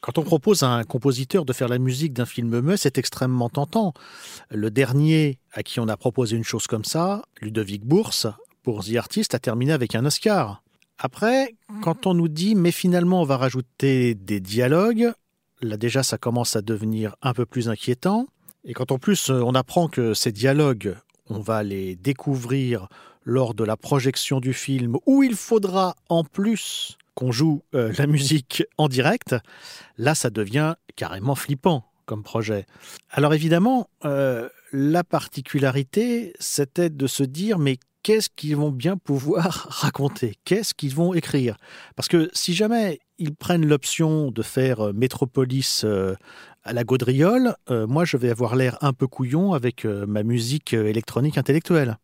Quand 0.00 0.18
on 0.18 0.22
propose 0.22 0.62
à 0.62 0.68
un 0.68 0.84
compositeur 0.84 1.44
de 1.44 1.52
faire 1.52 1.68
la 1.68 1.78
musique 1.78 2.12
d'un 2.12 2.26
film 2.26 2.60
muet, 2.60 2.76
c'est 2.76 2.98
extrêmement 2.98 3.48
tentant. 3.48 3.94
Le 4.50 4.70
dernier 4.70 5.38
à 5.52 5.62
qui 5.62 5.80
on 5.80 5.88
a 5.88 5.96
proposé 5.96 6.36
une 6.36 6.44
chose 6.44 6.66
comme 6.66 6.84
ça, 6.84 7.22
Ludovic 7.40 7.84
Bourse, 7.84 8.26
pour 8.62 8.84
The 8.84 8.96
Artist, 8.96 9.34
a 9.34 9.38
terminé 9.38 9.72
avec 9.72 9.94
un 9.94 10.04
Oscar. 10.04 10.62
Après, 10.98 11.54
quand 11.82 12.06
on 12.06 12.14
nous 12.14 12.28
dit 12.28 12.54
mais 12.54 12.70
finalement 12.70 13.20
on 13.22 13.24
va 13.24 13.36
rajouter 13.36 14.14
des 14.14 14.40
dialogues, 14.40 15.12
là 15.60 15.76
déjà 15.76 16.02
ça 16.02 16.18
commence 16.18 16.56
à 16.56 16.62
devenir 16.62 17.16
un 17.22 17.32
peu 17.32 17.46
plus 17.46 17.68
inquiétant. 17.68 18.26
Et 18.64 18.72
quand 18.72 18.92
en 18.92 18.98
plus 18.98 19.30
euh, 19.30 19.42
on 19.42 19.54
apprend 19.54 19.88
que 19.88 20.14
ces 20.14 20.32
dialogues, 20.32 20.96
on 21.28 21.40
va 21.40 21.62
les 21.62 21.96
découvrir 21.96 22.88
lors 23.24 23.54
de 23.54 23.64
la 23.64 23.76
projection 23.76 24.40
du 24.40 24.52
film, 24.52 24.96
où 25.06 25.22
il 25.22 25.34
faudra 25.34 25.96
en 26.08 26.24
plus 26.24 26.96
qu'on 27.14 27.32
joue 27.32 27.62
euh, 27.74 27.92
la 27.98 28.06
musique 28.06 28.64
en 28.78 28.88
direct, 28.88 29.34
là, 29.96 30.14
ça 30.14 30.30
devient 30.30 30.74
carrément 30.96 31.34
flippant 31.34 31.90
comme 32.06 32.22
projet. 32.22 32.66
Alors 33.10 33.32
évidemment, 33.32 33.88
euh, 34.04 34.48
la 34.72 35.04
particularité, 35.04 36.34
c'était 36.38 36.90
de 36.90 37.06
se 37.06 37.22
dire, 37.22 37.58
mais 37.58 37.78
qu'est-ce 38.02 38.28
qu'ils 38.28 38.56
vont 38.56 38.70
bien 38.70 38.96
pouvoir 38.96 39.68
raconter? 39.70 40.34
Qu'est-ce 40.44 40.74
qu'ils 40.74 40.94
vont 40.94 41.14
écrire? 41.14 41.56
Parce 41.96 42.08
que 42.08 42.30
si 42.34 42.54
jamais 42.54 42.98
ils 43.18 43.34
prennent 43.34 43.66
l'option 43.66 44.30
de 44.30 44.42
faire 44.42 44.88
euh, 44.88 44.92
Métropolis 44.92 45.86
à 46.64 46.72
la 46.72 46.84
gaudriole, 46.84 47.56
moi 47.68 48.06
je 48.06 48.16
vais 48.16 48.30
avoir 48.30 48.56
l'air 48.56 48.78
un 48.80 48.94
peu 48.94 49.06
couillon 49.06 49.52
avec 49.52 49.84
ma 49.84 50.22
musique 50.22 50.72
électronique 50.72 51.36
intellectuelle. 51.36 51.98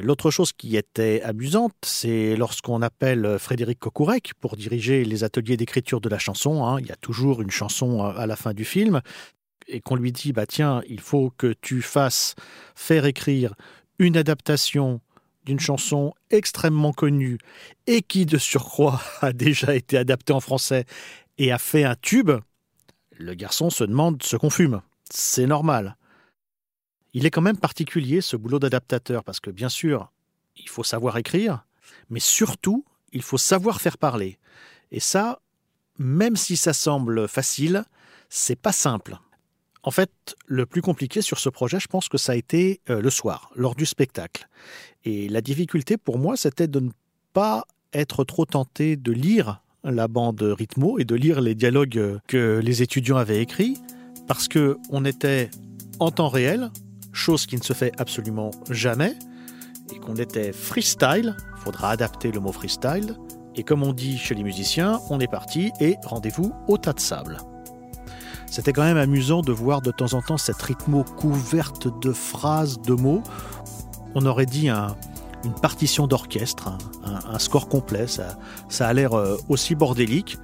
L'autre 0.00 0.30
chose 0.30 0.52
qui 0.52 0.76
était 0.76 1.20
amusante, 1.22 1.74
c'est 1.84 2.36
lorsqu'on 2.36 2.80
appelle 2.80 3.38
Frédéric 3.38 3.78
Cocourec 3.78 4.32
pour 4.40 4.56
diriger 4.56 5.04
les 5.04 5.24
ateliers 5.24 5.56
d'écriture 5.56 6.00
de 6.00 6.08
la 6.08 6.18
chanson. 6.18 6.64
Hein, 6.64 6.80
il 6.80 6.86
y 6.86 6.92
a 6.92 6.96
toujours 6.96 7.42
une 7.42 7.50
chanson 7.50 8.02
à 8.02 8.26
la 8.26 8.36
fin 8.36 8.54
du 8.54 8.64
film 8.64 9.02
et 9.68 9.80
qu'on 9.80 9.96
lui 9.96 10.12
dit 10.12 10.32
bah 10.32 10.46
tiens, 10.46 10.82
il 10.88 11.00
faut 11.00 11.32
que 11.36 11.54
tu 11.60 11.82
fasses 11.82 12.34
faire 12.74 13.04
écrire 13.04 13.54
une 13.98 14.16
adaptation 14.16 15.00
d'une 15.44 15.60
chanson 15.60 16.14
extrêmement 16.30 16.92
connue 16.92 17.38
et 17.86 18.02
qui 18.02 18.26
de 18.26 18.38
surcroît 18.38 19.00
a 19.20 19.32
déjà 19.32 19.74
été 19.74 19.98
adaptée 19.98 20.32
en 20.32 20.40
français 20.40 20.84
et 21.38 21.52
a 21.52 21.58
fait 21.58 21.84
un 21.84 21.94
tube. 21.94 22.30
Le 23.16 23.34
garçon 23.34 23.70
se 23.70 23.84
demande 23.84 24.22
ce 24.22 24.36
qu'on 24.36 24.50
fume. 24.50 24.80
C'est 25.10 25.46
normal. 25.46 25.96
Il 27.14 27.26
est 27.26 27.30
quand 27.30 27.42
même 27.42 27.56
particulier 27.56 28.20
ce 28.20 28.36
boulot 28.36 28.58
d'adaptateur 28.58 29.22
parce 29.22 29.40
que 29.40 29.50
bien 29.50 29.68
sûr, 29.68 30.10
il 30.56 30.68
faut 30.68 30.82
savoir 30.82 31.16
écrire, 31.16 31.64
mais 32.10 32.20
surtout, 32.20 32.84
il 33.12 33.22
faut 33.22 33.38
savoir 33.38 33.80
faire 33.80 33.98
parler. 33.98 34.38
Et 34.90 35.00
ça, 35.00 35.40
même 35.98 36.36
si 36.36 36.56
ça 36.56 36.72
semble 36.72 37.28
facile, 37.28 37.84
c'est 38.28 38.60
pas 38.60 38.72
simple. 38.72 39.16
En 39.84 39.90
fait, 39.90 40.10
le 40.46 40.66
plus 40.66 40.82
compliqué 40.82 41.20
sur 41.20 41.38
ce 41.38 41.48
projet, 41.48 41.78
je 41.78 41.86
pense 41.86 42.08
que 42.08 42.18
ça 42.18 42.32
a 42.32 42.34
été 42.34 42.80
euh, 42.90 43.00
le 43.00 43.10
soir, 43.10 43.50
lors 43.54 43.74
du 43.74 43.86
spectacle. 43.86 44.48
Et 45.04 45.28
la 45.28 45.40
difficulté 45.40 45.96
pour 45.96 46.18
moi, 46.18 46.36
c'était 46.36 46.68
de 46.68 46.80
ne 46.80 46.90
pas 47.32 47.64
être 47.92 48.24
trop 48.24 48.44
tenté 48.44 48.96
de 48.96 49.12
lire 49.12 49.60
la 49.84 50.08
bande 50.08 50.42
rythmo 50.42 50.98
et 50.98 51.04
de 51.04 51.14
lire 51.14 51.40
les 51.40 51.54
dialogues 51.54 52.18
que 52.26 52.60
les 52.64 52.82
étudiants 52.82 53.18
avaient 53.18 53.42
écrits, 53.42 53.76
parce 54.26 54.48
que 54.48 54.78
on 54.88 55.04
était 55.04 55.50
en 56.00 56.10
temps 56.10 56.28
réel, 56.28 56.70
chose 57.14 57.46
qui 57.46 57.56
ne 57.56 57.62
se 57.62 57.72
fait 57.72 57.92
absolument 57.98 58.50
jamais, 58.70 59.16
et 59.94 59.98
qu'on 59.98 60.16
était 60.16 60.52
freestyle, 60.52 61.36
faudra 61.56 61.90
adapter 61.90 62.30
le 62.30 62.40
mot 62.40 62.52
freestyle, 62.52 63.16
et 63.54 63.62
comme 63.62 63.82
on 63.82 63.92
dit 63.92 64.18
chez 64.18 64.34
les 64.34 64.42
musiciens, 64.42 65.00
on 65.10 65.20
est 65.20 65.30
parti 65.30 65.70
et 65.80 65.96
rendez-vous 66.04 66.52
au 66.68 66.76
tas 66.76 66.92
de 66.92 67.00
sable. 67.00 67.38
C'était 68.50 68.72
quand 68.72 68.84
même 68.84 68.96
amusant 68.96 69.42
de 69.42 69.52
voir 69.52 69.80
de 69.80 69.90
temps 69.90 70.14
en 70.14 70.22
temps 70.22 70.38
cette 70.38 70.60
rythmo 70.60 71.04
couverte 71.04 71.88
de 72.00 72.12
phrases, 72.12 72.80
de 72.80 72.94
mots. 72.94 73.22
On 74.14 74.26
aurait 74.26 74.46
dit 74.46 74.68
une 74.68 75.54
partition 75.60 76.06
d'orchestre, 76.06 76.76
un, 77.04 77.38
score 77.38 77.68
complet, 77.68 78.06
ça, 78.06 78.38
ça 78.68 78.88
a 78.88 78.92
l'air 78.92 79.14
euh, 79.14 79.36
aussi 79.48 79.74
bordélique, 79.74 80.38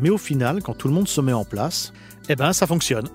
mais 0.00 0.10
au 0.10 0.18
final, 0.18 0.62
quand 0.62 0.74
tout 0.74 0.88
le 0.88 0.94
monde 0.94 1.08
se 1.08 1.20
met 1.20 1.32
en 1.32 1.44
place, 1.44 1.92
eh 2.28 2.36
ben 2.36 2.52
ça 2.52 2.66
fonctionne. 2.66 3.08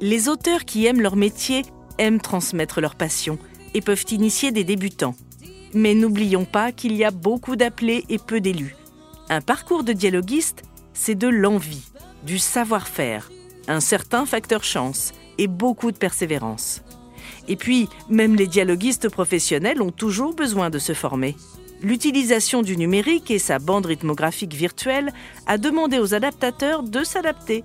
Les 0.00 0.28
auteurs 0.28 0.64
qui 0.64 0.86
aiment 0.86 1.00
leur 1.00 1.16
métier 1.16 1.64
aiment 1.98 2.20
transmettre 2.20 2.80
leur 2.80 2.94
passion 2.94 3.38
et 3.74 3.80
peuvent 3.80 4.06
initier 4.10 4.52
des 4.52 4.64
débutants. 4.64 5.14
Mais 5.74 5.94
n'oublions 5.94 6.44
pas 6.44 6.72
qu'il 6.72 6.94
y 6.94 7.04
a 7.04 7.10
beaucoup 7.10 7.56
d'appelés 7.56 8.04
et 8.08 8.18
peu 8.18 8.40
d'élus. 8.40 8.76
Un 9.28 9.40
parcours 9.40 9.84
de 9.84 9.92
dialoguiste, 9.92 10.62
c'est 10.94 11.14
de 11.14 11.28
l'envie, 11.28 11.84
du 12.24 12.38
savoir-faire, 12.38 13.30
un 13.68 13.80
certain 13.80 14.24
facteur 14.24 14.64
chance 14.64 15.12
et 15.38 15.48
beaucoup 15.48 15.92
de 15.92 15.98
persévérance. 15.98 16.82
Et 17.48 17.56
puis, 17.56 17.88
même 18.08 18.34
les 18.36 18.46
dialoguistes 18.46 19.08
professionnels 19.08 19.82
ont 19.82 19.90
toujours 19.90 20.34
besoin 20.34 20.70
de 20.70 20.78
se 20.78 20.94
former. 20.94 21.36
L'utilisation 21.82 22.62
du 22.62 22.76
numérique 22.76 23.30
et 23.30 23.38
sa 23.38 23.58
bande 23.58 23.86
rythmographique 23.86 24.54
virtuelle 24.54 25.12
a 25.46 25.58
demandé 25.58 25.98
aux 25.98 26.14
adaptateurs 26.14 26.82
de 26.82 27.04
s'adapter. 27.04 27.64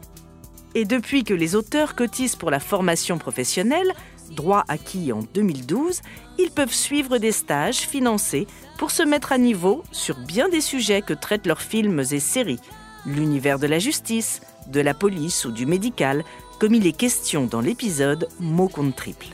Et 0.75 0.85
depuis 0.85 1.23
que 1.23 1.33
les 1.33 1.55
auteurs 1.55 1.95
cotisent 1.95 2.35
pour 2.35 2.51
la 2.51 2.59
formation 2.59 3.17
professionnelle, 3.17 3.93
droit 4.31 4.63
acquis 4.67 5.11
en 5.11 5.19
2012, 5.33 6.01
ils 6.39 6.51
peuvent 6.51 6.73
suivre 6.73 7.17
des 7.17 7.31
stages 7.31 7.79
financés 7.79 8.47
pour 8.77 8.91
se 8.91 9.03
mettre 9.03 9.31
à 9.31 9.37
niveau 9.37 9.83
sur 9.91 10.17
bien 10.17 10.49
des 10.49 10.61
sujets 10.61 11.01
que 11.01 11.13
traitent 11.13 11.47
leurs 11.47 11.61
films 11.61 12.03
et 12.11 12.19
séries, 12.19 12.59
l'univers 13.05 13.59
de 13.59 13.67
la 13.67 13.79
justice, 13.79 14.41
de 14.67 14.81
la 14.81 14.93
police 14.93 15.45
ou 15.45 15.51
du 15.51 15.65
médical, 15.65 16.23
comme 16.59 16.73
il 16.73 16.87
est 16.87 16.97
question 16.97 17.45
dans 17.45 17.61
l'épisode 17.61 18.27
Mot 18.39 18.67
contre 18.67 18.95
triple. 18.95 19.27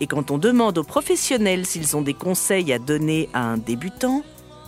Et 0.00 0.06
quand 0.06 0.30
on 0.30 0.38
demande 0.38 0.78
aux 0.78 0.84
professionnels 0.84 1.66
s'ils 1.66 1.96
ont 1.96 2.02
des 2.02 2.14
conseils 2.14 2.72
à 2.72 2.78
donner 2.78 3.28
à 3.32 3.44
un 3.44 3.58
débutant, 3.58 4.22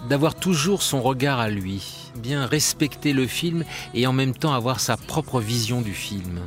d'avoir 0.09 0.35
toujours 0.35 0.83
son 0.83 1.03
regard 1.03 1.41
à 1.41 1.51
lui, 1.51 2.11
bien 2.17 2.47
respecter 2.47 3.12
le 3.12 3.27
film 3.27 3.64
et 3.95 4.07
en 4.07 4.12
même 4.12 4.35
temps 4.35 4.53
avoir 4.53 4.79
sa 4.79 4.97
propre 4.97 5.41
vision 5.41 5.81
du 5.81 5.95
film 5.95 6.41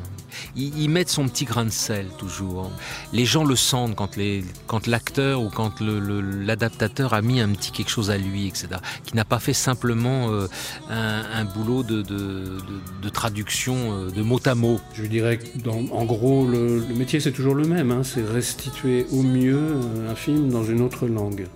ils, 0.56 0.90
mettent 0.90 1.10
son 1.10 1.28
petit 1.28 1.46
grain 1.46 1.66
de 1.66 1.70
sel 1.70 2.08
toujours. 2.18 2.72
Les 3.14 3.26
gens 3.26 3.44
le 3.44 3.56
sentent 3.56 3.96
quand, 3.96 4.88
l'acteur 4.88 5.42
ou 5.42 5.50
quand 5.50 5.82
l'adaptateur 5.82 7.14
a 7.14 7.22
mis 7.22 7.40
un 7.40 7.50
petit 7.50 7.72
quelque 7.72 7.90
chose 7.90 8.12
à 8.12 8.18
lui, 8.18 8.48
etc. 8.48 8.68
Qui 9.06 9.16
n'a 9.16 9.26
pas 9.26 9.40
fait 9.40 9.54
simplement 9.54 10.30
euh, 10.32 10.48
un, 10.90 11.46
boulot 11.46 11.84
de, 11.84 12.02
de, 12.02 13.10
traduction 13.10 13.76
euh, 13.76 14.10
de 14.10 14.22
mot 14.22 14.40
à 14.46 14.56
mot. 14.56 14.80
Je 14.94 15.06
dirais 15.06 15.38
que 15.38 15.70
en 15.70 16.06
gros, 16.06 16.46
le, 16.46 16.86
métier 16.96 17.20
c'est 17.20 17.32
toujours 17.32 17.56
le 17.56 17.66
même. 17.66 17.92
Hein. 17.92 18.02
c'est 18.04 18.24
restituer 18.24 19.06
au 19.12 19.22
mieux 19.22 19.58
euh, 19.58 20.12
un 20.12 20.16
film 20.16 20.50
dans 20.50 20.64
une 20.64 20.82
autre 20.82 21.08
langue, 21.08 21.48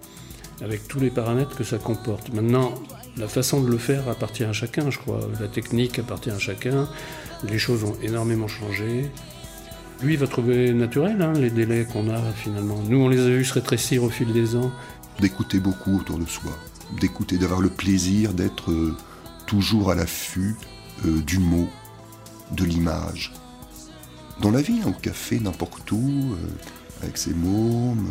avec 0.61 0.87
tous 0.87 0.99
les 0.99 1.09
paramètres 1.09 1.55
que 1.55 1.63
ça 1.63 1.77
comporte. 1.77 2.33
Maintenant, 2.33 2.73
la 3.17 3.27
façon 3.27 3.61
de 3.61 3.69
le 3.69 3.77
faire 3.77 4.07
appartient 4.09 4.43
à 4.43 4.53
chacun, 4.53 4.89
je 4.89 4.97
crois. 4.97 5.19
La 5.39 5.47
technique 5.47 5.99
appartient 5.99 6.31
à 6.31 6.39
chacun. 6.39 6.87
Les 7.49 7.59
choses 7.59 7.83
ont 7.83 7.95
énormément 8.01 8.47
changé. 8.47 9.11
Lui 10.01 10.15
va 10.17 10.27
trouver 10.27 10.73
naturel 10.73 11.21
hein, 11.21 11.33
les 11.33 11.49
délais 11.49 11.85
qu'on 11.85 12.09
a 12.09 12.19
finalement. 12.33 12.77
Nous, 12.87 12.97
on 12.97 13.09
les 13.09 13.19
a 13.19 13.29
vus 13.29 13.45
se 13.45 13.53
rétrécir 13.53 14.03
au 14.03 14.09
fil 14.09 14.31
des 14.33 14.55
ans. 14.55 14.71
D'écouter 15.19 15.59
beaucoup 15.59 15.97
autour 15.97 16.17
de 16.17 16.25
soi, 16.25 16.51
d'écouter, 16.99 17.37
d'avoir 17.37 17.61
le 17.61 17.69
plaisir 17.69 18.33
d'être 18.33 18.71
euh, 18.71 18.95
toujours 19.45 19.91
à 19.91 19.95
l'affût 19.95 20.55
euh, 21.05 21.21
du 21.21 21.39
mot, 21.39 21.67
de 22.51 22.65
l'image. 22.65 23.33
dans 24.41 24.51
la 24.51 24.61
vie, 24.61 24.81
hein, 24.83 24.89
au 24.89 24.99
café, 24.99 25.39
n'importe 25.39 25.91
où, 25.91 26.33
euh, 26.33 27.01
avec 27.01 27.17
ses 27.17 27.33
mômes, 27.33 28.09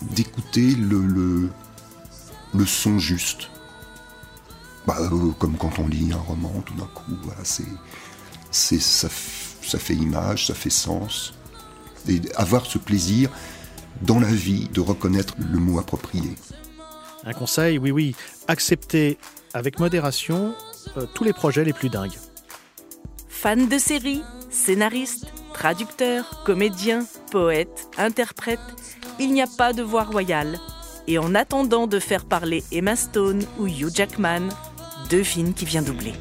d'écouter 0.00 0.74
le, 0.74 1.00
le, 1.00 1.50
le, 2.54 2.66
son 2.66 2.98
juste. 2.98 3.50
Bah, 4.86 4.98
comme 5.38 5.56
quand 5.56 5.78
on 5.78 5.86
lit 5.86 6.12
un 6.12 6.16
roman, 6.16 6.52
tout 6.66 6.74
d'un 6.74 6.88
coup, 6.94 7.12
voilà, 7.22 7.40
c'est, 7.44 7.66
c'est, 8.52 8.80
ça, 8.80 9.08
ça 9.62 9.78
fait 9.78 9.94
image, 9.94 10.46
ça 10.46 10.54
fait 10.54 10.70
sens. 10.70 11.34
Et 12.08 12.20
avoir 12.36 12.66
ce 12.66 12.78
plaisir 12.78 13.30
dans 14.02 14.20
la 14.20 14.28
vie 14.28 14.68
de 14.72 14.80
reconnaître 14.80 15.34
le 15.38 15.58
mot 15.58 15.78
approprié. 15.78 16.36
Un 17.24 17.32
conseil, 17.32 17.78
oui, 17.78 17.90
oui, 17.90 18.16
accepter 18.48 19.18
avec 19.54 19.78
modération 19.78 20.54
tous 21.14 21.24
les 21.24 21.32
projets 21.32 21.64
les 21.64 21.72
plus 21.72 21.88
dingues. 21.88 22.18
Fan 23.28 23.68
de 23.68 23.78
séries, 23.78 24.22
scénariste, 24.50 25.26
traducteur, 25.52 26.42
comédien, 26.44 27.06
poète, 27.30 27.88
interprète, 27.96 28.60
il 29.18 29.32
n'y 29.32 29.42
a 29.42 29.46
pas 29.46 29.72
de 29.72 29.82
voix 29.82 30.04
royale. 30.04 30.58
Et 31.06 31.18
en 31.18 31.34
attendant 31.34 31.86
de 31.86 31.98
faire 31.98 32.24
parler 32.24 32.62
Emma 32.72 32.96
Stone 32.96 33.44
ou 33.58 33.66
Hugh 33.66 33.94
Jackman, 33.94 34.48
devine 35.10 35.54
qui 35.54 35.64
vient 35.64 35.82
doubler. 35.82 36.14